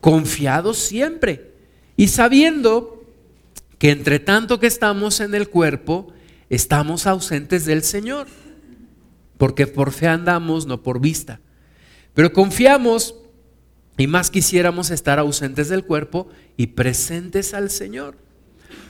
confiados 0.00 0.78
siempre 0.78 1.52
y 1.96 2.08
sabiendo 2.08 3.04
que 3.78 3.92
entre 3.92 4.18
tanto 4.18 4.58
que 4.58 4.66
estamos 4.66 5.20
en 5.20 5.36
el 5.36 5.48
cuerpo, 5.48 6.12
estamos 6.48 7.06
ausentes 7.06 7.64
del 7.64 7.84
Señor, 7.84 8.26
porque 9.38 9.68
por 9.68 9.92
fe 9.92 10.08
andamos, 10.08 10.66
no 10.66 10.82
por 10.82 11.00
vista. 11.00 11.38
Pero 12.12 12.32
confiamos 12.32 13.14
y 14.00 14.06
más 14.06 14.30
quisiéramos 14.30 14.90
estar 14.90 15.18
ausentes 15.18 15.68
del 15.68 15.84
cuerpo 15.84 16.26
y 16.56 16.68
presentes 16.68 17.52
al 17.52 17.68
Señor. 17.68 18.16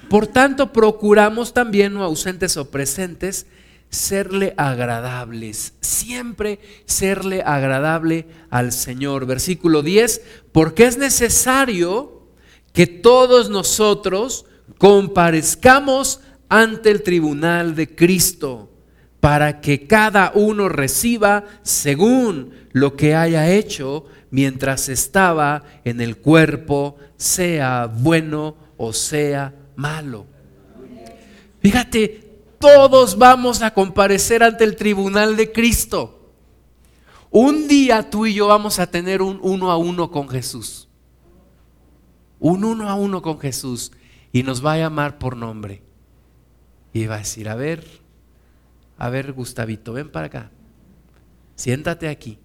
Por 0.09 0.29
tanto, 0.29 0.73
procuramos 0.73 1.53
también, 1.53 1.95
no 1.95 2.05
ausentes 2.05 2.57
o 2.57 2.71
presentes, 2.71 3.47
serle 3.89 4.55
agradables, 4.57 5.75
siempre 5.81 6.61
serle 6.85 7.43
agradable 7.43 8.29
al 8.51 8.71
Señor. 8.71 9.27
Versículo 9.27 9.83
10, 9.83 10.23
porque 10.53 10.87
es 10.87 10.97
necesario 10.97 12.29
que 12.73 12.87
todos 12.87 13.51
nosotros 13.51 14.47
comparezcamos 14.79 16.21
ante 16.49 16.89
el 16.89 17.03
tribunal 17.03 17.75
de 17.75 17.97
Cristo, 17.97 18.71
para 19.19 19.61
que 19.61 19.89
cada 19.89 20.31
uno 20.37 20.69
reciba 20.69 21.47
según 21.63 22.53
lo 22.71 22.95
que 22.95 23.17
haya 23.17 23.51
hecho 23.51 24.07
mientras 24.31 24.89
estaba 24.89 25.63
en 25.85 26.01
el 26.01 26.19
cuerpo, 26.19 26.97
sea 27.17 27.87
bueno 27.87 28.57
o 28.77 28.93
sea 28.93 29.55
malo. 29.77 30.27
Fíjate, 31.61 32.31
todos 32.59 33.19
vamos 33.19 33.63
a 33.63 33.73
comparecer 33.73 34.43
ante 34.43 34.65
el 34.65 34.77
tribunal 34.77 35.37
de 35.37 35.53
Cristo. 35.53 36.33
Un 37.31 37.69
día 37.69 38.11
tú 38.11 38.27
y 38.27 38.35
yo 38.35 38.49
vamos 38.49 38.79
a 38.79 38.91
tener 38.91 39.23
un 39.23 39.39
uno 39.43 39.71
a 39.71 39.77
uno 39.77 40.11
con 40.11 40.29
Jesús. 40.29 40.89
Un 42.39 42.65
uno 42.65 42.89
a 42.89 42.95
uno 42.95 43.23
con 43.23 43.39
Jesús. 43.39 43.93
Y 44.33 44.43
nos 44.43 44.65
va 44.65 44.75
a 44.75 44.79
llamar 44.79 45.19
por 45.19 45.37
nombre. 45.37 45.83
Y 46.93 47.07
va 47.07 47.17
a 47.17 47.19
decir, 47.19 47.49
a 47.49 47.55
ver, 47.55 47.85
a 48.99 49.09
ver, 49.11 49.33
Gustavito, 49.33 49.93
ven 49.93 50.11
para 50.11 50.27
acá. 50.27 50.51
Siéntate 51.55 52.09
aquí. 52.09 52.39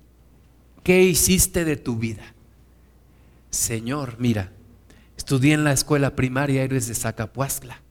¿Qué 0.86 1.02
hiciste 1.02 1.66
de 1.66 1.78
tu 1.78 1.98
vida? 1.98 2.36
Señor, 3.50 4.18
mira, 4.20 4.52
estudié 5.18 5.56
en 5.56 5.64
la 5.64 5.74
escuela 5.74 6.16
primaria 6.16 6.62
Héroes 6.62 6.88
de 6.88 6.94
Zacapuazcla, 6.94 7.82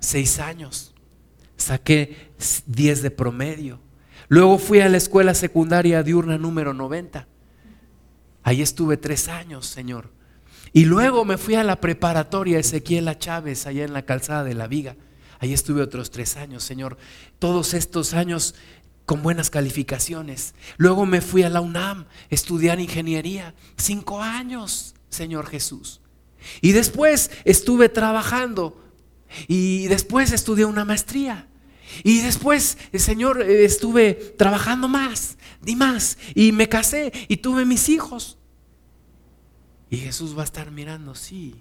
seis 0.00 0.40
años, 0.40 0.92
saqué 1.56 2.32
diez 2.66 3.02
de 3.02 3.12
promedio. 3.12 3.78
Luego 4.26 4.58
fui 4.58 4.80
a 4.80 4.88
la 4.88 4.96
escuela 4.96 5.34
secundaria 5.34 6.02
diurna 6.02 6.36
número 6.36 6.74
90. 6.74 7.28
Ahí 8.42 8.60
estuve 8.60 8.96
tres 8.96 9.28
años, 9.28 9.66
Señor. 9.66 10.10
Y 10.72 10.86
luego 10.86 11.24
me 11.24 11.38
fui 11.38 11.54
a 11.54 11.62
la 11.62 11.80
preparatoria 11.80 12.58
Ezequiel 12.58 13.08
Chávez, 13.20 13.68
allá 13.68 13.84
en 13.84 13.92
la 13.92 14.04
calzada 14.04 14.42
de 14.42 14.54
la 14.54 14.66
Viga. 14.66 14.96
Ahí 15.38 15.52
estuve 15.52 15.82
otros 15.82 16.10
tres 16.10 16.36
años, 16.36 16.64
Señor. 16.64 16.96
Todos 17.38 17.74
estos 17.74 18.14
años 18.14 18.54
con 19.06 19.22
buenas 19.22 19.50
calificaciones. 19.50 20.54
Luego 20.76 21.06
me 21.06 21.20
fui 21.20 21.44
a 21.44 21.48
la 21.48 21.60
UNAM, 21.60 22.06
estudiar 22.28 22.80
ingeniería. 22.80 23.54
Cinco 23.76 24.20
años, 24.20 24.94
Señor 25.08 25.46
Jesús. 25.46 26.00
Y 26.60 26.72
después 26.72 27.30
estuve 27.44 27.88
trabajando. 27.88 28.84
Y 29.46 29.86
después 29.86 30.32
estudié 30.32 30.64
una 30.64 30.84
maestría. 30.84 31.48
Y 32.02 32.20
después, 32.20 32.78
el 32.92 33.00
Señor, 33.00 33.42
eh, 33.42 33.64
estuve 33.64 34.14
trabajando 34.14 34.88
más 34.88 35.38
y 35.64 35.76
más. 35.76 36.18
Y 36.34 36.50
me 36.50 36.68
casé 36.68 37.12
y 37.28 37.38
tuve 37.38 37.64
mis 37.64 37.88
hijos. 37.88 38.38
Y 39.88 39.98
Jesús 39.98 40.36
va 40.36 40.42
a 40.42 40.46
estar 40.46 40.72
mirando, 40.72 41.14
sí. 41.14 41.54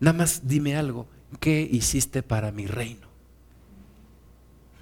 Nada 0.00 0.18
más 0.18 0.48
dime 0.48 0.74
algo. 0.76 1.06
¿Qué 1.38 1.66
hiciste 1.70 2.24
para 2.24 2.50
mi 2.50 2.66
reino? 2.66 3.06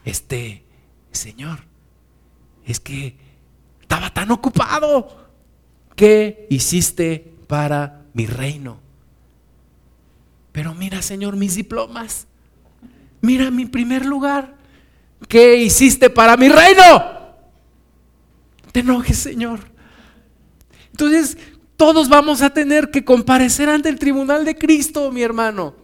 Este 0.07 0.64
Señor, 1.13 1.61
es 2.65 2.81
que 2.81 3.17
estaba 3.81 4.11
tan 4.11 4.31
ocupado. 4.31 5.29
¿Qué 5.97 6.47
hiciste 6.51 7.35
para 7.47 8.03
mi 8.15 8.27
reino? 8.27 8.79
Pero 10.53 10.75
mira, 10.75 11.03
Señor, 11.03 11.37
mis 11.37 11.55
diplomas. 11.55 12.27
Mira 13.21 13.51
mi 13.51 13.67
primer 13.67 14.05
lugar. 14.07 14.57
¿Qué 15.29 15.57
hiciste 15.57 16.11
para 16.11 16.37
mi 16.37 16.49
reino? 16.49 16.83
Te 18.73 18.81
enojes, 18.81 19.19
Señor. 19.19 19.61
Entonces, 20.91 21.37
todos 21.77 22.09
vamos 22.09 22.43
a 22.43 22.51
tener 22.51 22.91
que 22.91 23.05
comparecer 23.05 23.69
ante 23.69 23.89
el 23.89 23.99
tribunal 23.99 24.45
de 24.45 24.57
Cristo, 24.57 25.11
mi 25.11 25.23
hermano. 25.23 25.75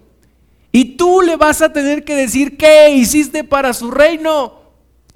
Y 0.73 0.97
tú 0.97 1.23
le 1.23 1.37
vas 1.37 1.63
a 1.63 1.73
tener 1.73 2.05
que 2.05 2.15
decir 2.15 2.57
qué 2.57 2.91
hiciste 2.91 3.45
para 3.45 3.73
su 3.73 3.91
reino. 3.91 4.66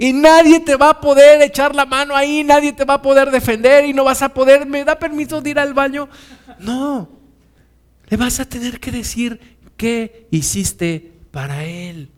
Y 0.03 0.15
nadie 0.15 0.61
te 0.61 0.77
va 0.77 0.89
a 0.89 1.01
poder 1.03 1.43
echar 1.43 1.75
la 1.75 1.85
mano 1.85 2.17
ahí, 2.17 2.43
nadie 2.43 2.73
te 2.73 2.87
va 2.87 2.95
a 2.95 3.03
poder 3.03 3.31
defender 3.31 3.85
y 3.85 3.93
no 3.93 4.03
vas 4.03 4.23
a 4.23 4.33
poder, 4.33 4.65
¿me 4.65 4.83
da 4.83 4.99
permiso 4.99 5.43
de 5.43 5.51
ir 5.51 5.59
al 5.59 5.75
baño? 5.75 6.09
No, 6.59 7.11
le 8.09 8.17
vas 8.17 8.41
a 8.41 8.47
tener 8.47 8.81
que 8.81 8.93
decir 8.93 9.59
qué 9.77 10.27
hiciste 10.31 11.13
para 11.31 11.67
Él. 11.67 12.09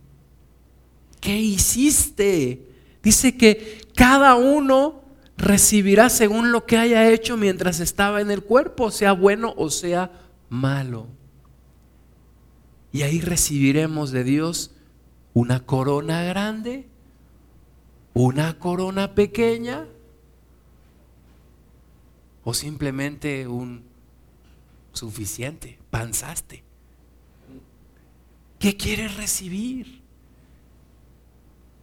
¿Qué 1.18 1.36
hiciste? 1.36 2.68
Dice 3.02 3.36
que 3.36 3.80
cada 3.96 4.36
uno 4.36 5.02
recibirá 5.36 6.08
según 6.08 6.52
lo 6.52 6.66
que 6.66 6.78
haya 6.78 7.10
hecho 7.10 7.36
mientras 7.36 7.80
estaba 7.80 8.20
en 8.20 8.30
el 8.30 8.44
cuerpo, 8.44 8.92
sea 8.92 9.10
bueno 9.10 9.54
o 9.56 9.70
sea 9.70 10.12
malo. 10.48 11.08
Y 12.92 13.02
ahí 13.02 13.20
recibiremos 13.20 14.12
de 14.12 14.22
Dios 14.22 14.70
una 15.34 15.66
corona 15.66 16.22
grande 16.22 16.91
una 18.14 18.58
corona 18.58 19.14
pequeña 19.14 19.86
o 22.44 22.54
simplemente 22.54 23.46
un 23.46 23.84
suficiente, 24.92 25.78
panzaste. 25.90 26.62
¿Qué 28.58 28.76
quieres 28.76 29.16
recibir? 29.16 30.02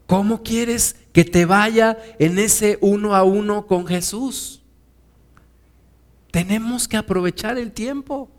¿Cómo 0.06 0.44
quieres 0.44 0.96
que 1.14 1.24
te 1.24 1.46
vaya 1.46 1.98
en 2.18 2.40
ese 2.40 2.78
uno 2.82 3.16
a 3.16 3.24
uno 3.24 3.68
con 3.68 3.86
Jesús? 3.86 4.62
Tenemos 6.32 6.88
que 6.88 6.98
aprovechar 6.98 7.58
el 7.58 7.72
tiempo. 7.72 8.30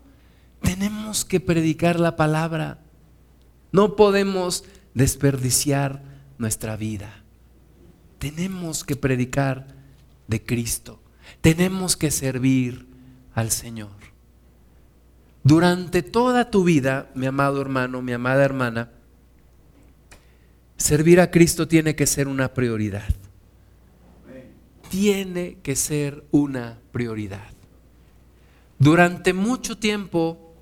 Tenemos 0.61 1.25
que 1.25 1.39
predicar 1.39 1.99
la 1.99 2.15
palabra. 2.15 2.79
No 3.71 3.95
podemos 3.95 4.63
desperdiciar 4.93 6.01
nuestra 6.37 6.75
vida. 6.75 7.20
Tenemos 8.21 8.83
que 8.83 8.95
predicar 8.95 9.65
de 10.27 10.43
Cristo. 10.43 10.99
Tenemos 11.41 11.97
que 11.97 12.11
servir 12.11 12.85
al 13.33 13.49
Señor. 13.49 13.89
Durante 15.43 16.03
toda 16.03 16.51
tu 16.51 16.63
vida, 16.63 17.09
mi 17.15 17.25
amado 17.25 17.59
hermano, 17.59 18.03
mi 18.03 18.13
amada 18.13 18.45
hermana, 18.45 18.91
servir 20.77 21.19
a 21.19 21.31
Cristo 21.31 21.67
tiene 21.67 21.95
que 21.95 22.05
ser 22.05 22.27
una 22.27 22.53
prioridad. 22.53 23.09
Tiene 24.91 25.57
que 25.63 25.75
ser 25.75 26.23
una 26.29 26.77
prioridad. 26.91 27.49
Durante 28.77 29.33
mucho 29.33 29.79
tiempo, 29.79 30.53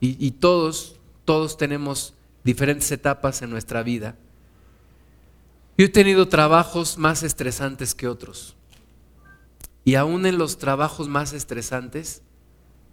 y, 0.00 0.32
todos, 0.32 0.96
todos 1.24 1.56
tenemos 1.56 2.14
diferentes 2.42 2.90
etapas 2.90 3.40
en 3.40 3.50
nuestra 3.50 3.84
vida, 3.84 4.16
yo 5.76 5.86
he 5.86 5.88
tenido 5.88 6.28
trabajos 6.28 6.98
más 6.98 7.22
estresantes 7.22 7.94
que 7.94 8.08
otros. 8.08 8.56
Y 9.84 9.96
aún 9.96 10.24
en 10.24 10.38
los 10.38 10.58
trabajos 10.58 11.08
más 11.08 11.32
estresantes, 11.32 12.22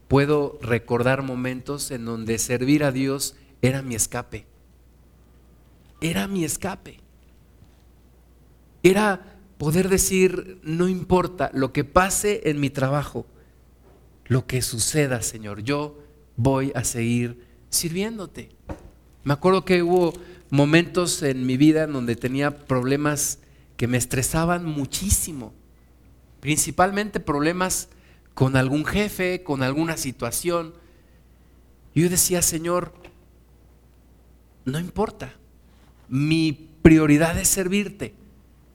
puedo 0.08 0.58
recordar 0.62 1.22
momentos 1.22 1.92
en 1.92 2.06
donde 2.06 2.38
servir 2.38 2.84
a 2.84 2.92
Dios 2.92 3.36
era 3.62 3.82
mi 3.82 3.96
escape. 3.96 4.46
Era 6.02 6.28
mi 6.28 6.44
escape. 6.44 7.00
Era 8.84 9.38
poder 9.58 9.88
decir, 9.88 10.60
no 10.64 10.90
importa 10.90 11.52
lo 11.54 11.72
que 11.72 11.84
pase 11.84 12.42
en 12.50 12.60
mi 12.60 12.72
trabajo, 12.72 13.28
lo 14.26 14.48
que 14.48 14.62
suceda, 14.64 15.22
Señor, 15.22 15.62
yo 15.62 16.00
voy 16.36 16.72
a 16.74 16.84
seguir 16.84 17.46
sirviéndote. 17.70 18.50
Me 19.24 19.34
acuerdo 19.34 19.64
que 19.64 19.84
hubo 19.84 20.14
momentos 20.52 21.24
en 21.24 21.46
mi 21.46 21.58
vida 21.58 21.86
en 21.86 21.94
donde 21.94 22.16
tenía 22.16 22.66
problemas 22.66 23.40
que 23.78 23.88
me 23.88 23.98
estresaban 23.98 24.66
muchísimo, 24.66 25.54
principalmente 26.40 27.20
problemas 27.20 27.88
con 28.36 28.56
algún 28.56 28.86
jefe, 28.86 29.44
con 29.44 29.64
alguna 29.64 29.98
situación. 29.98 30.74
Yo 31.96 32.10
decía, 32.10 32.42
Señor, 32.42 32.94
no 34.66 34.78
importa, 34.78 35.34
mi 36.08 36.70
prioridad 36.82 37.38
es 37.40 37.48
servirte 37.48 38.14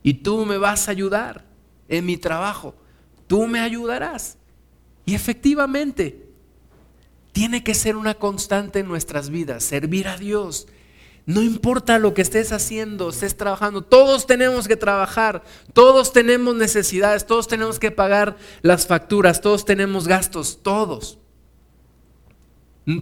y 0.03 0.15
tú 0.15 0.47
me 0.47 0.59
vas 0.59 0.89
a 0.89 0.93
ayudar 0.93 1.45
en 1.89 2.07
mi 2.07 2.17
trabajo, 2.17 2.75
tú 3.27 3.47
me 3.47 3.61
ayudarás. 3.61 4.39
Y 5.05 5.15
efectivamente, 5.15 6.27
tiene 7.33 7.63
que 7.63 7.75
ser 7.75 7.97
una 7.97 8.15
constante 8.15 8.79
en 8.79 8.89
nuestras 8.89 9.29
vidas, 9.29 9.63
servir 9.63 10.09
a 10.09 10.17
Dios, 10.17 10.69
no 11.27 11.43
importa 11.43 11.99
lo 11.99 12.15
que 12.15 12.23
estés 12.23 12.53
haciendo, 12.53 13.11
estés 13.11 13.37
trabajando, 13.37 13.83
todos 13.83 14.29
tenemos 14.29 14.69
que 14.69 14.77
trabajar, 14.77 15.43
todos 15.73 16.13
tenemos 16.13 16.55
necesidades, 16.55 17.27
todos 17.27 17.49
tenemos 17.49 17.81
que 17.81 17.91
pagar 17.91 18.37
las 18.63 18.87
facturas, 18.87 19.41
todos 19.41 19.65
tenemos 19.65 20.07
gastos, 20.07 20.61
todos. 20.63 21.19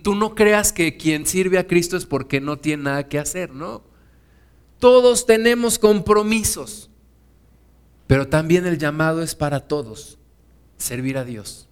Tú 0.03 0.14
no 0.14 0.35
creas 0.35 0.72
que 0.72 0.97
quien 0.97 1.27
sirve 1.27 1.59
a 1.59 1.66
Cristo 1.66 1.99
es 1.99 2.07
porque 2.07 2.41
no 2.41 2.59
tiene 2.59 2.85
nada 2.85 3.09
que 3.09 3.18
hacer, 3.18 3.51
¿no? 3.51 3.83
Todos 4.79 5.27
tenemos 5.27 5.79
compromisos, 5.79 6.89
pero 8.07 8.27
también 8.29 8.64
el 8.64 8.79
llamado 8.79 9.20
es 9.20 9.35
para 9.35 9.61
todos, 9.61 10.18
servir 10.79 11.18
a 11.18 11.25
Dios, 11.25 11.68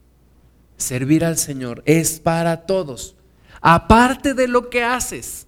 servir 0.77 1.25
al 1.25 1.39
Señor, 1.39 1.83
es 1.87 2.21
para 2.21 2.67
todos, 2.67 3.17
aparte 3.63 4.35
de 4.35 4.49
lo 4.49 4.69
que 4.69 4.85
haces 4.85 5.47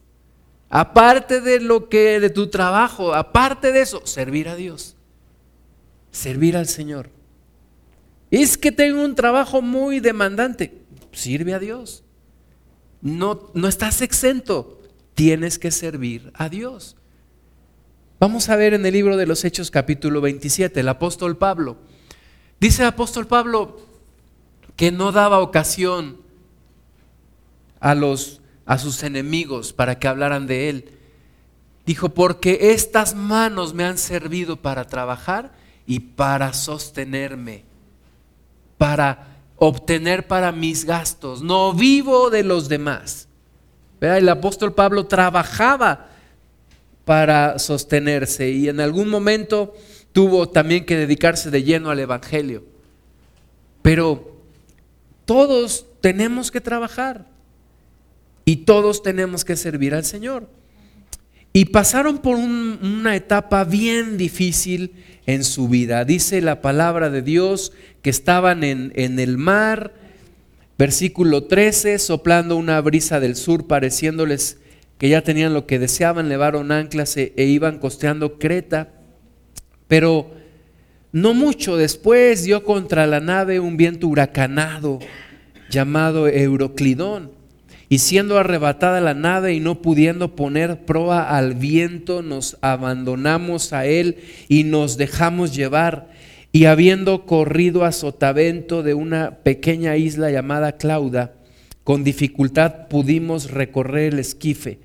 aparte 0.74 1.40
de 1.40 1.60
lo 1.60 1.88
que 1.88 2.18
de 2.18 2.30
tu 2.30 2.48
trabajo, 2.48 3.14
aparte 3.14 3.70
de 3.70 3.80
eso, 3.80 4.04
servir 4.04 4.48
a 4.48 4.56
Dios. 4.56 4.96
Servir 6.10 6.56
al 6.56 6.66
Señor. 6.66 7.10
Es 8.32 8.58
que 8.58 8.72
tengo 8.72 9.04
un 9.04 9.14
trabajo 9.14 9.62
muy 9.62 10.00
demandante. 10.00 10.82
Sirve 11.12 11.54
a 11.54 11.60
Dios. 11.60 12.02
No, 13.00 13.52
no 13.54 13.68
estás 13.68 14.02
exento. 14.02 14.82
Tienes 15.14 15.60
que 15.60 15.70
servir 15.70 16.32
a 16.34 16.48
Dios. 16.48 16.96
Vamos 18.18 18.48
a 18.48 18.56
ver 18.56 18.74
en 18.74 18.84
el 18.84 18.94
libro 18.94 19.16
de 19.16 19.26
los 19.26 19.44
Hechos 19.44 19.70
capítulo 19.70 20.20
27, 20.20 20.80
el 20.80 20.88
apóstol 20.88 21.36
Pablo. 21.36 21.76
Dice 22.58 22.82
el 22.82 22.88
apóstol 22.88 23.28
Pablo 23.28 23.80
que 24.74 24.90
no 24.90 25.12
daba 25.12 25.38
ocasión 25.38 26.20
a 27.78 27.94
los 27.94 28.40
a 28.66 28.78
sus 28.78 29.02
enemigos 29.02 29.72
para 29.72 29.98
que 29.98 30.08
hablaran 30.08 30.46
de 30.46 30.68
él. 30.68 30.90
Dijo, 31.86 32.10
porque 32.10 32.72
estas 32.72 33.14
manos 33.14 33.74
me 33.74 33.84
han 33.84 33.98
servido 33.98 34.56
para 34.56 34.86
trabajar 34.86 35.52
y 35.86 36.00
para 36.00 36.52
sostenerme, 36.52 37.64
para 38.78 39.28
obtener 39.56 40.26
para 40.26 40.50
mis 40.50 40.84
gastos. 40.84 41.42
No 41.42 41.74
vivo 41.74 42.30
de 42.30 42.42
los 42.42 42.68
demás. 42.68 43.28
El 44.00 44.28
apóstol 44.28 44.74
Pablo 44.74 45.06
trabajaba 45.06 46.08
para 47.04 47.58
sostenerse 47.58 48.50
y 48.50 48.68
en 48.68 48.80
algún 48.80 49.08
momento 49.08 49.74
tuvo 50.12 50.48
también 50.48 50.86
que 50.86 50.96
dedicarse 50.96 51.50
de 51.50 51.62
lleno 51.62 51.90
al 51.90 52.00
Evangelio. 52.00 52.64
Pero 53.82 54.36
todos 55.24 55.86
tenemos 56.00 56.50
que 56.50 56.60
trabajar. 56.60 57.26
Y 58.44 58.56
todos 58.56 59.02
tenemos 59.02 59.44
que 59.44 59.56
servir 59.56 59.94
al 59.94 60.04
Señor. 60.04 60.48
Y 61.56 61.66
pasaron 61.66 62.18
por 62.18 62.36
una 62.36 63.14
etapa 63.14 63.62
bien 63.64 64.16
difícil 64.16 64.92
en 65.24 65.44
su 65.44 65.68
vida. 65.68 66.04
Dice 66.04 66.40
la 66.40 66.60
palabra 66.60 67.10
de 67.10 67.22
Dios 67.22 67.72
que 68.02 68.10
estaban 68.10 68.64
en, 68.64 68.92
el 68.96 69.38
mar, 69.38 69.94
versículo 70.76 71.44
13, 71.44 72.00
soplando 72.00 72.56
una 72.56 72.80
brisa 72.80 73.20
del 73.20 73.36
sur, 73.36 73.68
pareciéndoles 73.68 74.58
que 74.98 75.08
ya 75.08 75.22
tenían 75.22 75.54
lo 75.54 75.64
que 75.66 75.78
deseaban, 75.78 76.28
levaron 76.28 76.72
anclas 76.72 77.16
e, 77.16 77.32
e 77.36 77.44
iban 77.44 77.78
costeando 77.78 78.38
Creta. 78.40 78.88
Pero 79.86 80.32
no 81.12 81.34
mucho 81.34 81.76
después 81.76 82.42
dio 82.42 82.64
contra 82.64 83.06
la 83.06 83.20
nave 83.20 83.60
un 83.60 83.76
viento 83.76 84.08
huracanado 84.08 84.98
llamado 85.70 86.26
Euroclidón 86.26 87.33
y 87.94 87.98
siendo 87.98 88.40
arrebatada 88.40 89.00
la 89.00 89.14
nave 89.14 89.54
y 89.54 89.60
no 89.60 89.80
pudiendo 89.80 90.34
poner 90.34 90.84
proa 90.84 91.36
al 91.36 91.54
viento, 91.54 92.22
nos 92.22 92.58
abandonamos 92.60 93.72
a 93.72 93.86
él 93.86 94.16
y 94.48 94.64
nos 94.64 94.96
dejamos 94.96 95.54
llevar. 95.54 96.10
Y 96.50 96.64
habiendo 96.64 97.24
corrido 97.24 97.84
a 97.84 97.92
sotavento 97.92 98.82
de 98.82 98.94
una 98.94 99.36
pequeña 99.44 99.96
isla 99.96 100.32
llamada 100.32 100.72
Clauda, 100.72 101.34
con 101.84 102.02
dificultad 102.02 102.88
pudimos 102.88 103.52
recorrer 103.52 104.14
el 104.14 104.18
esquife 104.18 104.80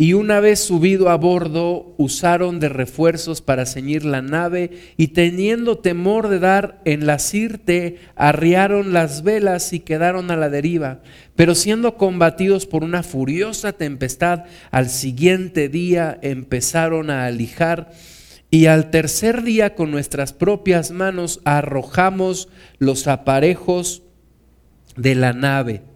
y 0.00 0.12
una 0.12 0.38
vez 0.38 0.60
subido 0.60 1.10
a 1.10 1.16
bordo, 1.16 1.92
usaron 1.96 2.60
de 2.60 2.68
refuerzos 2.68 3.42
para 3.42 3.66
ceñir 3.66 4.04
la 4.04 4.22
nave 4.22 4.70
y 4.96 5.08
teniendo 5.08 5.78
temor 5.78 6.28
de 6.28 6.38
dar 6.38 6.80
en 6.84 7.04
la 7.04 7.18
sirte, 7.18 7.98
arriaron 8.14 8.92
las 8.92 9.24
velas 9.24 9.72
y 9.72 9.80
quedaron 9.80 10.30
a 10.30 10.36
la 10.36 10.50
deriva. 10.50 11.00
Pero 11.34 11.56
siendo 11.56 11.96
combatidos 11.96 12.64
por 12.64 12.84
una 12.84 13.02
furiosa 13.02 13.72
tempestad, 13.72 14.44
al 14.70 14.88
siguiente 14.88 15.68
día 15.68 16.16
empezaron 16.22 17.10
a 17.10 17.26
alijar 17.26 17.90
y 18.52 18.66
al 18.66 18.90
tercer 18.90 19.42
día 19.42 19.74
con 19.74 19.90
nuestras 19.90 20.32
propias 20.32 20.92
manos 20.92 21.40
arrojamos 21.42 22.48
los 22.78 23.08
aparejos 23.08 24.04
de 24.94 25.16
la 25.16 25.32
nave 25.32 25.87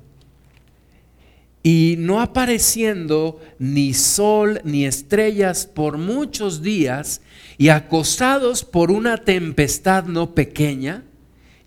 y 1.63 1.97
no 1.99 2.21
apareciendo 2.21 3.41
ni 3.59 3.95
sol 3.95 4.61
ni 4.65 4.85
estrellas 4.85 5.67
por 5.67 5.97
muchos 5.97 6.63
días 6.63 7.21
y 7.57 7.69
acosados 7.69 8.65
por 8.65 8.91
una 8.91 9.19
tempestad 9.19 10.05
no 10.05 10.35
pequeña, 10.35 11.05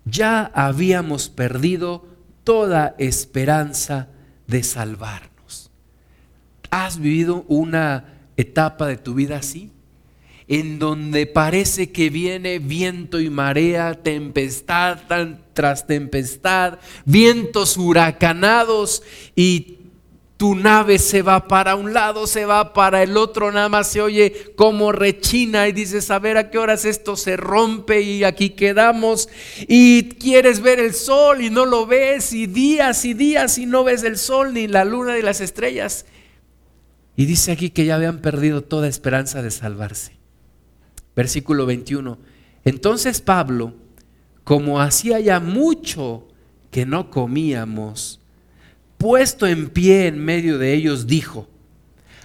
ya 0.04 0.50
habíamos 0.54 1.28
perdido 1.28 2.06
toda 2.44 2.94
esperanza 2.98 4.08
de 4.46 4.62
salvarnos. 4.62 5.70
¿Has 6.70 6.98
vivido 6.98 7.44
una 7.48 8.04
etapa 8.36 8.86
de 8.86 8.98
tu 8.98 9.14
vida 9.14 9.38
así? 9.38 9.70
En 10.46 10.78
donde 10.78 11.26
parece 11.26 11.90
que 11.90 12.10
viene 12.10 12.60
viento 12.60 13.18
y 13.18 13.30
marea, 13.30 13.94
tempestad 13.94 14.98
tras 15.54 15.86
tempestad, 15.88 16.78
vientos 17.04 17.76
huracanados 17.76 19.02
y 19.34 19.75
tu 20.36 20.54
nave 20.54 20.98
se 20.98 21.22
va 21.22 21.48
para 21.48 21.76
un 21.76 21.94
lado, 21.94 22.26
se 22.26 22.44
va 22.44 22.74
para 22.74 23.02
el 23.02 23.16
otro, 23.16 23.50
nada 23.52 23.70
más 23.70 23.88
se 23.88 24.02
oye 24.02 24.52
como 24.54 24.92
rechina 24.92 25.66
y 25.66 25.72
dices, 25.72 26.10
a 26.10 26.18
ver 26.18 26.36
a 26.36 26.50
qué 26.50 26.58
horas 26.58 26.84
esto 26.84 27.16
se 27.16 27.38
rompe 27.38 28.02
y 28.02 28.22
aquí 28.22 28.50
quedamos. 28.50 29.30
Y 29.66 30.10
quieres 30.10 30.60
ver 30.60 30.78
el 30.78 30.92
sol 30.92 31.40
y 31.40 31.48
no 31.48 31.64
lo 31.64 31.86
ves 31.86 32.34
y 32.34 32.46
días 32.46 33.06
y 33.06 33.14
días 33.14 33.56
y 33.56 33.64
no 33.64 33.82
ves 33.82 34.02
el 34.02 34.18
sol 34.18 34.52
ni 34.52 34.68
la 34.68 34.84
luna 34.84 35.14
ni 35.16 35.22
las 35.22 35.40
estrellas. 35.40 36.04
Y 37.16 37.24
dice 37.24 37.52
aquí 37.52 37.70
que 37.70 37.86
ya 37.86 37.94
habían 37.94 38.20
perdido 38.20 38.62
toda 38.62 38.88
esperanza 38.88 39.40
de 39.40 39.50
salvarse. 39.50 40.12
Versículo 41.14 41.64
21. 41.64 42.18
Entonces 42.66 43.22
Pablo, 43.22 43.72
como 44.44 44.82
hacía 44.82 45.18
ya 45.18 45.40
mucho 45.40 46.28
que 46.70 46.84
no 46.84 47.10
comíamos, 47.10 48.20
puesto 48.98 49.46
en 49.46 49.70
pie 49.70 50.06
en 50.06 50.18
medio 50.18 50.58
de 50.58 50.74
ellos, 50.74 51.06
dijo, 51.06 51.48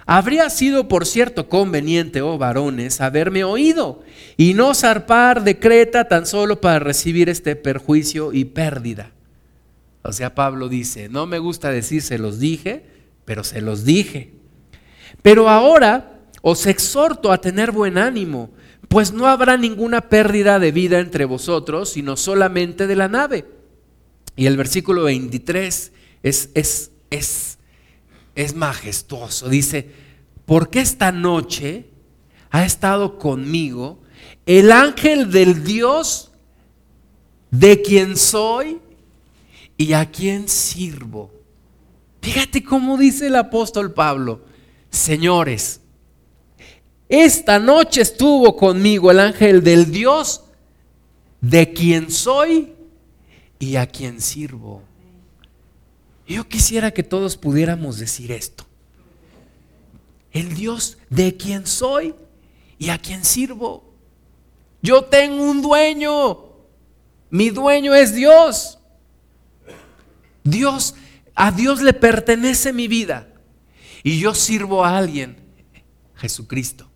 Habría 0.04 0.50
sido, 0.50 0.88
por 0.88 1.06
cierto, 1.06 1.48
conveniente, 1.48 2.22
oh 2.22 2.36
varones, 2.36 3.00
haberme 3.00 3.44
oído 3.44 4.02
y 4.36 4.54
no 4.54 4.74
zarpar 4.74 5.44
de 5.44 5.58
Creta 5.58 6.08
tan 6.08 6.26
solo 6.26 6.60
para 6.60 6.80
recibir 6.80 7.28
este 7.28 7.54
perjuicio 7.54 8.32
y 8.32 8.44
pérdida. 8.44 9.12
O 10.02 10.12
sea, 10.12 10.34
Pablo 10.34 10.68
dice, 10.68 11.08
no 11.08 11.26
me 11.26 11.38
gusta 11.38 11.70
decir 11.70 12.02
se 12.02 12.18
los 12.18 12.40
dije, 12.40 12.84
pero 13.24 13.44
se 13.44 13.60
los 13.60 13.84
dije. 13.84 14.32
Pero 15.22 15.48
ahora 15.48 16.18
os 16.42 16.66
exhorto 16.66 17.30
a 17.30 17.40
tener 17.40 17.70
buen 17.70 17.96
ánimo, 17.96 18.50
pues 18.88 19.12
no 19.12 19.28
habrá 19.28 19.56
ninguna 19.56 20.08
pérdida 20.08 20.58
de 20.58 20.72
vida 20.72 20.98
entre 20.98 21.24
vosotros, 21.24 21.90
sino 21.90 22.16
solamente 22.16 22.88
de 22.88 22.96
la 22.96 23.06
nave. 23.06 23.44
Y 24.34 24.46
el 24.46 24.56
versículo 24.56 25.04
23 25.04 25.92
es, 26.22 26.50
es, 26.54 26.90
es 27.10 27.58
es 28.34 28.54
majestuoso. 28.54 29.48
Dice, 29.48 29.90
porque 30.46 30.80
esta 30.80 31.12
noche 31.12 31.86
ha 32.50 32.64
estado 32.64 33.18
conmigo 33.18 34.00
el 34.46 34.72
ángel 34.72 35.30
del 35.30 35.64
Dios 35.64 36.32
de 37.50 37.82
quien 37.82 38.16
soy 38.16 38.80
y 39.76 39.92
a 39.92 40.10
quien 40.10 40.48
sirvo. 40.48 41.30
Fíjate 42.20 42.62
cómo 42.62 42.96
dice 42.96 43.26
el 43.26 43.36
apóstol 43.36 43.92
Pablo, 43.92 44.42
señores, 44.90 45.80
esta 47.08 47.58
noche 47.58 48.00
estuvo 48.00 48.56
conmigo 48.56 49.10
el 49.10 49.20
ángel 49.20 49.62
del 49.62 49.90
Dios 49.90 50.44
de 51.40 51.72
quien 51.72 52.10
soy 52.10 52.72
y 53.58 53.76
a 53.76 53.86
quien 53.86 54.20
sirvo. 54.20 54.82
Yo 56.26 56.48
quisiera 56.48 56.90
que 56.90 57.02
todos 57.02 57.36
pudiéramos 57.36 57.98
decir 57.98 58.32
esto. 58.32 58.64
El 60.32 60.54
Dios 60.54 60.98
de 61.10 61.36
quien 61.36 61.66
soy 61.66 62.14
y 62.78 62.90
a 62.90 62.98
quien 62.98 63.24
sirvo. 63.24 63.92
Yo 64.80 65.04
tengo 65.04 65.42
un 65.42 65.62
dueño. 65.62 66.38
Mi 67.30 67.50
dueño 67.50 67.94
es 67.94 68.14
Dios. 68.14 68.78
Dios, 70.44 70.94
a 71.34 71.52
Dios 71.52 71.82
le 71.82 71.92
pertenece 71.92 72.72
mi 72.72 72.88
vida. 72.88 73.28
Y 74.02 74.18
yo 74.18 74.34
sirvo 74.34 74.84
a 74.84 74.98
alguien, 74.98 75.36
Jesucristo. 76.16 76.88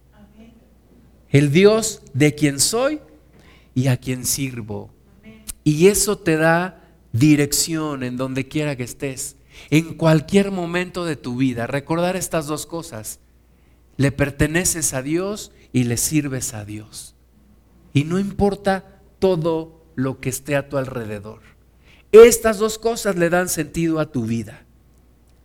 El 1.31 1.53
Dios 1.53 2.03
de 2.14 2.35
quien 2.35 2.59
soy 2.59 3.01
y 3.74 3.89
a 3.89 3.97
quien 3.97 4.24
sirvo. 4.24 4.91
Y 5.62 5.89
eso 5.89 6.18
te 6.18 6.37
da 6.37 6.86
dirección 7.19 8.03
en 8.03 8.17
donde 8.17 8.49
quiera 8.49 8.77
que 8.77 8.85
estés, 8.85 9.37
en 9.71 9.95
cualquier 9.95 10.51
momento 10.51 11.05
de 11.05 11.17
tu 11.17 11.37
vida. 11.37 11.67
Recordar 11.67 12.17
estas 12.17 12.47
dos 12.47 12.67
cosas. 12.67 13.21
Le 13.97 14.12
perteneces 14.12 14.93
a 14.93 15.03
Dios 15.03 15.53
y 15.73 15.85
le 15.85 15.97
sirves 15.97 16.53
a 16.55 16.64
Dios. 16.64 17.14
Y 17.93 18.05
no 18.05 18.19
importa 18.19 19.01
todo 19.19 19.87
lo 19.95 20.21
que 20.21 20.29
esté 20.29 20.57
a 20.57 20.69
tu 20.69 20.77
alrededor. 20.77 21.41
Estas 22.12 22.59
dos 22.59 22.79
cosas 22.79 23.17
le 23.17 23.31
dan 23.31 23.49
sentido 23.49 23.99
a 23.99 24.12
tu 24.12 24.27
vida. 24.27 24.67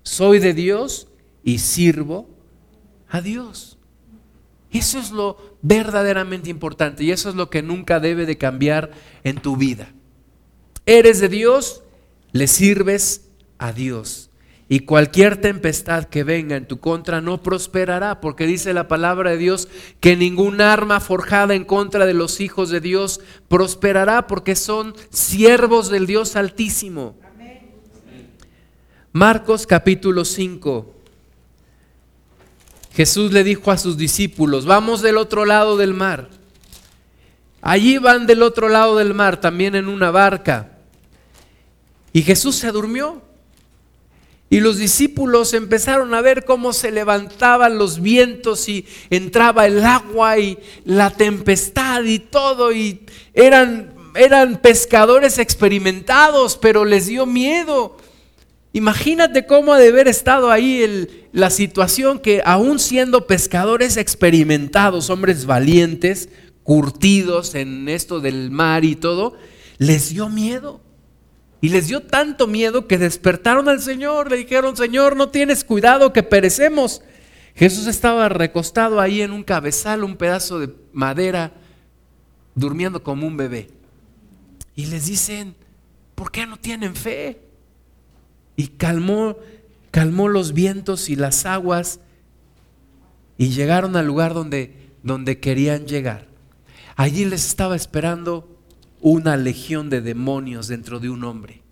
Soy 0.04 0.40
de 0.40 0.54
Dios 0.54 1.08
y 1.44 1.60
sirvo 1.60 2.30
a 3.08 3.22
Dios. 3.22 3.78
Eso 4.72 5.00
es 5.00 5.12
lo 5.12 5.58
verdaderamente 5.62 6.50
importante 6.50 7.04
y 7.04 7.12
eso 7.12 7.30
es 7.30 7.36
lo 7.36 7.50
que 7.50 7.62
nunca 7.62 8.00
debe 8.00 8.26
de 8.26 8.38
cambiar 8.38 8.92
en 9.24 9.38
tu 9.38 9.58
vida. 9.58 9.94
Eres 10.86 11.20
de 11.20 11.30
Dios, 11.30 11.84
le 12.32 12.48
sirves 12.48 13.30
a 13.58 13.72
Dios. 13.72 14.30
Y 14.68 14.82
cualquier 14.82 15.36
tempestad 15.36 16.06
que 16.06 16.24
venga 16.24 16.56
en 16.56 16.66
tu 16.66 16.80
contra 16.80 17.20
no 17.20 17.44
prosperará, 17.44 18.22
porque 18.22 18.48
dice 18.48 18.74
la 18.74 18.88
palabra 18.88 19.32
de 19.32 19.38
Dios 19.38 19.68
que 20.00 20.16
ningún 20.16 20.62
arma 20.62 21.02
forjada 21.02 21.56
en 21.56 21.66
contra 21.66 22.06
de 22.06 22.14
los 22.14 22.40
hijos 22.40 22.70
de 22.70 22.80
Dios 22.80 23.20
prosperará, 23.50 24.28
porque 24.28 24.56
son 24.56 24.96
siervos 25.10 25.90
del 25.90 26.08
Dios 26.08 26.38
Altísimo. 26.38 27.18
Marcos 29.12 29.68
capítulo 29.68 30.24
5. 30.24 30.96
Jesús 32.94 33.34
le 33.34 33.44
dijo 33.44 33.72
a 33.72 33.78
sus 33.78 33.98
discípulos, 33.98 34.66
vamos 34.66 35.02
del 35.02 35.18
otro 35.18 35.46
lado 35.46 35.76
del 35.76 35.94
mar. 35.94 36.30
Allí 37.62 37.98
van 38.00 38.26
del 38.26 38.42
otro 38.42 38.70
lado 38.70 38.98
del 38.98 39.14
mar, 39.14 39.40
también 39.40 39.76
en 39.76 39.88
una 39.88 40.10
barca. 40.12 40.72
Y 42.12 42.24
Jesús 42.24 42.56
se 42.56 42.72
durmió. 42.72 43.22
Y 44.50 44.60
los 44.60 44.78
discípulos 44.78 45.54
empezaron 45.54 46.14
a 46.14 46.20
ver 46.20 46.44
cómo 46.44 46.74
se 46.74 46.92
levantaban 46.92 47.78
los 47.78 48.02
vientos 48.02 48.68
y 48.68 48.86
entraba 49.10 49.66
el 49.66 49.86
agua 49.86 50.40
y 50.40 50.60
la 50.84 51.12
tempestad 51.12 52.04
y 52.04 52.20
todo. 52.20 52.74
Y 52.74 53.06
eran, 53.34 53.94
eran 54.14 54.58
pescadores 54.58 55.38
experimentados, 55.38 56.58
pero 56.58 56.84
les 56.84 57.08
dio 57.08 57.26
miedo. 57.26 57.96
Imagínate 58.74 59.46
cómo 59.46 59.74
ha 59.74 59.80
de 59.80 59.88
haber 59.88 60.10
estado 60.10 60.52
ahí 60.52 61.28
la 61.32 61.50
situación 61.50 62.20
que 62.20 62.42
aún 62.44 62.80
siendo 62.80 63.28
pescadores 63.28 63.96
experimentados, 63.96 65.10
hombres 65.10 65.46
valientes, 65.46 66.28
curtidos 66.64 67.56
en 67.56 67.90
esto 67.90 68.20
del 68.20 68.52
mar 68.52 68.86
y 68.86 68.96
todo, 68.96 69.36
les 69.78 70.10
dio 70.10 70.30
miedo. 70.30 70.82
Y 71.62 71.70
les 71.70 71.88
dio 71.88 72.02
tanto 72.02 72.48
miedo 72.48 72.88
que 72.88 72.98
despertaron 72.98 73.70
al 73.70 73.82
Señor, 73.82 74.32
le 74.32 74.38
dijeron, 74.38 74.76
Señor, 74.76 75.16
no 75.16 75.30
tienes 75.30 75.64
cuidado 75.64 76.12
que 76.12 76.24
perecemos. 76.24 77.04
Jesús 77.56 77.86
estaba 77.86 78.30
recostado 78.30 79.00
ahí 79.00 79.22
en 79.22 79.32
un 79.32 79.44
cabezal, 79.44 80.04
un 80.04 80.18
pedazo 80.18 80.60
de 80.60 80.74
madera, 80.92 81.54
durmiendo 82.56 83.04
como 83.04 83.28
un 83.28 83.38
bebé. 83.38 83.70
Y 84.76 84.88
les 84.88 85.06
dicen, 85.06 85.56
¿por 86.16 86.32
qué 86.32 86.48
no 86.48 86.58
tienen 86.58 86.96
fe? 86.96 87.40
Y 88.56 88.70
calmó, 88.70 89.38
calmó 89.92 90.30
los 90.30 90.54
vientos 90.54 91.10
y 91.10 91.16
las 91.16 91.46
aguas 91.46 92.00
y 93.38 93.50
llegaron 93.50 93.96
al 93.96 94.08
lugar 94.08 94.34
donde, 94.34 94.92
donde 95.04 95.40
querían 95.40 95.86
llegar. 95.86 96.31
Allí 97.02 97.26
les 97.26 97.48
estaba 97.48 97.76
esperando 97.76 98.48
una 99.00 99.36
legión 99.36 99.90
de 99.90 100.02
demonios 100.02 100.68
dentro 100.68 101.00
de 101.00 101.10
un 101.10 101.24
hombre. 101.24 101.64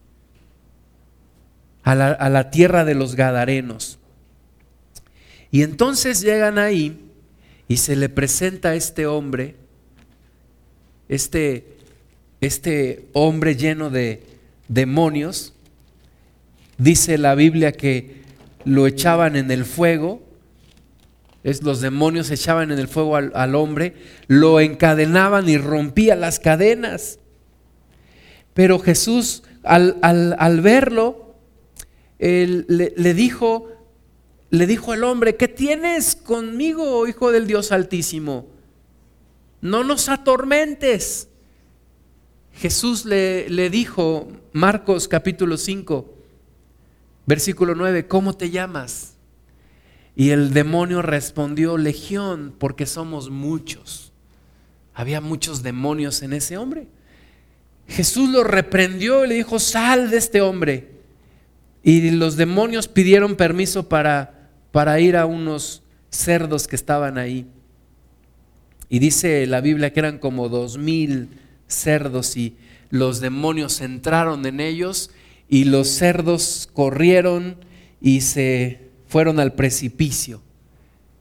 A 1.84 1.93
la, 1.93 2.49
tierra 2.49 2.84
de 2.84 2.95
los 2.95 3.13
Gadarenos. 3.13 3.99
Y 5.51 5.61
entonces 5.61 6.21
llegan 6.21 6.57
ahí 6.57 7.11
y 7.67 7.77
se 7.77 7.95
le 7.95 8.09
presenta 8.09 8.69
a 8.69 8.75
este 8.75 9.05
hombre, 9.05 9.55
este, 11.09 11.77
este 12.41 13.07
hombre 13.13 13.55
lleno 13.55 13.91
de 13.91 14.23
demonios. 14.67 15.53
Dice 16.80 17.19
la 17.19 17.36
Biblia 17.36 17.71
que 17.71 18.23
lo 18.65 18.88
echaban 18.88 19.36
en 19.36 19.51
el 19.51 19.63
fuego 19.63 20.23
es, 21.44 21.64
los 21.64 21.82
demonios 21.82 22.32
echaban 22.32 22.72
en 22.72 22.80
el 22.80 22.88
fuego 22.88 23.16
al, 23.16 23.56
hombre, 23.56 23.96
lo 24.28 24.60
encadenaban 24.60 25.48
y 25.48 25.58
rompía 25.58 26.16
las 26.16 26.40
cadenas. 26.40 27.20
Pero 28.54 28.80
Jesús, 28.80 29.44
al, 29.64 30.62
verlo, 30.62 31.36
le, 32.20 33.14
dijo, 33.14 33.70
le 34.50 34.68
dijo 34.68 34.92
al 34.92 35.04
hombre, 35.06 35.38
¿qué 35.38 35.48
tienes 35.48 36.16
conmigo, 36.16 37.08
hijo 37.08 37.32
del 37.32 37.48
Dios 37.48 37.72
Altísimo? 37.72 38.48
No 39.62 39.84
nos 39.84 40.10
atormentes. 40.10 41.30
Jesús 42.54 43.06
le, 43.06 43.50
le 43.50 43.70
dijo, 43.70 44.28
Marcos 44.52 45.08
capítulo 45.08 45.56
5, 45.56 46.14
versículo 47.26 47.76
9, 47.76 48.08
¿cómo 48.08 48.36
te 48.36 48.50
llamas? 48.50 49.18
Y 50.20 50.32
el 50.32 50.51
demonio 50.51 51.01
respondió, 51.01 51.78
legión, 51.78 52.53
porque 52.59 52.86
somos 52.86 53.30
muchos. 53.30 54.11
Había 54.93 55.22
muchos 55.22 55.63
demonios 55.63 56.24
en 56.24 56.34
ese 56.34 56.57
hombre. 56.57 56.88
Jesús 57.88 58.28
lo 58.28 58.43
reprendió 58.43 59.24
y 59.24 59.30
le 59.30 59.36
dijo, 59.36 59.59
sal 59.59 60.11
de 60.11 60.17
este 60.17 60.41
hombre. 60.41 60.89
Y 61.84 62.11
los 62.11 62.36
demonios 62.36 62.89
pidieron 62.89 63.38
permiso 63.38 63.88
para, 63.88 64.49
para 64.74 64.99
ir 64.99 65.15
a 65.15 65.26
unos 65.26 65.84
cerdos 66.09 66.67
que 66.67 66.76
estaban 66.76 67.17
ahí. 67.17 67.47
Y 68.89 68.99
dice 68.99 69.47
la 69.47 69.61
Biblia 69.61 69.93
que 69.93 70.01
eran 70.01 70.17
como 70.17 70.49
dos 70.49 70.78
mil 70.78 71.30
cerdos 71.67 72.36
y 72.36 72.57
los 72.89 73.22
demonios 73.22 73.80
entraron 73.80 74.45
en 74.45 74.59
ellos 74.59 75.11
y 75.47 75.63
los 75.63 75.88
cerdos 75.88 76.67
corrieron 76.74 77.55
y 78.01 78.20
se 78.20 78.89
fueron 79.10 79.39
al 79.41 79.53
precipicio. 79.53 80.41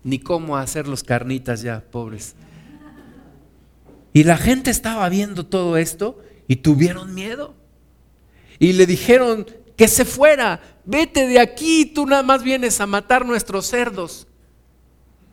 ni 0.05 0.21
cómo 0.21 0.57
hacer 0.57 0.87
los 0.87 1.03
carnitas 1.03 1.61
ya, 1.61 1.81
pobres. 1.91 2.35
Y 4.13 4.25
la 4.25 4.39
gente 4.39 4.71
estaba 4.71 5.07
viendo 5.09 5.45
todo 5.45 5.77
esto 5.77 6.23
y 6.47 6.57
tuvieron 6.57 7.13
miedo. 7.15 7.55
Y 8.59 8.73
le 8.75 8.87
dijeron 8.87 9.47
que 9.77 9.89
se 9.89 10.05
fuera, 10.05 10.61
vete 10.87 11.27
de 11.27 11.41
aquí, 11.41 11.85
tú 11.85 12.07
nada 12.07 12.23
más 12.23 12.43
vienes 12.43 12.81
a 12.81 12.87
matar 12.87 13.27
nuestros 13.27 13.67
cerdos. 13.67 14.27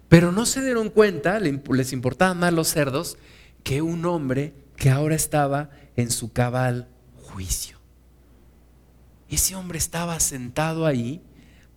Pero 0.10 0.32
no 0.32 0.46
se 0.46 0.62
dieron 0.62 0.90
cuenta, 0.90 1.40
les 1.40 1.94
importaban 1.94 2.40
más 2.40 2.52
los 2.52 2.68
cerdos, 2.68 3.18
que 3.64 3.82
un 3.82 4.06
hombre 4.06 4.54
que 4.76 4.90
ahora 4.90 5.16
estaba 5.16 5.70
en 5.96 6.12
su 6.12 6.34
cabal 6.34 6.90
juicio. 7.22 7.78
Ese 9.30 9.56
hombre 9.56 9.78
estaba 9.78 10.20
sentado 10.20 10.86
ahí, 10.86 11.22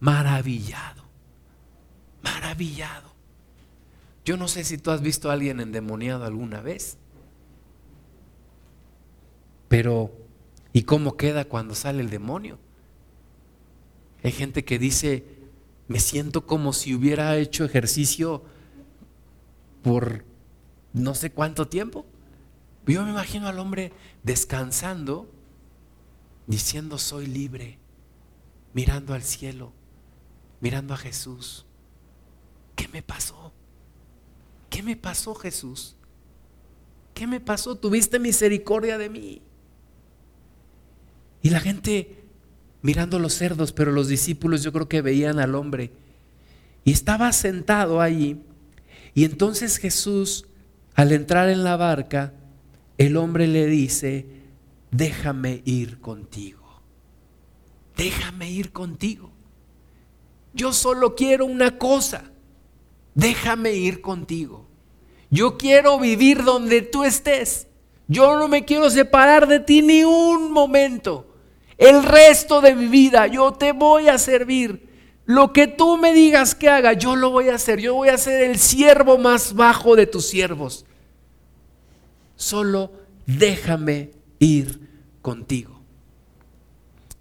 maravillado, 0.00 1.04
maravillado. 2.22 3.08
Yo 4.24 4.36
no 4.36 4.48
sé 4.48 4.64
si 4.64 4.78
tú 4.78 4.90
has 4.90 5.00
visto 5.00 5.30
a 5.30 5.32
alguien 5.32 5.60
endemoniado 5.60 6.24
alguna 6.24 6.60
vez, 6.60 6.98
pero 9.68 10.12
¿y 10.72 10.82
cómo 10.82 11.16
queda 11.16 11.46
cuando 11.46 11.74
sale 11.74 12.00
el 12.00 12.10
demonio? 12.10 12.58
Hay 14.22 14.32
gente 14.32 14.64
que 14.64 14.78
dice, 14.78 15.24
me 15.86 16.00
siento 16.00 16.46
como 16.46 16.72
si 16.72 16.94
hubiera 16.94 17.36
hecho 17.36 17.64
ejercicio 17.64 18.42
por 19.82 20.24
no 20.92 21.14
sé 21.14 21.30
cuánto 21.30 21.68
tiempo. 21.68 22.04
Yo 22.86 23.04
me 23.04 23.10
imagino 23.10 23.48
al 23.48 23.58
hombre 23.58 23.92
descansando, 24.22 25.30
diciendo 26.46 26.98
soy 26.98 27.26
libre, 27.26 27.78
mirando 28.72 29.14
al 29.14 29.22
cielo, 29.22 29.72
mirando 30.60 30.94
a 30.94 30.96
Jesús. 30.96 31.64
¿Qué 32.76 32.88
me 32.88 33.02
pasó? 33.02 33.52
¿Qué 34.70 34.82
me 34.82 34.96
pasó 34.96 35.34
Jesús? 35.34 35.96
¿Qué 37.14 37.26
me 37.26 37.40
pasó? 37.40 37.74
Tuviste 37.76 38.18
misericordia 38.18 38.98
de 38.98 39.10
mí. 39.10 39.42
Y 41.42 41.50
la 41.50 41.60
gente 41.60 42.24
mirando 42.82 43.18
los 43.18 43.34
cerdos, 43.34 43.72
pero 43.72 43.92
los 43.92 44.08
discípulos 44.08 44.62
yo 44.62 44.72
creo 44.72 44.88
que 44.88 45.02
veían 45.02 45.40
al 45.40 45.54
hombre. 45.54 45.90
Y 46.84 46.92
estaba 46.92 47.32
sentado 47.32 48.00
allí. 48.00 48.42
Y 49.14 49.24
entonces 49.24 49.78
Jesús, 49.78 50.46
al 50.94 51.12
entrar 51.12 51.48
en 51.48 51.64
la 51.64 51.76
barca, 51.76 52.34
el 52.98 53.16
hombre 53.16 53.46
le 53.46 53.66
dice, 53.66 54.26
déjame 54.90 55.62
ir 55.64 56.00
contigo. 56.00 56.82
Déjame 57.96 58.50
ir 58.50 58.72
contigo. 58.72 59.32
Yo 60.52 60.72
solo 60.72 61.14
quiero 61.14 61.46
una 61.46 61.78
cosa. 61.78 62.24
Déjame 63.14 63.74
ir 63.74 64.00
contigo. 64.00 64.66
Yo 65.30 65.58
quiero 65.58 65.98
vivir 65.98 66.44
donde 66.44 66.82
tú 66.82 67.04
estés. 67.04 67.66
Yo 68.06 68.38
no 68.38 68.48
me 68.48 68.64
quiero 68.64 68.88
separar 68.88 69.46
de 69.46 69.60
ti 69.60 69.82
ni 69.82 70.04
un 70.04 70.50
momento. 70.52 71.26
El 71.76 72.02
resto 72.02 72.60
de 72.60 72.74
mi 72.74 72.86
vida 72.86 73.26
yo 73.26 73.52
te 73.52 73.72
voy 73.72 74.08
a 74.08 74.18
servir. 74.18 74.88
Lo 75.26 75.52
que 75.52 75.66
tú 75.66 75.98
me 75.98 76.12
digas 76.12 76.54
que 76.54 76.70
haga, 76.70 76.94
yo 76.94 77.14
lo 77.14 77.30
voy 77.30 77.50
a 77.50 77.56
hacer. 77.56 77.80
Yo 77.80 77.94
voy 77.94 78.08
a 78.08 78.18
ser 78.18 78.42
el 78.42 78.58
siervo 78.58 79.18
más 79.18 79.54
bajo 79.54 79.94
de 79.94 80.06
tus 80.06 80.26
siervos 80.26 80.86
solo 82.38 82.92
déjame 83.26 84.12
ir 84.38 84.88
contigo. 85.20 85.82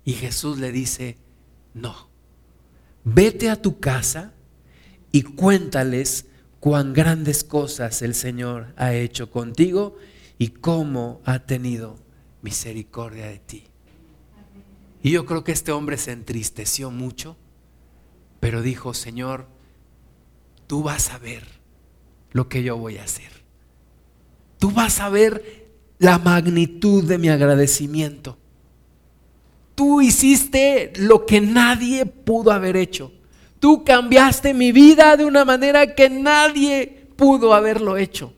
Y 0.05 0.13
Jesús 0.13 0.57
le 0.59 0.71
dice, 0.71 1.17
no, 1.73 2.06
vete 3.13 3.49
a 3.49 3.61
tu 3.61 3.79
casa 3.79 4.33
y 5.11 5.23
cuéntales 5.23 6.25
cuán 6.59 6.93
grandes 6.93 7.43
cosas 7.43 8.01
el 8.01 8.13
Señor 8.15 8.73
ha 8.77 8.93
hecho 8.93 9.31
contigo 9.31 9.97
y 10.37 10.49
cómo 10.49 11.21
ha 11.25 11.39
tenido 11.39 11.97
misericordia 12.41 13.27
de 13.27 13.39
ti. 13.39 13.63
Y 15.01 15.11
yo 15.11 15.25
creo 15.25 15.43
que 15.43 15.51
este 15.51 15.71
hombre 15.71 15.97
se 15.97 16.11
entristeció 16.11 16.91
mucho, 16.91 17.37
pero 18.39 18.61
dijo, 18.61 18.93
Señor, 18.93 19.47
tú 20.67 20.83
vas 20.83 21.11
a 21.11 21.17
ver 21.17 21.43
lo 22.31 22.49
que 22.49 22.63
yo 22.63 22.77
voy 22.77 22.97
a 22.97 23.03
hacer 23.03 23.37
tú 24.59 24.71
vas 24.71 24.99
a 24.99 25.09
ver 25.09 25.67
la 25.99 26.19
magnitud 26.19 27.03
de 27.03 27.17
mi 27.17 27.29
agradecimiento. 27.29 28.37
Tú 29.77 30.01
hiciste 30.01 30.91
lo 30.95 31.27
que 31.27 31.39
nadie 31.39 32.07
pudo 32.07 32.49
haber 32.49 32.75
hecho. 32.75 33.11
Tú 33.59 33.83
cambiaste 33.83 34.55
mi 34.55 34.71
vida 34.71 35.15
de 35.17 35.23
una 35.23 35.45
manera 35.45 35.93
que 35.93 36.09
nadie 36.09 37.05
pudo 37.15 37.53
haberlo 37.53 37.95
hecho. 37.95 38.33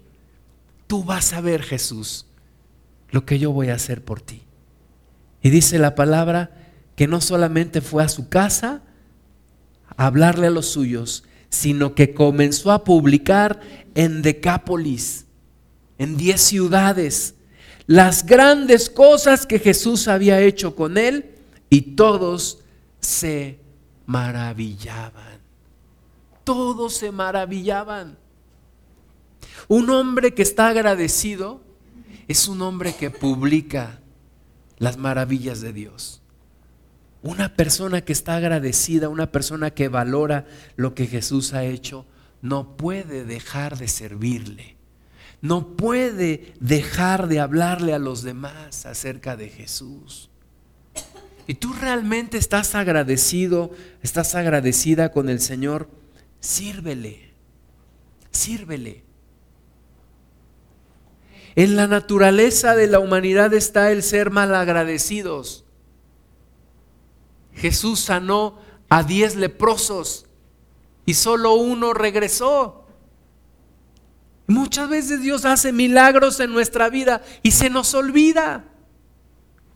Tú 0.85 1.05
vas 1.05 1.31
a 1.31 1.39
ver, 1.39 1.63
Jesús, 1.63 2.25
lo 3.11 3.25
que 3.25 3.39
yo 3.39 3.53
voy 3.53 3.69
a 3.69 3.75
hacer 3.75 4.03
por 4.03 4.19
ti. 4.19 4.41
Y 5.41 5.49
dice 5.49 5.79
la 5.79 5.95
palabra 5.95 6.51
que 6.97 7.07
no 7.07 7.21
solamente 7.21 7.79
fue 7.79 8.03
a 8.03 8.09
su 8.09 8.27
casa 8.27 8.81
a 9.95 10.07
hablarle 10.07 10.47
a 10.47 10.51
los 10.51 10.65
suyos, 10.65 11.23
sino 11.47 11.95
que 11.95 12.13
comenzó 12.13 12.73
a 12.73 12.83
publicar 12.83 13.61
en 13.95 14.21
Decápolis 14.23 15.25
en 15.99 16.17
diez 16.17 16.41
ciudades 16.41 17.35
las 17.89 18.23
grandes 18.23 18.87
cosas 18.87 19.47
que 19.47 19.57
Jesús 19.57 20.07
había 20.07 20.39
hecho 20.41 20.75
con 20.75 20.95
él 20.95 21.31
y 21.71 21.95
todos 21.95 22.59
se 22.99 23.57
maravillaban. 24.05 25.39
Todos 26.43 26.93
se 26.93 27.11
maravillaban. 27.11 28.15
Un 29.67 29.89
hombre 29.89 30.35
que 30.35 30.43
está 30.43 30.67
agradecido 30.67 31.61
es 32.27 32.47
un 32.47 32.61
hombre 32.61 32.93
que 32.93 33.09
publica 33.09 33.99
las 34.77 34.97
maravillas 34.97 35.59
de 35.59 35.73
Dios. 35.73 36.21
Una 37.23 37.55
persona 37.55 38.01
que 38.01 38.13
está 38.13 38.35
agradecida, 38.35 39.09
una 39.09 39.31
persona 39.31 39.71
que 39.71 39.87
valora 39.87 40.45
lo 40.75 40.93
que 40.93 41.07
Jesús 41.07 41.55
ha 41.55 41.63
hecho, 41.63 42.05
no 42.43 42.77
puede 42.77 43.25
dejar 43.25 43.79
de 43.79 43.87
servirle 43.87 44.78
no 45.41 45.75
puede 45.75 46.53
dejar 46.59 47.27
de 47.27 47.39
hablarle 47.39 47.93
a 47.93 47.99
los 47.99 48.23
demás 48.23 48.85
acerca 48.85 49.37
de 49.37 49.49
Jesús. 49.49 50.29
Y 51.47 51.55
tú 51.55 51.73
realmente 51.73 52.37
estás 52.37 52.75
agradecido, 52.75 53.71
estás 54.03 54.35
agradecida 54.35 55.11
con 55.11 55.29
el 55.29 55.39
Señor, 55.39 55.89
sírvele, 56.39 57.33
sírvele. 58.31 59.03
En 61.55 61.75
la 61.75 61.87
naturaleza 61.87 62.75
de 62.75 62.87
la 62.87 62.99
humanidad 62.99 63.53
está 63.53 63.91
el 63.91 64.03
ser 64.03 64.29
malagradecidos. 64.29 65.65
Jesús 67.55 67.99
sanó 67.99 68.59
a 68.87 69.03
diez 69.03 69.35
leprosos 69.35 70.27
y 71.05 71.15
solo 71.15 71.55
uno 71.55 71.93
regresó. 71.93 72.78
Muchas 74.49 74.89
veces 74.89 75.21
Dios 75.21 75.45
hace 75.45 75.71
milagros 75.71 76.39
en 76.39 76.51
nuestra 76.51 76.89
vida 76.89 77.21
y 77.43 77.51
se 77.51 77.69
nos 77.69 77.93
olvida. 77.93 78.65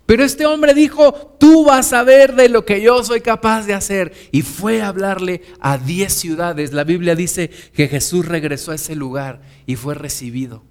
Pero 0.07 0.23
este 0.23 0.47
hombre 0.47 0.73
dijo, 0.73 1.13
tú 1.39 1.63
vas 1.65 1.93
a 1.93 2.01
ver 2.03 2.35
de 2.35 2.49
lo 2.49 2.65
que 2.65 2.81
yo 2.81 3.03
soy 3.03 3.21
capaz 3.21 3.67
de 3.67 3.75
hacer. 3.75 4.13
Y 4.31 4.41
fue 4.41 4.81
a 4.81 4.87
hablarle 4.87 5.43
a 5.59 5.77
diez 5.77 6.13
ciudades. 6.13 6.73
La 6.73 6.83
Biblia 6.85 7.15
dice 7.15 7.51
que 7.75 7.87
Jesús 7.87 8.25
regresó 8.25 8.71
a 8.71 8.75
ese 8.75 8.95
lugar 8.95 9.43
y 9.67 9.75
fue 9.75 9.93
recibido 9.93 10.63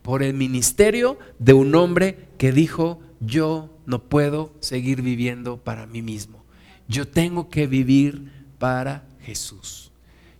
por 0.00 0.22
el 0.22 0.32
ministerio 0.32 1.18
de 1.38 1.52
un 1.52 1.74
hombre 1.74 2.30
que 2.38 2.50
dijo, 2.50 3.02
yo 3.20 3.78
no 3.84 4.04
puedo 4.04 4.54
seguir 4.60 5.02
viviendo 5.02 5.58
para 5.58 5.86
mí 5.86 6.00
mismo. 6.00 6.42
Yo 6.88 7.06
tengo 7.06 7.50
que 7.50 7.66
vivir 7.66 8.32
para 8.58 9.04
Jesús. 9.20 9.92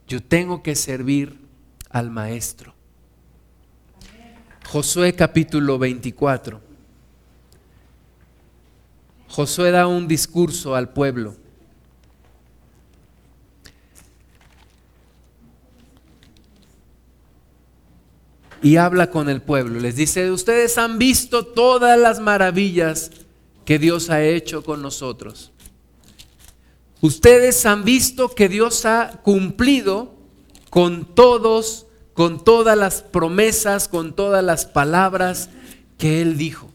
Yo 0.09 0.23
tengo 0.23 0.63
que 0.63 0.75
servir 0.75 1.42
al 1.93 2.11
maestro. 2.11 2.75
Josué 4.67 5.15
capítulo 5.15 5.79
24. 5.79 6.61
Josué 9.29 9.71
da 9.71 9.87
un 9.87 10.09
discurso 10.09 10.75
al 10.75 10.91
pueblo. 10.91 11.37
Y 18.63 18.77
habla 18.77 19.11
con 19.11 19.29
el 19.29 19.43
pueblo. 19.43 19.81
Les 19.81 19.97
dice, 19.97 20.31
ustedes 20.31 20.79
han 20.79 20.99
visto 20.99 21.47
todas 21.47 21.99
las 21.99 22.21
maravillas 22.21 23.11
que 23.65 23.79
Dios 23.79 24.09
ha 24.09 24.23
hecho 24.23 24.63
con 24.63 24.81
nosotros. 24.81 25.53
Ustedes 27.01 27.67
han 27.67 27.85
visto 27.85 28.29
que 28.29 28.49
Dios 28.49 28.87
ha 28.87 29.21
cumplido 29.23 30.22
con 30.73 31.05
todos, 31.05 31.87
con 32.15 32.43
todas 32.43 32.79
las 32.79 33.03
promesas, 33.03 33.89
con 33.89 34.17
todas 34.17 34.43
las 34.43 34.65
palabras 34.65 35.51
que 35.99 36.23
Él 36.23 36.39
dijo. 36.39 36.71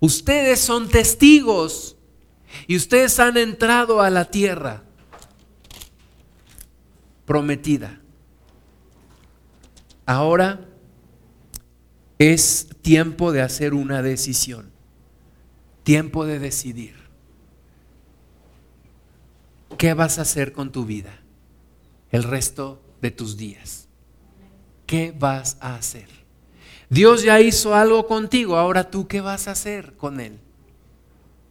Ustedes 0.00 0.58
son 0.58 0.88
testigos 0.88 1.94
y 2.66 2.74
ustedes 2.74 3.20
han 3.20 3.36
entrado 3.36 4.02
a 4.02 4.10
la 4.10 4.24
tierra. 4.24 4.82
prometida. 7.26 8.00
Ahora 10.04 10.66
es 12.18 12.70
tiempo 12.82 13.30
de 13.30 13.40
hacer 13.40 13.72
una 13.72 14.02
decisión, 14.02 14.72
tiempo 15.84 16.26
de 16.26 16.40
decidir. 16.40 16.96
¿Qué 19.78 19.94
vas 19.94 20.18
a 20.18 20.22
hacer 20.22 20.52
con 20.52 20.72
tu 20.72 20.84
vida 20.84 21.21
el 22.12 22.22
resto 22.22 22.80
de 23.00 23.10
tus 23.10 23.36
días? 23.36 23.88
¿Qué 24.86 25.12
vas 25.18 25.56
a 25.60 25.74
hacer? 25.74 26.08
Dios 26.88 27.22
ya 27.22 27.40
hizo 27.40 27.74
algo 27.74 28.06
contigo, 28.06 28.56
ahora 28.56 28.90
tú 28.90 29.08
qué 29.08 29.20
vas 29.20 29.48
a 29.48 29.52
hacer 29.52 29.96
con 29.96 30.20
Él? 30.20 30.38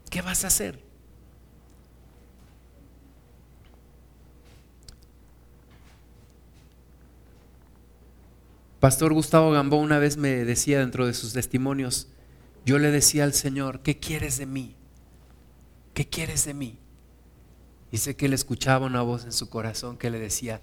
¿Qué 0.09 0.21
vas 0.21 0.43
a 0.43 0.47
hacer? 0.47 0.79
Pastor 8.79 9.13
Gustavo 9.13 9.51
Gambó 9.51 9.77
una 9.77 9.99
vez 9.99 10.17
me 10.17 10.43
decía 10.43 10.79
dentro 10.79 11.05
de 11.05 11.13
sus 11.13 11.33
testimonios, 11.33 12.07
yo 12.65 12.79
le 12.79 12.91
decía 12.91 13.23
al 13.23 13.33
Señor, 13.33 13.81
¿qué 13.81 13.99
quieres 13.99 14.37
de 14.37 14.45
mí? 14.47 14.75
¿Qué 15.93 16.07
quieres 16.07 16.45
de 16.45 16.53
mí? 16.53 16.77
Sé 17.97 18.15
que 18.15 18.27
él 18.27 18.33
escuchaba 18.33 18.85
una 18.85 19.01
voz 19.01 19.25
en 19.25 19.33
su 19.33 19.49
corazón 19.49 19.97
que 19.97 20.09
le 20.09 20.19
decía, 20.19 20.61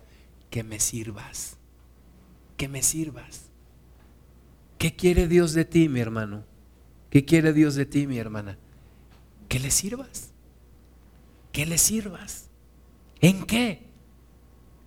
que 0.50 0.64
me 0.64 0.80
sirvas, 0.80 1.56
que 2.56 2.68
me 2.68 2.82
sirvas. 2.82 3.42
¿Qué 4.78 4.96
quiere 4.96 5.28
Dios 5.28 5.52
de 5.52 5.64
ti, 5.64 5.88
mi 5.88 6.00
hermano? 6.00 6.44
¿Qué 7.10 7.24
quiere 7.24 7.52
Dios 7.52 7.74
de 7.74 7.86
ti, 7.86 8.06
mi 8.06 8.18
hermana? 8.18 8.58
Que 9.48 9.58
le 9.58 9.70
sirvas, 9.70 10.30
que 11.52 11.66
le 11.66 11.78
sirvas. 11.78 12.48
¿En 13.20 13.44
qué? 13.44 13.82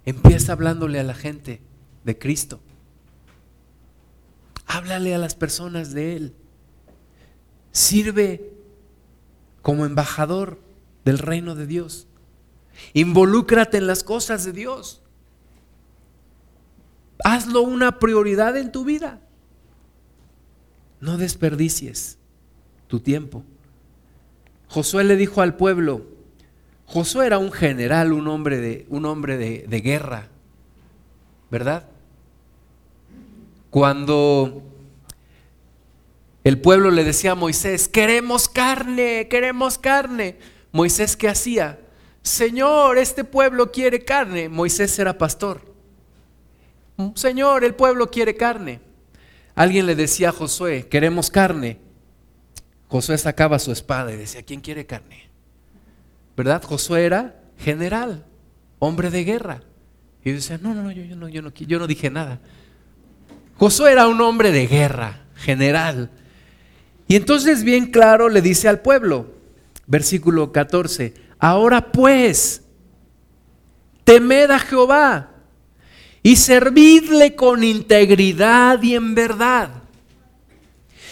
Empieza 0.05 0.53
hablándole 0.53 0.99
a 0.99 1.03
la 1.03 1.13
gente 1.13 1.61
de 2.03 2.17
Cristo. 2.17 2.59
Háblale 4.65 5.13
a 5.13 5.17
las 5.17 5.35
personas 5.35 5.93
de 5.93 6.15
Él. 6.15 6.35
Sirve 7.71 8.53
como 9.61 9.85
embajador 9.85 10.59
del 11.05 11.19
reino 11.19 11.55
de 11.55 11.67
Dios. 11.67 12.07
Involúcrate 12.93 13.77
en 13.77 13.87
las 13.87 14.03
cosas 14.03 14.43
de 14.45 14.53
Dios. 14.53 15.01
Hazlo 17.23 17.61
una 17.61 17.99
prioridad 17.99 18.57
en 18.57 18.71
tu 18.71 18.83
vida. 18.83 19.21
No 20.99 21.17
desperdicies 21.17 22.17
tu 22.87 22.99
tiempo. 22.99 23.43
Josué 24.67 25.03
le 25.03 25.15
dijo 25.15 25.41
al 25.41 25.55
pueblo, 25.55 26.05
Josué 26.85 27.25
era 27.25 27.37
un 27.37 27.51
general, 27.51 28.11
un 28.13 28.27
hombre 28.27 28.57
de, 28.57 28.85
un 28.89 29.05
hombre 29.05 29.37
de, 29.37 29.65
de 29.67 29.81
guerra, 29.81 30.27
¿verdad? 31.49 31.87
Cuando 33.69 34.61
el 36.43 36.59
pueblo 36.59 36.91
le 36.91 37.03
decía 37.03 37.31
a 37.31 37.35
Moisés, 37.35 37.87
queremos 37.87 38.49
carne, 38.49 39.27
queremos 39.29 39.77
carne. 39.77 40.37
Moisés, 40.71 41.15
¿qué 41.15 41.29
hacía? 41.29 41.79
Señor, 42.21 42.97
este 42.97 43.23
pueblo 43.23 43.71
quiere 43.71 44.03
carne. 44.03 44.49
Moisés 44.49 44.97
era 44.99 45.17
pastor. 45.17 45.71
Señor, 47.15 47.63
el 47.63 47.73
pueblo 47.73 48.11
quiere 48.11 48.35
carne. 48.35 48.79
Alguien 49.55 49.85
le 49.85 49.95
decía 49.95 50.29
a 50.29 50.31
Josué, 50.31 50.87
queremos 50.87 51.31
carne. 51.31 51.79
Josué 52.87 53.17
sacaba 53.17 53.57
su 53.59 53.71
espada 53.71 54.13
y 54.13 54.17
decía, 54.17 54.43
¿quién 54.43 54.61
quiere 54.61 54.85
carne? 54.85 55.29
¿Verdad? 56.37 56.63
Josué 56.63 57.05
era 57.05 57.41
general, 57.57 58.25
hombre 58.79 59.09
de 59.09 59.23
guerra. 59.23 59.63
Y 60.23 60.31
decía, 60.31 60.59
no, 60.61 60.73
no, 60.73 60.83
no, 60.83 60.91
yo, 60.91 61.15
no, 61.15 61.27
yo, 61.27 61.41
no, 61.41 61.51
yo 61.51 61.79
no 61.79 61.87
dije 61.87 62.09
nada. 62.09 62.39
Josué 63.55 63.93
era 63.93 64.07
un 64.07 64.21
hombre 64.21 64.51
de 64.51 64.67
guerra, 64.67 65.25
general. 65.35 66.09
Y 67.07 67.15
entonces 67.15 67.63
bien 67.63 67.87
claro 67.87 68.29
le 68.29 68.41
dice 68.41 68.67
al 68.67 68.81
pueblo, 68.81 69.33
versículo 69.87 70.51
14, 70.51 71.13
ahora 71.41 71.91
pues, 71.91 72.61
temed 74.05 74.51
a 74.51 74.59
Jehová 74.59 75.31
y 76.23 76.35
servidle 76.35 77.35
con 77.35 77.63
integridad 77.63 78.81
y 78.81 78.95
en 78.95 79.15
verdad. 79.15 79.69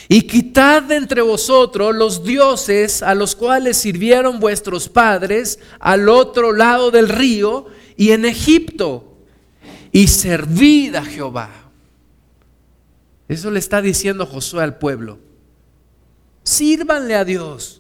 Y 0.08 0.22
quitad 0.22 0.84
de 0.84 0.96
entre 0.96 1.22
vosotros 1.22 1.96
los 1.96 2.24
dioses 2.24 3.04
a 3.04 3.14
los 3.16 3.36
cuales 3.36 3.78
sirvieron 3.78 4.40
vuestros 4.40 4.88
padres 4.88 5.60
al 5.80 6.08
otro 6.10 6.52
lado 6.52 6.92
del 6.92 7.10
río 7.10 7.68
y 7.98 8.12
en 8.12 8.26
Egipto, 8.26 9.18
y 9.92 10.08
servid 10.08 10.96
a 10.96 11.04
Jehová. 11.04 11.50
Eso 13.28 13.52
le 13.52 13.60
está 13.60 13.82
diciendo 13.82 14.26
Josué 14.26 14.64
al 14.64 14.78
pueblo. 14.78 15.20
Sírvanle 16.44 17.16
a 17.16 17.26
Dios. 17.26 17.79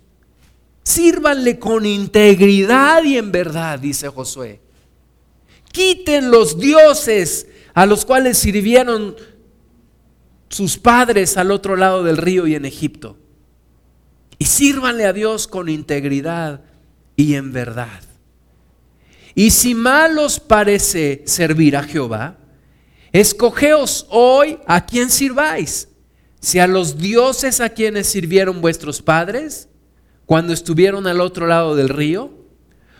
Sírvanle 0.89 1.59
con 1.59 1.85
integridad 1.85 3.03
y 3.03 3.15
en 3.15 3.31
verdad, 3.31 3.77
dice 3.77 4.07
Josué. 4.09 4.59
Quiten 5.71 6.31
los 6.31 6.57
dioses 6.57 7.45
a 7.75 7.85
los 7.85 8.05
cuales 8.05 8.39
sirvieron 8.39 9.15
sus 10.49 10.79
padres 10.79 11.37
al 11.37 11.51
otro 11.51 11.75
lado 11.75 12.03
del 12.03 12.17
río 12.17 12.47
y 12.47 12.55
en 12.55 12.65
Egipto. 12.65 13.19
Y 14.39 14.45
sírvanle 14.45 15.05
a 15.05 15.13
Dios 15.13 15.47
con 15.47 15.69
integridad 15.69 16.61
y 17.15 17.35
en 17.35 17.53
verdad. 17.53 18.01
Y 19.35 19.51
si 19.51 19.75
mal 19.75 20.17
os 20.17 20.39
parece 20.39 21.21
servir 21.27 21.77
a 21.77 21.83
Jehová, 21.83 22.39
Escogeos 23.11 24.07
hoy 24.09 24.57
a 24.65 24.87
quién 24.87 25.11
sirváis, 25.11 25.87
si 26.39 26.57
a 26.57 26.65
los 26.65 26.97
dioses 26.97 27.61
a 27.61 27.69
quienes 27.69 28.07
sirvieron 28.07 28.59
vuestros 28.59 29.03
padres 29.03 29.68
cuando 30.29 30.53
estuvieron 30.53 31.07
al 31.07 31.21
otro 31.21 31.47
lado 31.47 31.75
del 31.75 31.89
río, 31.89 32.29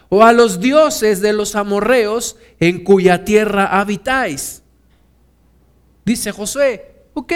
o 0.09 0.23
a 0.23 0.33
los 0.33 0.59
dioses 0.59 1.21
de 1.21 1.31
los 1.31 1.53
amorreos 1.53 2.37
en 2.59 2.83
cuya 2.83 3.23
tierra 3.23 3.67
habitáis. 3.79 4.63
Dice 6.03 6.31
Josué, 6.31 7.03
ok, 7.13 7.31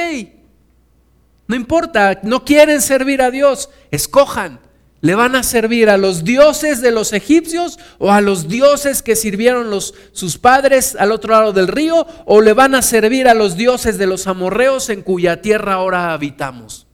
no 1.45 1.55
importa, 1.55 2.21
no 2.23 2.43
quieren 2.43 2.81
servir 2.81 3.21
a 3.21 3.29
Dios, 3.29 3.69
escojan 3.91 4.61
¿Le 5.01 5.13
van 5.13 5.35
a 5.35 5.43
servir 5.43 5.91
a 5.91 5.97
los 5.97 6.23
dioses 6.23 6.81
de 6.81 6.89
los 6.89 7.13
egipcios 7.13 7.77
o 7.99 8.11
a 8.11 8.19
los 8.19 8.47
dioses 8.47 9.03
que 9.03 9.15
sirvieron 9.15 9.69
los, 9.69 9.93
sus 10.11 10.39
padres 10.39 10.95
al 10.97 11.11
otro 11.11 11.33
lado 11.33 11.53
del 11.53 11.67
río? 11.67 12.07
¿O 12.25 12.41
le 12.41 12.53
van 12.53 12.73
a 12.73 12.81
servir 12.81 13.27
a 13.27 13.35
los 13.35 13.57
dioses 13.57 13.99
de 13.99 14.07
los 14.07 14.25
amorreos 14.25 14.89
en 14.89 15.03
cuya 15.03 15.41
tierra 15.41 15.73
ahora 15.73 16.13
habitamos? 16.13 16.87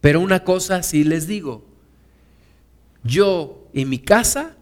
Pero 0.00 0.20
una 0.20 0.44
cosa 0.44 0.82
sí 0.82 1.04
les 1.04 1.26
digo, 1.26 1.64
yo 3.04 3.68
y 3.72 3.84
mi 3.84 3.98
casa 3.98 4.56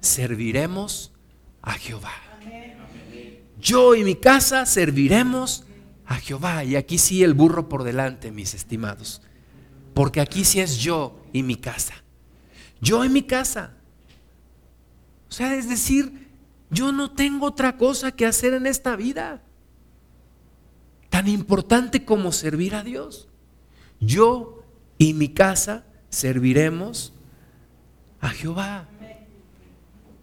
serviremos 0.00 1.12
a 1.62 1.72
Jehová. 1.72 2.12
Yo 3.60 3.94
y 3.94 4.02
mi 4.02 4.16
casa 4.16 4.66
serviremos 4.66 5.64
a 6.04 6.16
Jehová. 6.16 6.64
Y 6.64 6.76
aquí 6.76 6.98
sí 6.98 7.22
el 7.22 7.32
burro 7.32 7.68
por 7.68 7.84
delante, 7.84 8.32
mis 8.32 8.54
estimados. 8.54 9.22
Porque 9.94 10.20
aquí 10.20 10.44
sí 10.44 10.60
es 10.60 10.78
yo 10.78 11.22
y 11.32 11.42
mi 11.42 11.56
casa. 11.56 11.94
Yo 12.80 13.04
en 13.04 13.12
mi 13.12 13.22
casa. 13.22 13.74
O 15.28 15.32
sea, 15.32 15.54
es 15.54 15.68
decir, 15.68 16.28
yo 16.70 16.90
no 16.90 17.12
tengo 17.12 17.46
otra 17.46 17.76
cosa 17.76 18.10
que 18.12 18.26
hacer 18.26 18.54
en 18.54 18.66
esta 18.66 18.96
vida 18.96 19.42
tan 21.08 21.28
importante 21.28 22.04
como 22.04 22.32
servir 22.32 22.74
a 22.74 22.82
Dios. 22.82 23.28
Yo 24.00 24.61
y 25.02 25.14
mi 25.14 25.30
casa 25.30 25.84
serviremos 26.10 27.12
a 28.20 28.28
Jehová. 28.28 28.86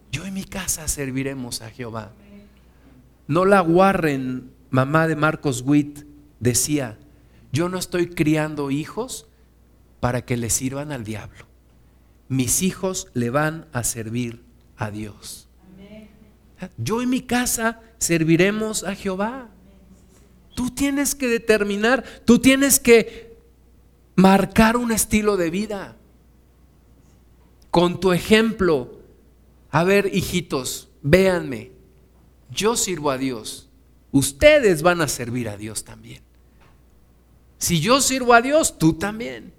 Yo 0.10 0.26
y 0.26 0.32
mi 0.32 0.46
casa 0.46 0.88
serviremos 0.88 1.62
a 1.62 1.70
Jehová. 1.70 2.14
No 3.28 3.44
la 3.44 3.62
Warren, 3.62 4.54
mamá 4.70 5.10
de 5.10 5.18
Marcos 5.18 5.64
Witt, 5.66 6.06
decía, 6.40 6.98
yo 7.52 7.68
no 7.68 7.78
estoy 7.78 8.08
criando 8.08 8.72
hijos 8.72 9.28
para 10.00 10.24
que 10.24 10.38
le 10.38 10.50
sirvan 10.50 10.94
al 10.94 11.04
diablo. 11.04 11.46
Mis 12.30 12.62
hijos 12.62 13.10
le 13.14 13.32
van 13.32 13.68
a 13.74 13.84
servir 13.84 14.46
a 14.78 14.92
Dios. 14.92 15.50
Yo 16.78 17.02
y 17.02 17.06
mi 17.06 17.20
casa 17.20 17.82
serviremos 17.98 18.86
a 18.86 18.96
Jehová. 18.96 19.50
Tú 20.56 20.70
tienes 20.70 21.16
que 21.16 21.28
determinar, 21.28 22.06
tú 22.24 22.40
tienes 22.40 22.80
que 22.80 23.29
marcar 24.20 24.78
un 24.78 24.92
estilo 24.92 25.38
de 25.38 25.50
vida. 25.50 25.98
Con 27.72 28.00
tu 28.00 28.12
ejemplo, 28.12 29.00
a 29.70 29.84
ver, 29.84 30.14
hijitos, 30.14 30.90
véanme, 31.02 31.72
yo 32.50 32.76
sirvo 32.76 33.12
a 33.12 33.18
Dios, 33.18 33.70
ustedes 34.12 34.82
van 34.82 35.02
a 35.02 35.08
servir 35.08 35.50
a 35.50 35.58
Dios 35.58 35.84
también. 35.84 36.24
Si 37.60 37.80
yo 37.80 38.02
sirvo 38.02 38.34
a 38.34 38.42
Dios, 38.42 38.78
tú 38.78 38.94
también 38.94 39.54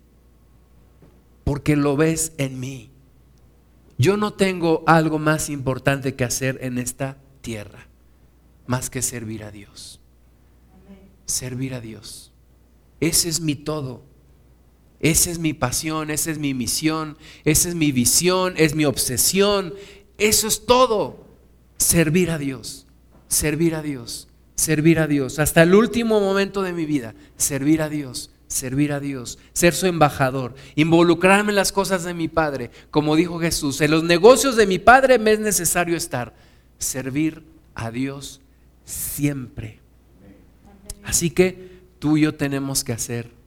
porque 1.44 1.74
lo 1.74 1.96
ves 1.96 2.32
en 2.38 2.60
mí. 2.60 2.90
Yo 3.98 4.16
no 4.16 4.34
tengo 4.34 4.84
algo 4.86 5.18
más 5.18 5.50
importante 5.50 6.14
que 6.14 6.24
hacer 6.24 6.58
en 6.62 6.78
esta 6.78 7.18
tierra 7.40 7.88
más 8.66 8.88
que 8.88 9.02
servir 9.02 9.42
a 9.42 9.50
Dios. 9.50 10.00
Servir 11.26 11.74
a 11.74 11.80
Dios. 11.80 12.32
Ese 13.00 13.28
es 13.28 13.40
mi 13.40 13.56
todo. 13.56 14.04
Esa 15.00 15.30
es 15.30 15.38
mi 15.38 15.54
pasión, 15.54 16.10
esa 16.10 16.30
es 16.30 16.38
mi 16.38 16.52
misión, 16.52 17.16
esa 17.44 17.70
es 17.70 17.74
mi 17.74 17.90
visión, 17.90 18.54
es 18.56 18.74
mi 18.74 18.84
obsesión. 18.84 19.74
Eso 20.18 20.46
es 20.46 20.66
todo. 20.66 21.26
Servir 21.78 22.30
a 22.30 22.36
Dios, 22.36 22.86
servir 23.26 23.74
a 23.74 23.80
Dios, 23.80 24.28
servir 24.54 24.98
a 24.98 25.06
Dios. 25.06 25.38
Hasta 25.38 25.62
el 25.62 25.74
último 25.74 26.20
momento 26.20 26.62
de 26.62 26.74
mi 26.74 26.84
vida, 26.84 27.14
servir 27.38 27.80
a 27.80 27.88
Dios, 27.88 28.30
servir 28.46 28.92
a 28.92 29.00
Dios, 29.00 29.38
ser 29.54 29.72
su 29.72 29.86
embajador, 29.86 30.54
involucrarme 30.74 31.52
en 31.52 31.56
las 31.56 31.72
cosas 31.72 32.04
de 32.04 32.12
mi 32.12 32.28
Padre. 32.28 32.70
Como 32.90 33.16
dijo 33.16 33.40
Jesús, 33.40 33.80
en 33.80 33.92
los 33.92 34.04
negocios 34.04 34.56
de 34.56 34.66
mi 34.66 34.78
Padre 34.78 35.18
me 35.18 35.32
es 35.32 35.40
necesario 35.40 35.96
estar. 35.96 36.34
Servir 36.76 37.42
a 37.74 37.90
Dios 37.90 38.42
siempre. 38.84 39.80
Así 41.04 41.30
que 41.30 41.80
tú 41.98 42.18
y 42.18 42.22
yo 42.22 42.34
tenemos 42.34 42.84
que 42.84 42.92
hacer 42.92 43.39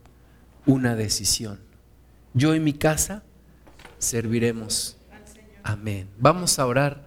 una 0.65 0.95
decisión. 0.95 1.59
Yo 2.33 2.55
y 2.55 2.59
mi 2.59 2.73
casa 2.73 3.23
serviremos. 3.99 4.97
Amén. 5.63 6.09
Vamos 6.17 6.59
a 6.59 6.65
orar, 6.65 7.05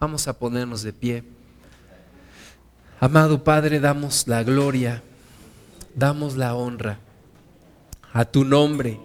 vamos 0.00 0.26
a 0.28 0.38
ponernos 0.38 0.82
de 0.82 0.92
pie. 0.92 1.24
Amado 3.00 3.44
Padre, 3.44 3.80
damos 3.80 4.26
la 4.26 4.42
gloria, 4.42 5.02
damos 5.94 6.36
la 6.36 6.54
honra 6.54 6.98
a 8.14 8.24
tu 8.24 8.44
nombre. 8.44 8.98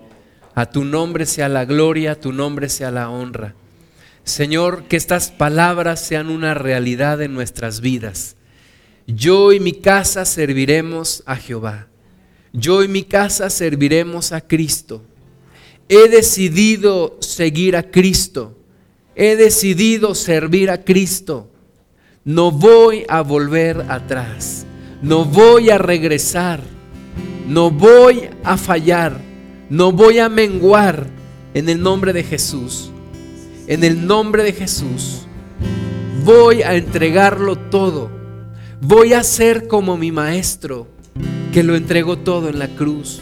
A 0.55 0.67
tu 0.67 0.85
nombre 0.85 1.25
sea 1.25 1.49
la 1.49 1.65
gloria, 1.65 2.13
a 2.13 2.15
tu 2.15 2.31
nombre 2.31 2.69
sea 2.69 2.91
la 2.91 3.09
honra. 3.09 3.55
Señor, 4.23 4.83
que 4.83 4.97
estas 4.97 5.31
palabras 5.31 5.99
sean 5.99 6.29
una 6.29 6.53
realidad 6.53 7.21
en 7.21 7.33
nuestras 7.33 7.81
vidas. 7.81 8.35
Yo 9.07 9.51
y 9.51 9.59
mi 9.59 9.73
casa 9.73 10.25
serviremos 10.25 11.23
a 11.25 11.35
Jehová. 11.35 11.87
Yo 12.53 12.83
y 12.83 12.87
mi 12.87 13.03
casa 13.03 13.49
serviremos 13.49 14.31
a 14.31 14.41
Cristo. 14.41 15.03
He 15.87 16.07
decidido 16.07 17.17
seguir 17.19 17.75
a 17.75 17.83
Cristo. 17.83 18.55
He 19.15 19.35
decidido 19.35 20.15
servir 20.15 20.69
a 20.69 20.83
Cristo. 20.83 21.49
No 22.23 22.51
voy 22.51 23.05
a 23.07 23.21
volver 23.21 23.85
atrás. 23.89 24.65
No 25.01 25.25
voy 25.25 25.69
a 25.69 25.77
regresar. 25.77 26.61
No 27.47 27.69
voy 27.69 28.29
a 28.43 28.57
fallar. 28.57 29.19
No 29.69 29.91
voy 29.91 30.19
a 30.19 30.29
menguar 30.29 31.07
en 31.53 31.69
el 31.69 31.81
nombre 31.81 32.13
de 32.13 32.23
Jesús. 32.23 32.91
En 33.67 33.83
el 33.83 34.05
nombre 34.05 34.43
de 34.43 34.53
Jesús. 34.53 35.27
Voy 36.23 36.63
a 36.63 36.75
entregarlo 36.75 37.55
todo. 37.55 38.09
Voy 38.81 39.13
a 39.13 39.23
ser 39.23 39.67
como 39.67 39.97
mi 39.97 40.11
maestro 40.11 40.87
que 41.53 41.63
lo 41.63 41.75
entregó 41.75 42.17
todo 42.17 42.49
en 42.49 42.59
la 42.59 42.67
cruz, 42.67 43.19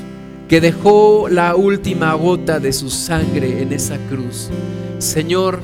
que 0.48 0.62
dejó 0.62 1.28
la 1.30 1.56
última 1.56 2.14
gota 2.14 2.60
de 2.60 2.74
su 2.74 2.90
sangre 2.90 3.62
en 3.62 3.74
esa 3.74 3.98
cruz. 4.10 4.50
Señor, 5.00 5.60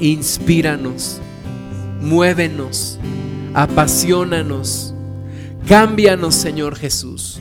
inspíranos, 0.00 1.20
muévenos, 2.00 2.98
apasionanos, 3.54 4.94
cámbianos, 5.66 6.34
Señor 6.34 6.76
Jesús, 6.76 7.40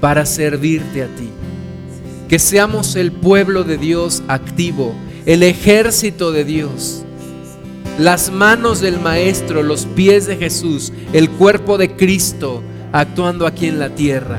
para 0.00 0.26
servirte 0.26 1.02
a 1.02 1.06
ti. 1.06 1.28
Que 2.28 2.38
seamos 2.38 2.96
el 2.96 3.12
pueblo 3.12 3.64
de 3.64 3.76
Dios 3.76 4.22
activo, 4.28 4.94
el 5.26 5.42
ejército 5.42 6.32
de 6.32 6.44
Dios 6.44 7.04
las 7.98 8.32
manos 8.32 8.80
del 8.80 8.98
Maestro, 8.98 9.62
los 9.62 9.86
pies 9.86 10.26
de 10.26 10.36
Jesús, 10.36 10.92
el 11.12 11.30
cuerpo 11.30 11.78
de 11.78 11.94
Cristo, 11.94 12.60
actuando 12.94 13.44
aquí 13.48 13.66
en 13.66 13.80
la 13.80 13.90
tierra. 13.90 14.38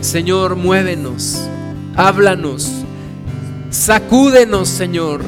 Señor, 0.00 0.56
muévenos, 0.56 1.46
háblanos, 1.94 2.72
sacúdenos, 3.68 4.68
Señor, 4.70 5.20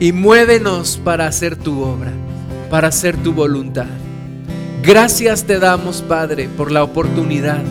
y 0.00 0.12
muévenos 0.12 0.98
para 1.04 1.26
hacer 1.26 1.54
tu 1.54 1.82
obra, 1.82 2.12
para 2.70 2.88
hacer 2.88 3.14
tu 3.18 3.34
voluntad. 3.34 3.88
Gracias 4.82 5.44
te 5.44 5.58
damos, 5.58 6.00
Padre, 6.00 6.48
por 6.48 6.72
la 6.72 6.82
oportunidad 6.82 7.62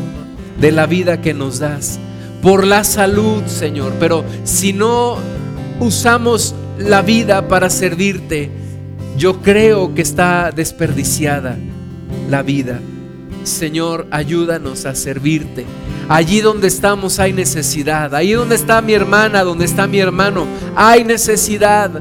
de 0.62 0.72
la 0.72 0.86
vida 0.86 1.20
que 1.20 1.34
nos 1.34 1.58
das, 1.58 1.98
por 2.44 2.64
la 2.64 2.84
salud, 2.84 3.44
Señor. 3.48 3.94
Pero 4.00 4.24
si 4.44 4.72
no 4.72 5.18
usamos 5.80 6.54
la 6.78 7.02
vida 7.02 7.48
para 7.48 7.72
servirte, 7.72 8.52
yo 9.18 9.42
creo 9.42 9.96
que 9.96 10.04
está 10.04 10.52
desperdiciada 10.52 11.58
la 12.30 12.44
vida. 12.44 12.80
Señor, 13.48 14.08
ayúdanos 14.12 14.86
a 14.86 14.96
servirte. 14.96 15.66
Allí 16.10 16.42
donde 16.42 16.68
estamos 16.68 17.20
hay 17.20 17.34
necesidad. 17.34 18.14
Allí 18.16 18.34
donde 18.34 18.56
está 18.56 18.82
mi 18.82 18.94
hermana, 18.94 19.44
donde 19.44 19.66
está 19.66 19.88
mi 19.88 20.00
hermano, 20.00 20.46
hay 20.76 21.04
necesidad. 21.04 21.92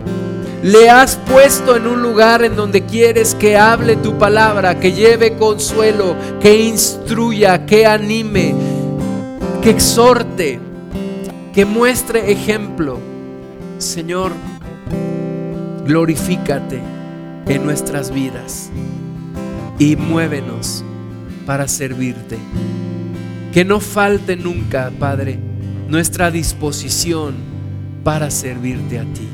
Le 0.62 0.90
has 0.90 1.16
puesto 1.16 1.76
en 1.76 1.86
un 1.86 2.02
lugar 2.02 2.42
en 2.44 2.56
donde 2.56 2.84
quieres 2.84 3.34
que 3.34 3.56
hable 3.56 3.96
tu 3.96 4.18
palabra, 4.18 4.80
que 4.80 4.92
lleve 4.92 5.36
consuelo, 5.36 6.16
que 6.40 6.64
instruya, 6.64 7.66
que 7.66 7.86
anime, 7.86 8.54
que 9.62 9.70
exhorte, 9.70 10.58
que 11.54 11.64
muestre 11.64 12.32
ejemplo. 12.32 12.98
Señor, 13.78 14.32
glorifícate 15.84 16.80
en 17.46 17.64
nuestras 17.64 18.10
vidas 18.10 18.70
y 19.78 19.94
muévenos 19.96 20.84
para 21.46 21.68
servirte. 21.68 22.36
Que 23.52 23.64
no 23.64 23.80
falte 23.80 24.36
nunca, 24.36 24.92
Padre, 24.98 25.38
nuestra 25.88 26.30
disposición 26.30 27.34
para 28.04 28.30
servirte 28.30 28.98
a 28.98 29.04
ti. 29.04 29.28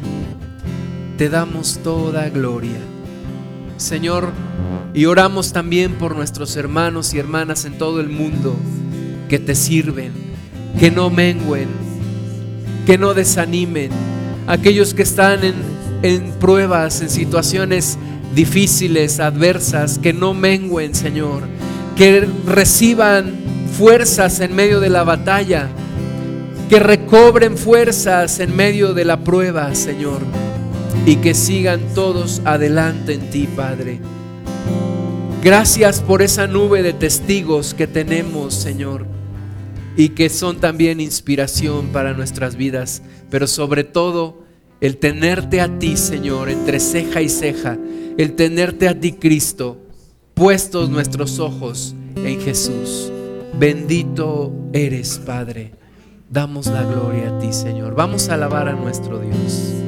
Te 1.18 1.28
damos 1.28 1.80
toda 1.82 2.28
gloria. 2.28 2.78
Señor, 3.78 4.30
y 4.94 5.06
oramos 5.06 5.52
también 5.52 5.94
por 5.94 6.14
nuestros 6.14 6.56
hermanos 6.56 7.14
y 7.14 7.18
hermanas 7.18 7.64
en 7.64 7.78
todo 7.78 8.00
el 8.00 8.08
mundo 8.08 8.54
que 9.28 9.38
te 9.38 9.54
sirven, 9.54 10.12
que 10.78 10.90
no 10.90 11.10
menguen, 11.10 11.68
que 12.86 12.98
no 12.98 13.14
desanimen, 13.14 13.90
aquellos 14.46 14.94
que 14.94 15.02
están 15.02 15.42
en, 15.42 15.54
en 16.02 16.32
pruebas, 16.32 17.00
en 17.00 17.10
situaciones 17.10 17.98
difíciles, 18.34 19.20
adversas, 19.20 19.98
que 19.98 20.12
no 20.12 20.34
menguen, 20.34 20.94
Señor, 20.94 21.42
que 21.96 22.28
reciban 22.46 23.34
fuerzas 23.76 24.40
en 24.40 24.54
medio 24.54 24.80
de 24.80 24.90
la 24.90 25.04
batalla, 25.04 25.68
que 26.68 26.78
recobren 26.78 27.56
fuerzas 27.56 28.40
en 28.40 28.56
medio 28.56 28.94
de 28.94 29.04
la 29.04 29.24
prueba, 29.24 29.74
Señor, 29.74 30.22
y 31.04 31.16
que 31.16 31.34
sigan 31.34 31.80
todos 31.94 32.40
adelante 32.44 33.14
en 33.14 33.30
ti, 33.30 33.48
Padre. 33.54 34.00
Gracias 35.42 36.00
por 36.00 36.22
esa 36.22 36.46
nube 36.46 36.82
de 36.82 36.92
testigos 36.92 37.74
que 37.74 37.86
tenemos, 37.86 38.54
Señor, 38.54 39.06
y 39.96 40.10
que 40.10 40.28
son 40.28 40.60
también 40.60 41.00
inspiración 41.00 41.88
para 41.88 42.14
nuestras 42.14 42.56
vidas, 42.56 43.02
pero 43.28 43.46
sobre 43.46 43.84
todo 43.84 44.44
el 44.80 44.98
tenerte 44.98 45.60
a 45.60 45.78
ti, 45.78 45.96
Señor, 45.96 46.48
entre 46.48 46.80
ceja 46.80 47.20
y 47.22 47.28
ceja, 47.28 47.76
el 48.16 48.34
tenerte 48.34 48.88
a 48.88 48.98
ti, 48.98 49.12
Cristo, 49.12 49.81
puestos 50.42 50.90
nuestros 50.90 51.38
ojos 51.38 51.94
en 52.16 52.40
Jesús. 52.40 53.12
Bendito 53.54 54.52
eres, 54.72 55.20
Padre. 55.24 55.70
Damos 56.28 56.66
la 56.66 56.82
gloria 56.82 57.28
a 57.28 57.38
ti, 57.38 57.52
Señor. 57.52 57.94
Vamos 57.94 58.28
a 58.28 58.34
alabar 58.34 58.66
a 58.66 58.72
nuestro 58.72 59.20
Dios. 59.20 59.81